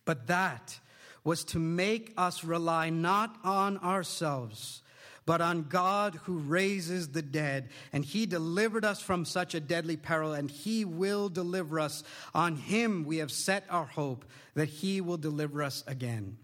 But 0.03 0.27
that 0.27 0.81
was 1.23 1.45
to 1.45 1.59
make 1.59 2.11
us 2.17 2.43
rely 2.43 2.89
not 2.89 3.37
on 3.45 3.77
ourselves 3.77 4.81
but 5.25 5.41
on 5.41 5.63
God 5.63 6.19
who 6.23 6.37
raises 6.37 7.09
the 7.09 7.21
dead. 7.21 7.69
And 7.91 8.03
he 8.03 8.25
delivered 8.25 8.85
us 8.85 9.01
from 9.01 9.25
such 9.25 9.55
a 9.55 9.59
deadly 9.59 9.97
peril, 9.97 10.33
and 10.33 10.49
he 10.49 10.85
will 10.85 11.29
deliver 11.29 11.79
us. 11.79 12.03
On 12.33 12.55
him 12.55 13.05
we 13.05 13.17
have 13.17 13.31
set 13.31 13.65
our 13.69 13.85
hope 13.85 14.25
that 14.55 14.69
he 14.69 15.01
will 15.01 15.17
deliver 15.17 15.63
us 15.63 15.83
again. 15.87 16.37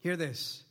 Hear 0.00 0.16
this. 0.16 0.64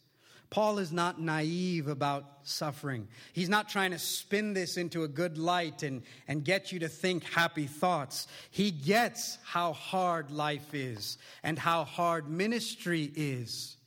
Paul 0.53 0.77
is 0.77 0.91
not 0.91 1.19
naive 1.19 1.87
about 1.87 2.25
suffering. 2.43 3.07
He's 3.33 3.49
not 3.49 3.69
trying 3.69 3.89
to 3.89 3.97
spin 3.97 4.53
this 4.53 4.77
into 4.77 5.03
a 5.03 5.07
good 5.07 5.39
light 5.39 5.81
and, 5.81 6.03
and 6.27 6.43
get 6.45 6.71
you 6.71 6.77
to 6.79 6.89
think 6.89 7.23
happy 7.23 7.65
thoughts. 7.65 8.27
He 8.51 8.69
gets 8.69 9.39
how 9.43 9.73
hard 9.73 10.29
life 10.29 10.75
is 10.75 11.17
and 11.41 11.57
how 11.57 11.85
hard 11.85 12.29
ministry 12.29 13.11
is. 13.15 13.77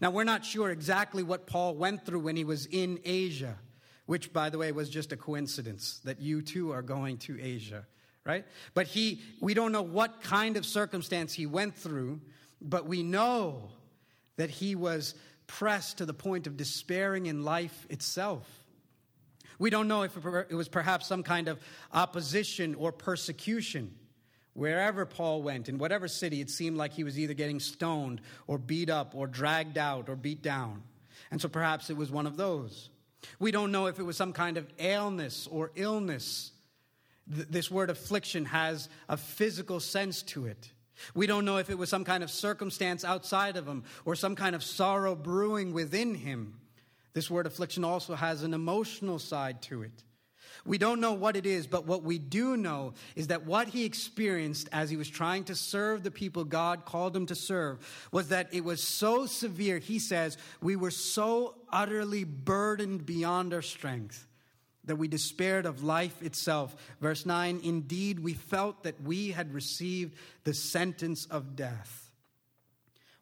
Now, 0.00 0.10
we're 0.10 0.24
not 0.24 0.44
sure 0.44 0.70
exactly 0.70 1.22
what 1.22 1.46
Paul 1.46 1.74
went 1.74 2.04
through 2.04 2.20
when 2.20 2.36
he 2.36 2.44
was 2.44 2.66
in 2.66 3.00
Asia, 3.04 3.56
which, 4.06 4.32
by 4.32 4.50
the 4.50 4.58
way, 4.58 4.72
was 4.72 4.88
just 4.88 5.12
a 5.12 5.16
coincidence 5.16 6.00
that 6.04 6.20
you 6.20 6.42
too 6.42 6.72
are 6.72 6.82
going 6.82 7.18
to 7.18 7.40
Asia, 7.40 7.86
right? 8.24 8.44
But 8.74 8.86
he, 8.86 9.20
we 9.40 9.54
don't 9.54 9.72
know 9.72 9.82
what 9.82 10.22
kind 10.22 10.56
of 10.56 10.66
circumstance 10.66 11.32
he 11.32 11.46
went 11.46 11.74
through, 11.74 12.20
but 12.60 12.86
we 12.86 13.02
know 13.02 13.70
that 14.36 14.50
he 14.50 14.74
was 14.74 15.14
pressed 15.46 15.98
to 15.98 16.06
the 16.06 16.14
point 16.14 16.46
of 16.46 16.56
despairing 16.56 17.26
in 17.26 17.44
life 17.44 17.86
itself. 17.90 18.48
We 19.58 19.70
don't 19.70 19.86
know 19.86 20.02
if 20.02 20.16
it 20.16 20.54
was 20.54 20.68
perhaps 20.68 21.06
some 21.06 21.22
kind 21.22 21.46
of 21.46 21.60
opposition 21.92 22.74
or 22.74 22.90
persecution. 22.90 23.94
Wherever 24.54 25.06
Paul 25.06 25.42
went, 25.42 25.68
in 25.68 25.78
whatever 25.78 26.08
city, 26.08 26.40
it 26.40 26.50
seemed 26.50 26.76
like 26.76 26.92
he 26.92 27.04
was 27.04 27.18
either 27.18 27.34
getting 27.34 27.58
stoned 27.58 28.20
or 28.46 28.58
beat 28.58 28.90
up 28.90 29.14
or 29.14 29.26
dragged 29.26 29.78
out 29.78 30.08
or 30.08 30.16
beat 30.16 30.42
down. 30.42 30.82
And 31.30 31.40
so 31.40 31.48
perhaps 31.48 31.88
it 31.88 31.96
was 31.96 32.10
one 32.10 32.26
of 32.26 32.36
those. 32.36 32.90
We 33.38 33.50
don't 33.50 33.72
know 33.72 33.86
if 33.86 33.98
it 33.98 34.02
was 34.02 34.16
some 34.16 34.32
kind 34.32 34.56
of 34.56 34.68
illness 34.78 35.48
or 35.50 35.70
illness. 35.74 36.50
This 37.26 37.70
word 37.70 37.88
affliction 37.88 38.44
has 38.46 38.88
a 39.08 39.16
physical 39.16 39.80
sense 39.80 40.22
to 40.22 40.46
it. 40.46 40.70
We 41.14 41.26
don't 41.26 41.44
know 41.44 41.56
if 41.56 41.70
it 41.70 41.78
was 41.78 41.88
some 41.88 42.04
kind 42.04 42.22
of 42.22 42.30
circumstance 42.30 43.04
outside 43.04 43.56
of 43.56 43.66
him 43.66 43.84
or 44.04 44.14
some 44.14 44.36
kind 44.36 44.54
of 44.54 44.62
sorrow 44.62 45.14
brewing 45.14 45.72
within 45.72 46.14
him. 46.14 46.58
This 47.14 47.30
word 47.30 47.46
affliction 47.46 47.84
also 47.84 48.14
has 48.14 48.42
an 48.42 48.54
emotional 48.54 49.18
side 49.18 49.62
to 49.62 49.82
it. 49.82 50.04
We 50.64 50.78
don't 50.78 51.00
know 51.00 51.12
what 51.12 51.36
it 51.36 51.44
is, 51.44 51.66
but 51.66 51.86
what 51.86 52.04
we 52.04 52.18
do 52.18 52.56
know 52.56 52.94
is 53.16 53.28
that 53.28 53.44
what 53.44 53.68
he 53.68 53.84
experienced 53.84 54.68
as 54.70 54.90
he 54.90 54.96
was 54.96 55.08
trying 55.08 55.44
to 55.44 55.56
serve 55.56 56.02
the 56.02 56.10
people 56.10 56.44
God 56.44 56.84
called 56.84 57.16
him 57.16 57.26
to 57.26 57.34
serve 57.34 57.78
was 58.12 58.28
that 58.28 58.54
it 58.54 58.64
was 58.64 58.82
so 58.82 59.26
severe. 59.26 59.78
He 59.78 59.98
says, 59.98 60.38
We 60.60 60.76
were 60.76 60.92
so 60.92 61.56
utterly 61.72 62.22
burdened 62.22 63.04
beyond 63.04 63.52
our 63.52 63.62
strength 63.62 64.26
that 64.84 64.96
we 64.96 65.08
despaired 65.08 65.66
of 65.66 65.82
life 65.82 66.22
itself. 66.22 66.76
Verse 67.00 67.26
9 67.26 67.60
Indeed, 67.64 68.20
we 68.20 68.34
felt 68.34 68.84
that 68.84 69.02
we 69.02 69.32
had 69.32 69.52
received 69.52 70.16
the 70.44 70.54
sentence 70.54 71.26
of 71.26 71.56
death. 71.56 72.10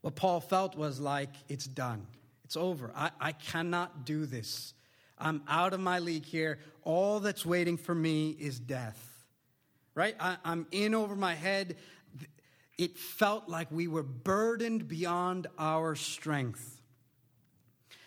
What 0.02 0.14
Paul 0.14 0.40
felt 0.40 0.76
was 0.76 1.00
like, 1.00 1.30
It's 1.48 1.66
done, 1.66 2.06
it's 2.44 2.56
over. 2.56 2.92
I, 2.94 3.10
I 3.18 3.32
cannot 3.32 4.04
do 4.04 4.26
this. 4.26 4.74
I'm 5.20 5.42
out 5.48 5.72
of 5.72 5.80
my 5.80 5.98
league 5.98 6.24
here. 6.24 6.58
All 6.82 7.20
that's 7.20 7.44
waiting 7.44 7.76
for 7.76 7.94
me 7.94 8.30
is 8.30 8.58
death. 8.58 8.98
Right? 9.94 10.14
I, 10.18 10.36
I'm 10.44 10.66
in 10.70 10.94
over 10.94 11.14
my 11.14 11.34
head. 11.34 11.76
It 12.78 12.96
felt 12.96 13.48
like 13.48 13.70
we 13.70 13.88
were 13.88 14.02
burdened 14.02 14.88
beyond 14.88 15.46
our 15.58 15.94
strength. 15.94 16.80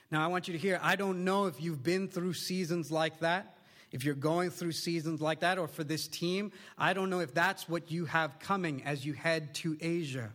Now, 0.09 0.23
I 0.23 0.27
want 0.27 0.47
you 0.47 0.53
to 0.53 0.59
hear 0.59 0.79
I 0.81 0.95
don't 0.95 1.23
know 1.23 1.45
if 1.45 1.61
you've 1.61 1.83
been 1.83 2.07
through 2.07 2.33
seasons 2.33 2.91
like 2.91 3.19
that, 3.19 3.57
if 3.91 4.03
you're 4.03 4.15
going 4.15 4.49
through 4.49 4.73
seasons 4.73 5.21
like 5.21 5.41
that, 5.41 5.57
or 5.57 5.67
for 5.67 5.83
this 5.83 6.07
team, 6.07 6.51
I 6.77 6.93
don't 6.93 7.09
know 7.09 7.19
if 7.19 7.33
that's 7.33 7.69
what 7.69 7.91
you 7.91 8.05
have 8.05 8.39
coming 8.39 8.83
as 8.83 9.05
you 9.05 9.13
head 9.13 9.53
to 9.55 9.77
Asia. 9.79 10.31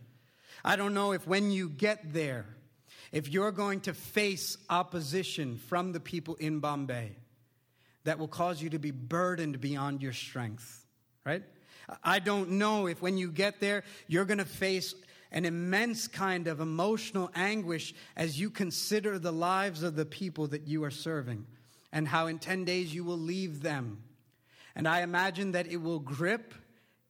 I 0.63 0.75
don't 0.75 0.93
know 0.93 1.13
if 1.13 1.27
when 1.27 1.51
you 1.51 1.69
get 1.69 2.13
there, 2.13 2.45
if 3.11 3.29
you're 3.29 3.51
going 3.51 3.81
to 3.81 3.93
face 3.93 4.57
opposition 4.69 5.57
from 5.57 5.91
the 5.91 5.99
people 5.99 6.35
in 6.35 6.59
Bombay 6.59 7.15
that 8.03 8.19
will 8.19 8.27
cause 8.27 8.61
you 8.61 8.69
to 8.71 8.79
be 8.79 8.91
burdened 8.91 9.59
beyond 9.59 10.01
your 10.01 10.13
strength, 10.13 10.85
right? 11.25 11.43
I 12.03 12.19
don't 12.19 12.51
know 12.51 12.87
if 12.87 13.01
when 13.01 13.17
you 13.17 13.31
get 13.31 13.59
there, 13.59 13.83
you're 14.07 14.25
going 14.25 14.37
to 14.37 14.45
face 14.45 14.93
an 15.31 15.45
immense 15.45 16.07
kind 16.07 16.47
of 16.47 16.59
emotional 16.59 17.29
anguish 17.35 17.93
as 18.15 18.39
you 18.39 18.49
consider 18.49 19.19
the 19.19 19.31
lives 19.31 19.83
of 19.83 19.95
the 19.95 20.05
people 20.05 20.47
that 20.47 20.67
you 20.67 20.83
are 20.83 20.91
serving 20.91 21.45
and 21.91 22.07
how 22.07 22.27
in 22.27 22.39
10 22.39 22.65
days 22.65 22.93
you 22.93 23.03
will 23.03 23.17
leave 23.17 23.61
them. 23.61 24.03
And 24.75 24.87
I 24.87 25.01
imagine 25.01 25.51
that 25.53 25.67
it 25.67 25.77
will 25.77 25.99
grip 25.99 26.53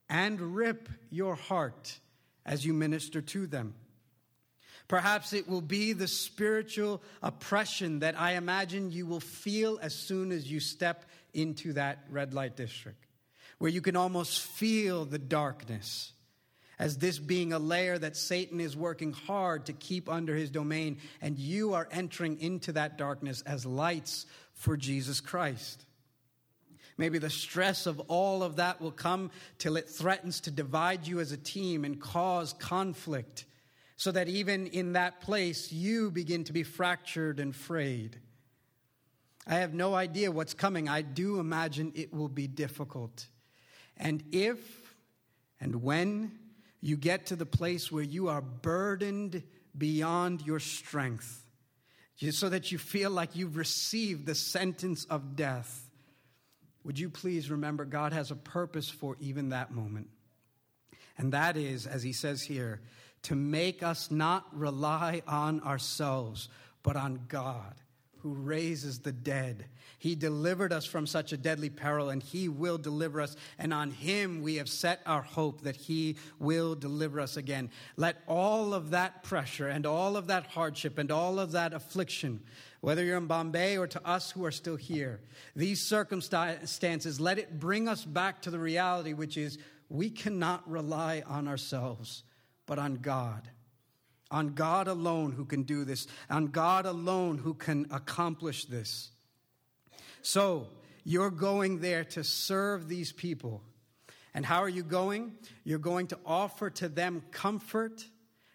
and 0.10 0.56
rip 0.56 0.90
your 1.10 1.36
heart 1.36 2.00
as 2.46 2.66
you 2.66 2.74
minister 2.74 3.22
to 3.22 3.48
them. 3.48 3.76
Perhaps 4.90 5.34
it 5.34 5.48
will 5.48 5.62
be 5.62 5.94
the 5.94 6.08
spiritual 6.08 7.02
oppression 7.22 8.00
that 8.00 8.20
I 8.20 8.34
imagine 8.34 8.92
you 8.92 9.06
will 9.06 9.20
feel 9.20 9.80
as 9.84 9.94
soon 9.94 10.32
as 10.32 10.52
you 10.52 10.60
step 10.60 11.06
into 11.32 11.74
that 11.74 12.00
red 12.10 12.34
light 12.34 12.58
district, 12.58 13.06
where 13.60 13.70
you 13.70 13.82
can 13.82 13.96
almost 13.96 14.42
feel 14.42 15.06
the 15.06 15.20
darkness 15.20 16.12
as 16.80 16.98
this 16.98 17.20
being 17.20 17.54
a 17.54 17.60
layer 17.60 18.00
that 18.00 18.18
Satan 18.18 18.60
is 18.60 18.76
working 18.76 19.14
hard 19.14 19.68
to 19.68 19.74
keep 19.74 20.10
under 20.10 20.34
his 20.34 20.50
domain, 20.50 20.98
and 21.22 21.38
you 21.38 21.74
are 21.74 21.88
entering 21.92 22.42
into 22.42 22.72
that 22.72 22.98
darkness 22.98 23.44
as 23.46 23.68
lights 23.68 24.26
for 24.54 24.76
Jesus 24.76 25.22
Christ. 25.22 25.86
Maybe 26.98 27.20
the 27.20 27.30
stress 27.30 27.86
of 27.86 28.00
all 28.08 28.42
of 28.42 28.56
that 28.56 28.82
will 28.82 28.92
come 28.92 29.30
till 29.60 29.78
it 29.78 29.88
threatens 29.88 30.42
to 30.42 30.52
divide 30.52 31.06
you 31.06 31.20
as 31.20 31.32
a 31.32 31.38
team 31.38 31.86
and 31.86 32.02
cause 32.02 32.54
conflict 32.54 33.46
so 34.00 34.14
that 34.14 34.30
even 34.30 34.66
in 34.68 34.94
that 34.94 35.20
place 35.20 35.74
you 35.74 36.10
begin 36.10 36.46
to 36.46 36.54
be 36.54 36.64
fractured 36.64 37.38
and 37.38 37.54
frayed. 37.54 38.18
I 39.46 39.56
have 39.56 39.74
no 39.74 39.94
idea 39.94 40.32
what's 40.32 40.54
coming. 40.54 40.88
I 40.88 41.02
do 41.02 41.38
imagine 41.38 41.92
it 41.96 42.14
will 42.14 42.30
be 42.30 42.48
difficult. 42.48 43.28
And 43.98 44.24
if 44.32 44.58
and 45.60 45.84
when 45.84 46.32
you 46.80 46.96
get 46.96 47.26
to 47.26 47.36
the 47.36 47.46
place 47.46 47.92
where 47.92 48.04
you 48.04 48.30
are 48.30 48.40
burdened 48.40 49.44
beyond 49.78 50.46
your 50.46 50.62
strength, 50.62 51.46
so 52.32 52.48
that 52.48 52.72
you 52.72 52.78
feel 52.78 53.12
like 53.12 53.36
you've 53.36 53.58
received 53.58 54.26
the 54.26 54.36
sentence 54.36 55.04
of 55.06 55.36
death, 55.36 55.90
would 56.86 56.98
you 56.98 57.10
please 57.10 57.52
remember 57.52 57.84
God 57.84 58.14
has 58.14 58.32
a 58.32 58.36
purpose 58.38 58.90
for 58.90 59.18
even 59.20 59.50
that 59.50 59.72
moment? 59.72 60.08
And 61.18 61.34
that 61.34 61.58
is, 61.58 61.86
as 61.86 62.02
he 62.02 62.14
says 62.14 62.42
here, 62.42 62.80
to 63.24 63.36
make 63.36 63.84
us 63.84 64.10
not 64.12 64.46
rely 64.58 65.22
on 65.28 65.62
ourselves, 65.62 66.50
but 66.84 66.96
on 66.96 67.22
God 67.28 67.76
who 68.22 68.34
raises 68.34 69.00
the 69.00 69.12
dead. 69.12 69.66
He 69.98 70.16
delivered 70.16 70.72
us 70.72 70.86
from 70.86 71.06
such 71.08 71.34
a 71.34 71.38
deadly 71.38 71.70
peril, 71.70 72.10
and 72.10 72.22
He 72.24 72.48
will 72.48 72.78
deliver 72.78 73.22
us. 73.22 73.36
And 73.58 73.74
on 73.74 73.92
Him 73.92 74.42
we 74.42 74.56
have 74.56 74.70
set 74.70 75.02
our 75.06 75.22
hope 75.22 75.62
that 75.62 75.76
He 75.76 76.18
will 76.38 76.76
deliver 76.76 77.20
us 77.20 77.38
again. 77.38 77.70
Let 77.98 78.18
all 78.28 78.74
of 78.74 78.92
that 78.92 79.24
pressure 79.24 79.68
and 79.68 79.86
all 79.86 80.16
of 80.16 80.28
that 80.28 80.48
hardship 80.48 80.98
and 80.98 81.12
all 81.12 81.40
of 81.40 81.52
that 81.54 81.74
affliction, 81.74 82.42
whether 82.82 83.04
you're 83.04 83.18
in 83.18 83.28
Bombay 83.28 83.78
or 83.78 83.88
to 83.88 84.06
us 84.08 84.32
who 84.32 84.46
are 84.46 84.52
still 84.52 84.78
here, 84.78 85.20
these 85.56 85.82
circumstances, 85.82 87.20
let 87.20 87.40
it 87.40 87.60
bring 87.60 87.88
us 87.88 88.06
back 88.06 88.42
to 88.44 88.52
the 88.52 88.60
reality, 88.60 89.14
which 89.14 89.38
is 89.38 89.58
we 89.90 90.10
cannot 90.10 90.70
rely 90.70 91.24
on 91.26 91.48
ourselves, 91.48 92.24
but 92.70 92.80
on 92.80 92.96
God 92.96 93.50
on 94.32 94.50
God 94.50 94.88
alone 94.88 95.32
who 95.32 95.46
can 95.46 95.64
do 95.64 95.84
this, 95.84 96.08
on 96.30 96.48
God 96.48 96.86
alone 96.86 97.38
who 97.38 97.54
can 97.54 97.88
accomplish 97.92 98.66
this. 98.66 99.10
So, 100.22 100.68
you're 101.04 101.32
going 101.32 101.80
there 101.80 102.04
to 102.04 102.24
serve 102.24 102.88
these 102.88 103.12
people. 103.12 103.64
And 104.34 104.46
how 104.46 104.62
are 104.62 104.70
you 104.70 104.84
going? 104.84 105.34
You're 105.64 105.80
going 105.80 106.08
to 106.08 106.20
offer 106.26 106.70
to 106.72 106.90
them 106.90 107.24
comfort 107.32 108.06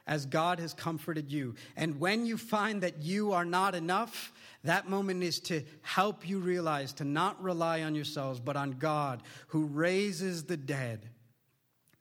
as 0.07 0.27
God 0.27 0.61
has 0.61 0.75
comforted 0.75 1.33
you. 1.33 1.55
And 1.77 1.99
when 1.99 2.27
you 2.27 2.37
find 2.37 2.83
that 2.83 3.03
you 3.03 3.33
are 3.33 3.47
not 3.47 3.75
enough, 3.75 4.33
that 4.63 4.89
moment 4.89 5.23
is 5.23 5.41
to 5.41 5.65
help 5.83 6.29
you 6.29 6.39
realize 6.39 6.93
to 6.95 7.05
not 7.05 7.43
rely 7.43 7.83
on 7.83 7.95
yourselves, 7.95 8.39
but 8.39 8.57
on 8.57 8.73
God 8.73 9.23
who 9.49 9.65
raises 9.65 10.45
the 10.45 10.59
dead 10.59 11.09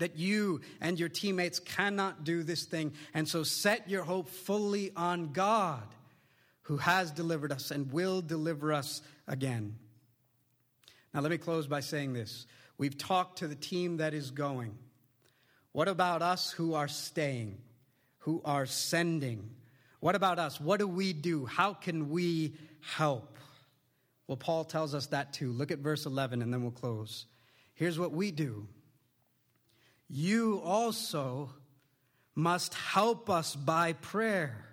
that 0.03 0.17
you 0.17 0.59
and 0.81 0.99
your 0.99 1.07
teammates 1.07 1.59
cannot 1.59 2.25
do 2.25 2.43
this 2.43 2.65
thing. 2.65 2.91
And 3.13 3.25
so 3.25 3.43
set 3.43 3.89
your 3.89 4.03
hope 4.03 4.27
fully 4.27 4.91
on 4.97 5.31
God, 5.31 5.87
who 6.63 6.75
has 6.75 7.09
delivered 7.09 7.53
us 7.53 7.71
and 7.71 7.89
will 7.89 8.21
deliver 8.21 8.73
us 8.73 9.01
again. 9.29 9.77
Now, 11.13 11.21
let 11.21 11.31
me 11.31 11.37
close 11.37 11.67
by 11.67 11.79
saying 11.79 12.11
this. 12.11 12.45
We've 12.77 12.97
talked 12.97 13.39
to 13.39 13.47
the 13.47 13.55
team 13.55 13.97
that 13.97 14.13
is 14.13 14.29
going. 14.29 14.77
What 15.71 15.87
about 15.87 16.21
us 16.21 16.51
who 16.51 16.73
are 16.73 16.89
staying, 16.89 17.59
who 18.19 18.41
are 18.43 18.65
sending? 18.65 19.51
What 20.01 20.15
about 20.15 20.37
us? 20.37 20.59
What 20.59 20.79
do 20.81 20.87
we 20.87 21.13
do? 21.13 21.45
How 21.45 21.73
can 21.73 22.09
we 22.09 22.55
help? 22.81 23.37
Well, 24.27 24.35
Paul 24.35 24.65
tells 24.65 24.93
us 24.93 25.07
that 25.07 25.31
too. 25.31 25.53
Look 25.53 25.71
at 25.71 25.79
verse 25.79 26.05
11 26.05 26.41
and 26.41 26.51
then 26.51 26.61
we'll 26.61 26.71
close. 26.71 27.25
Here's 27.73 27.97
what 27.97 28.11
we 28.11 28.31
do 28.31 28.67
you 30.13 30.61
also 30.63 31.49
must 32.35 32.75
help 32.75 33.31
us 33.31 33.55
by 33.55 33.93
prayer, 33.93 34.63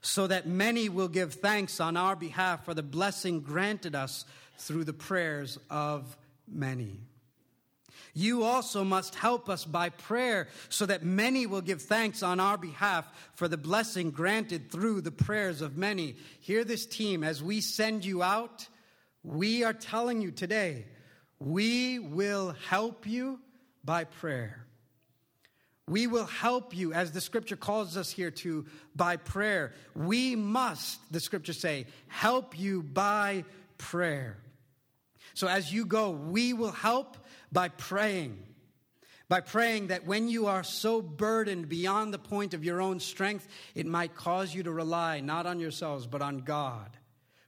so 0.00 0.26
that 0.26 0.46
many 0.46 0.88
will 0.88 1.08
give 1.08 1.34
thanks 1.34 1.78
on 1.78 1.94
our 1.96 2.16
behalf 2.16 2.64
for 2.64 2.72
the 2.72 2.82
blessing 2.82 3.40
granted 3.40 3.94
us 3.94 4.24
through 4.56 4.84
the 4.84 4.94
prayers 4.94 5.58
of 5.68 6.16
many. 6.48 7.00
You 8.14 8.44
also 8.44 8.82
must 8.82 9.14
help 9.14 9.50
us 9.50 9.66
by 9.66 9.90
prayer 9.90 10.48
so 10.70 10.86
that 10.86 11.04
many 11.04 11.44
will 11.44 11.60
give 11.60 11.82
thanks 11.82 12.22
on 12.22 12.40
our 12.40 12.56
behalf 12.56 13.06
for 13.34 13.48
the 13.48 13.58
blessing 13.58 14.10
granted 14.10 14.70
through 14.70 15.02
the 15.02 15.12
prayers 15.12 15.60
of 15.60 15.76
many. 15.76 16.16
Hear 16.40 16.64
this 16.64 16.86
team, 16.86 17.22
as 17.22 17.42
we 17.42 17.60
send 17.60 18.06
you 18.06 18.22
out, 18.22 18.68
we 19.22 19.64
are 19.64 19.74
telling 19.74 20.22
you 20.22 20.30
today, 20.30 20.86
we 21.38 21.98
will 21.98 22.54
help 22.70 23.06
you 23.06 23.38
by 23.86 24.04
prayer. 24.04 24.66
We 25.88 26.08
will 26.08 26.26
help 26.26 26.76
you, 26.76 26.92
as 26.92 27.12
the 27.12 27.20
scripture 27.20 27.56
calls 27.56 27.96
us 27.96 28.10
here 28.10 28.32
to, 28.32 28.66
by 28.96 29.16
prayer. 29.16 29.72
We 29.94 30.34
must, 30.34 31.00
the 31.12 31.20
scripture 31.20 31.52
say, 31.52 31.86
help 32.08 32.58
you 32.58 32.82
by 32.82 33.44
prayer. 33.78 34.36
So 35.34 35.46
as 35.46 35.72
you 35.72 35.86
go, 35.86 36.10
we 36.10 36.52
will 36.52 36.72
help 36.72 37.16
by 37.52 37.68
praying. 37.68 38.42
By 39.28 39.40
praying 39.40 39.88
that 39.88 40.06
when 40.06 40.28
you 40.28 40.46
are 40.46 40.64
so 40.64 41.00
burdened 41.00 41.68
beyond 41.68 42.12
the 42.12 42.18
point 42.18 42.52
of 42.52 42.64
your 42.64 42.80
own 42.80 42.98
strength, 42.98 43.46
it 43.74 43.86
might 43.86 44.16
cause 44.16 44.54
you 44.54 44.64
to 44.64 44.72
rely 44.72 45.20
not 45.20 45.46
on 45.46 45.60
yourselves, 45.60 46.06
but 46.06 46.22
on 46.22 46.38
God 46.38 46.96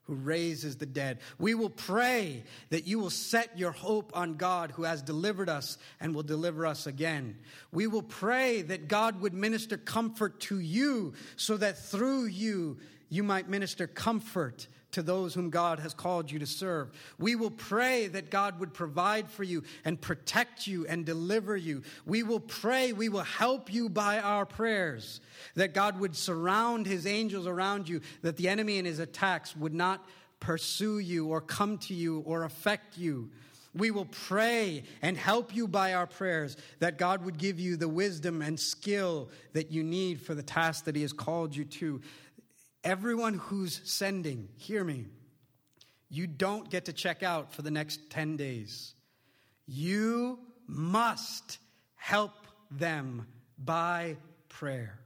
who 0.08 0.14
raises 0.14 0.76
the 0.76 0.86
dead. 0.86 1.18
We 1.38 1.54
will 1.54 1.70
pray 1.70 2.42
that 2.70 2.86
you 2.86 2.98
will 2.98 3.10
set 3.10 3.56
your 3.58 3.70
hope 3.72 4.10
on 4.14 4.34
God 4.34 4.72
who 4.72 4.82
has 4.82 5.02
delivered 5.02 5.50
us 5.50 5.78
and 6.00 6.14
will 6.14 6.22
deliver 6.22 6.66
us 6.66 6.86
again. 6.86 7.36
We 7.70 7.86
will 7.86 8.02
pray 8.02 8.62
that 8.62 8.88
God 8.88 9.20
would 9.20 9.34
minister 9.34 9.76
comfort 9.76 10.40
to 10.40 10.58
you 10.58 11.12
so 11.36 11.58
that 11.58 11.78
through 11.78 12.24
you, 12.24 12.78
you 13.10 13.22
might 13.22 13.48
minister 13.48 13.86
comfort 13.86 14.66
to 14.92 15.02
those 15.02 15.34
whom 15.34 15.50
God 15.50 15.78
has 15.80 15.92
called 15.92 16.30
you 16.30 16.38
to 16.38 16.46
serve. 16.46 16.90
We 17.18 17.34
will 17.34 17.50
pray 17.50 18.06
that 18.08 18.30
God 18.30 18.58
would 18.58 18.72
provide 18.72 19.30
for 19.30 19.44
you 19.44 19.62
and 19.84 20.00
protect 20.00 20.66
you 20.66 20.86
and 20.86 21.04
deliver 21.04 21.56
you. 21.56 21.82
We 22.06 22.22
will 22.22 22.40
pray, 22.40 22.92
we 22.92 23.08
will 23.08 23.22
help 23.22 23.72
you 23.72 23.88
by 23.88 24.20
our 24.20 24.46
prayers, 24.46 25.20
that 25.56 25.74
God 25.74 26.00
would 26.00 26.16
surround 26.16 26.86
his 26.86 27.06
angels 27.06 27.46
around 27.46 27.88
you, 27.88 28.00
that 28.22 28.36
the 28.36 28.48
enemy 28.48 28.78
and 28.78 28.86
his 28.86 28.98
attacks 28.98 29.54
would 29.56 29.74
not 29.74 30.06
pursue 30.40 30.98
you 30.98 31.26
or 31.26 31.40
come 31.40 31.78
to 31.78 31.94
you 31.94 32.20
or 32.20 32.44
affect 32.44 32.96
you. 32.96 33.30
We 33.74 33.90
will 33.90 34.06
pray 34.06 34.84
and 35.02 35.16
help 35.16 35.54
you 35.54 35.68
by 35.68 35.94
our 35.94 36.06
prayers 36.06 36.56
that 36.80 36.98
God 36.98 37.24
would 37.24 37.38
give 37.38 37.60
you 37.60 37.76
the 37.76 37.88
wisdom 37.88 38.40
and 38.40 38.58
skill 38.58 39.28
that 39.52 39.70
you 39.70 39.84
need 39.84 40.20
for 40.20 40.34
the 40.34 40.42
task 40.42 40.86
that 40.86 40.96
He 40.96 41.02
has 41.02 41.12
called 41.12 41.54
you 41.54 41.64
to. 41.64 42.00
Everyone 42.84 43.34
who's 43.34 43.80
sending, 43.84 44.48
hear 44.56 44.84
me. 44.84 45.06
You 46.08 46.26
don't 46.26 46.70
get 46.70 46.86
to 46.86 46.92
check 46.92 47.22
out 47.22 47.52
for 47.52 47.62
the 47.62 47.70
next 47.70 48.10
10 48.10 48.36
days. 48.36 48.94
You 49.66 50.38
must 50.66 51.58
help 51.96 52.46
them 52.70 53.26
by 53.58 54.16
prayer. 54.48 54.98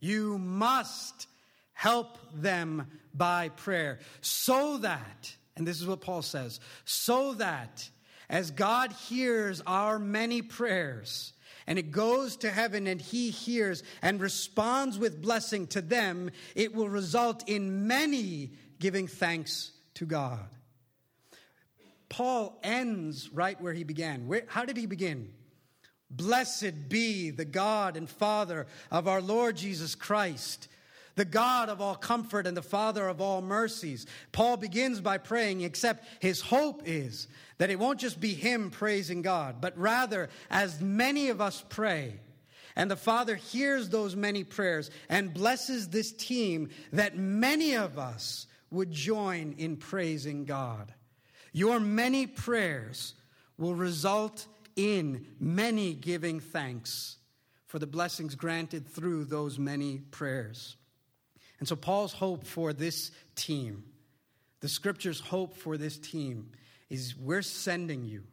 You 0.00 0.38
must 0.38 1.28
help 1.72 2.18
them 2.34 2.86
by 3.14 3.50
prayer 3.50 4.00
so 4.20 4.78
that, 4.78 5.34
and 5.56 5.66
this 5.66 5.80
is 5.80 5.86
what 5.86 6.00
Paul 6.00 6.22
says, 6.22 6.58
so 6.84 7.34
that 7.34 7.88
as 8.28 8.50
God 8.50 8.92
hears 8.92 9.62
our 9.66 9.98
many 9.98 10.42
prayers, 10.42 11.32
and 11.66 11.78
it 11.78 11.90
goes 11.90 12.36
to 12.38 12.50
heaven 12.50 12.86
and 12.86 13.00
he 13.00 13.30
hears 13.30 13.82
and 14.00 14.20
responds 14.20 14.98
with 14.98 15.22
blessing 15.22 15.66
to 15.68 15.80
them, 15.80 16.30
it 16.54 16.74
will 16.74 16.88
result 16.88 17.48
in 17.48 17.86
many 17.86 18.52
giving 18.78 19.06
thanks 19.06 19.72
to 19.94 20.06
God. 20.06 20.48
Paul 22.08 22.58
ends 22.62 23.30
right 23.32 23.58
where 23.60 23.72
he 23.72 23.84
began. 23.84 24.26
Where, 24.26 24.42
how 24.46 24.64
did 24.64 24.76
he 24.76 24.86
begin? 24.86 25.32
Blessed 26.10 26.90
be 26.90 27.30
the 27.30 27.46
God 27.46 27.96
and 27.96 28.08
Father 28.08 28.66
of 28.90 29.08
our 29.08 29.22
Lord 29.22 29.56
Jesus 29.56 29.94
Christ 29.94 30.68
the 31.14 31.24
God 31.24 31.68
of 31.68 31.80
all 31.80 31.94
comfort 31.94 32.46
and 32.46 32.56
the 32.56 32.62
Father 32.62 33.06
of 33.08 33.20
all 33.20 33.42
mercies. 33.42 34.06
Paul 34.32 34.56
begins 34.56 35.00
by 35.00 35.18
praying, 35.18 35.60
except 35.60 36.06
his 36.20 36.40
hope 36.40 36.82
is 36.84 37.28
that 37.58 37.70
it 37.70 37.78
won't 37.78 38.00
just 38.00 38.20
be 38.20 38.34
him 38.34 38.70
praising 38.70 39.22
God, 39.22 39.60
but 39.60 39.76
rather, 39.78 40.28
as 40.50 40.80
many 40.80 41.28
of 41.28 41.40
us 41.40 41.64
pray, 41.68 42.20
and 42.74 42.90
the 42.90 42.96
Father 42.96 43.36
hears 43.36 43.88
those 43.88 44.16
many 44.16 44.44
prayers 44.44 44.90
and 45.08 45.34
blesses 45.34 45.88
this 45.88 46.12
team, 46.12 46.70
that 46.92 47.16
many 47.16 47.74
of 47.74 47.98
us 47.98 48.46
would 48.70 48.90
join 48.90 49.54
in 49.58 49.76
praising 49.76 50.44
God. 50.44 50.92
Your 51.52 51.78
many 51.78 52.26
prayers 52.26 53.14
will 53.58 53.74
result 53.74 54.46
in 54.74 55.26
many 55.38 55.92
giving 55.92 56.40
thanks 56.40 57.18
for 57.66 57.78
the 57.78 57.86
blessings 57.86 58.34
granted 58.34 58.88
through 58.88 59.26
those 59.26 59.58
many 59.58 59.98
prayers. 59.98 60.76
And 61.62 61.68
so, 61.68 61.76
Paul's 61.76 62.12
hope 62.12 62.44
for 62.44 62.72
this 62.72 63.12
team, 63.36 63.84
the 64.58 64.68
scripture's 64.68 65.20
hope 65.20 65.54
for 65.54 65.76
this 65.76 65.96
team, 65.96 66.50
is 66.90 67.16
we're 67.16 67.40
sending 67.40 68.04
you. 68.04 68.24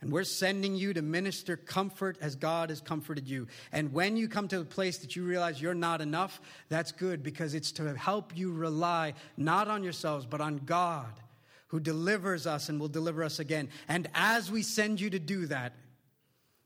And 0.00 0.10
we're 0.10 0.24
sending 0.24 0.74
you 0.74 0.92
to 0.92 1.02
minister 1.02 1.56
comfort 1.56 2.18
as 2.20 2.34
God 2.34 2.70
has 2.70 2.80
comforted 2.80 3.28
you. 3.28 3.46
And 3.70 3.92
when 3.92 4.16
you 4.16 4.26
come 4.26 4.48
to 4.48 4.58
a 4.58 4.64
place 4.64 4.98
that 4.98 5.14
you 5.14 5.22
realize 5.22 5.62
you're 5.62 5.72
not 5.72 6.00
enough, 6.00 6.40
that's 6.68 6.90
good 6.90 7.22
because 7.22 7.54
it's 7.54 7.70
to 7.74 7.94
help 7.94 8.36
you 8.36 8.52
rely 8.52 9.14
not 9.36 9.68
on 9.68 9.84
yourselves, 9.84 10.26
but 10.26 10.40
on 10.40 10.62
God 10.66 11.12
who 11.68 11.78
delivers 11.78 12.44
us 12.48 12.68
and 12.68 12.80
will 12.80 12.88
deliver 12.88 13.22
us 13.22 13.38
again. 13.38 13.68
And 13.86 14.08
as 14.16 14.50
we 14.50 14.64
send 14.64 15.00
you 15.00 15.10
to 15.10 15.20
do 15.20 15.46
that, 15.46 15.74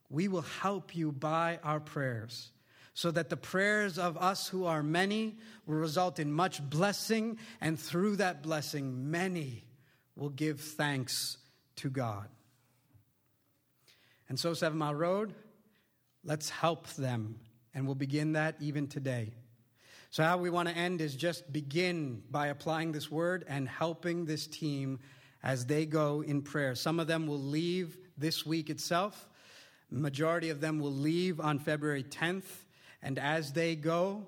we 0.09 0.27
will 0.29 0.41
help 0.41 0.97
you 0.97 1.12
by 1.12 1.59
our 1.62 1.81
prayers 1.81 2.51
so 2.97 3.11
that 3.11 3.28
the 3.28 3.36
prayers 3.36 3.99
of 3.99 4.16
us 4.16 4.49
who 4.49 4.64
are 4.64 4.82
many 4.82 5.36
will 5.66 5.74
result 5.74 6.18
in 6.18 6.32
much 6.32 6.66
blessing, 6.70 7.36
and 7.61 7.78
through 7.78 8.16
that 8.16 8.42
blessing, 8.42 9.11
many 9.11 9.64
will 10.16 10.30
give 10.30 10.61
thanks 10.61 11.36
to 11.76 11.90
God. 11.90 12.26
And 14.30 14.40
so, 14.40 14.55
Seven 14.55 14.78
Mile 14.78 14.94
Road, 14.94 15.34
let's 16.24 16.49
help 16.49 16.88
them, 16.94 17.38
and 17.74 17.84
we'll 17.84 17.97
begin 17.97 18.32
that 18.32 18.57
even 18.61 18.88
today. 18.88 19.34
So, 20.09 20.22
how 20.22 20.38
we 20.38 20.49
want 20.49 20.70
to 20.70 20.74
end 20.74 21.03
is 21.03 21.14
just 21.14 21.53
begin 21.53 22.22
by 22.30 22.47
applying 22.47 22.92
this 22.92 23.11
word 23.11 23.44
and 23.47 23.68
helping 23.68 24.24
this 24.24 24.47
team 24.47 25.01
as 25.42 25.66
they 25.66 25.84
go 25.84 26.22
in 26.22 26.40
prayer. 26.40 26.74
Some 26.74 26.99
of 26.99 27.09
them 27.09 27.26
will 27.26 27.42
leave 27.42 27.99
this 28.16 28.47
week 28.47 28.70
itself, 28.70 29.28
majority 29.90 30.49
of 30.49 30.62
them 30.62 30.80
will 30.80 30.94
leave 30.94 31.40
on 31.40 31.59
February 31.59 32.03
10th. 32.03 32.62
And 33.07 33.20
as 33.20 33.52
they 33.52 33.76
go, 33.76 34.26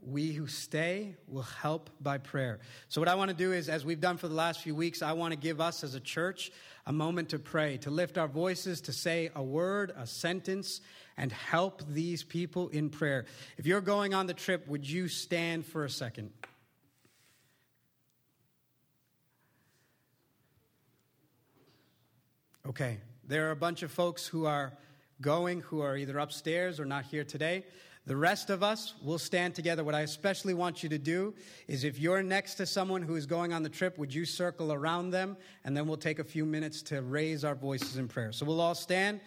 we 0.00 0.32
who 0.32 0.46
stay 0.46 1.14
will 1.28 1.42
help 1.42 1.90
by 2.00 2.16
prayer. 2.16 2.58
So, 2.88 2.98
what 2.98 3.08
I 3.08 3.16
want 3.16 3.28
to 3.28 3.36
do 3.36 3.52
is, 3.52 3.68
as 3.68 3.84
we've 3.84 4.00
done 4.00 4.16
for 4.16 4.28
the 4.28 4.34
last 4.34 4.62
few 4.62 4.74
weeks, 4.74 5.02
I 5.02 5.12
want 5.12 5.32
to 5.32 5.38
give 5.38 5.60
us 5.60 5.84
as 5.84 5.94
a 5.94 6.00
church 6.00 6.50
a 6.86 6.92
moment 6.92 7.28
to 7.28 7.38
pray, 7.38 7.76
to 7.78 7.90
lift 7.90 8.16
our 8.16 8.26
voices, 8.26 8.80
to 8.82 8.94
say 8.94 9.30
a 9.34 9.42
word, 9.42 9.92
a 9.94 10.06
sentence, 10.06 10.80
and 11.18 11.32
help 11.32 11.82
these 11.86 12.24
people 12.24 12.70
in 12.70 12.88
prayer. 12.88 13.26
If 13.58 13.66
you're 13.66 13.82
going 13.82 14.14
on 14.14 14.26
the 14.26 14.32
trip, 14.32 14.68
would 14.68 14.88
you 14.88 15.08
stand 15.08 15.66
for 15.66 15.84
a 15.84 15.90
second? 15.90 16.30
Okay, 22.66 23.00
there 23.28 23.48
are 23.48 23.50
a 23.50 23.56
bunch 23.56 23.82
of 23.82 23.90
folks 23.90 24.26
who 24.26 24.46
are 24.46 24.72
going 25.20 25.60
who 25.60 25.80
are 25.80 25.96
either 25.96 26.18
upstairs 26.18 26.80
or 26.80 26.84
not 26.84 27.04
here 27.04 27.24
today. 27.24 27.64
The 28.06 28.16
rest 28.16 28.50
of 28.50 28.62
us 28.62 28.94
will 29.02 29.18
stand 29.18 29.54
together. 29.54 29.82
What 29.82 29.94
I 29.94 30.02
especially 30.02 30.52
want 30.52 30.82
you 30.82 30.90
to 30.90 30.98
do 30.98 31.32
is 31.68 31.84
if 31.84 31.98
you're 31.98 32.22
next 32.22 32.56
to 32.56 32.66
someone 32.66 33.00
who 33.00 33.16
is 33.16 33.24
going 33.24 33.54
on 33.54 33.62
the 33.62 33.70
trip, 33.70 33.96
would 33.96 34.14
you 34.14 34.26
circle 34.26 34.74
around 34.74 35.10
them? 35.10 35.38
And 35.64 35.74
then 35.74 35.86
we'll 35.86 35.96
take 35.96 36.18
a 36.18 36.24
few 36.24 36.44
minutes 36.44 36.82
to 36.82 37.00
raise 37.00 37.44
our 37.44 37.54
voices 37.54 37.96
in 37.96 38.08
prayer. 38.08 38.30
So 38.32 38.44
we'll 38.44 38.60
all 38.60 38.74
stand. 38.74 39.20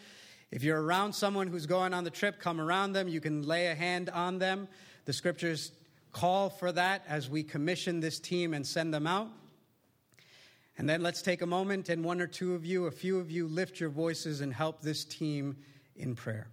If 0.52 0.64
you're 0.64 0.82
around 0.82 1.14
someone 1.14 1.48
who's 1.48 1.66
going 1.66 1.94
on 1.94 2.04
the 2.04 2.12
trip, 2.12 2.40
come 2.40 2.62
around 2.62 2.94
them. 2.94 3.08
You 3.08 3.20
can 3.20 3.48
lay 3.48 3.68
a 3.68 3.76
hand 3.76 4.12
on 4.12 4.38
them. 4.38 4.68
The 5.06 5.14
scriptures 5.14 5.72
call 6.12 6.50
for 6.50 6.72
that 6.72 7.04
as 7.08 7.30
we 7.30 7.42
commission 7.42 8.00
this 8.00 8.20
team 8.20 8.54
and 8.54 8.66
send 8.66 8.94
them 8.94 9.08
out. 9.08 9.28
And 10.78 10.88
then 10.88 11.02
let's 11.02 11.24
take 11.24 11.42
a 11.42 11.48
moment 11.48 11.90
and 11.90 12.04
one 12.04 12.22
or 12.22 12.28
two 12.28 12.54
of 12.54 12.64
you, 12.64 12.86
a 12.86 12.92
few 12.92 13.18
of 13.18 13.32
you, 13.32 13.48
lift 13.48 13.80
your 13.80 13.90
voices 13.90 14.42
and 14.42 14.54
help 14.54 14.82
this 14.82 15.04
team 15.04 15.58
in 15.96 16.16
prayer. 16.16 16.48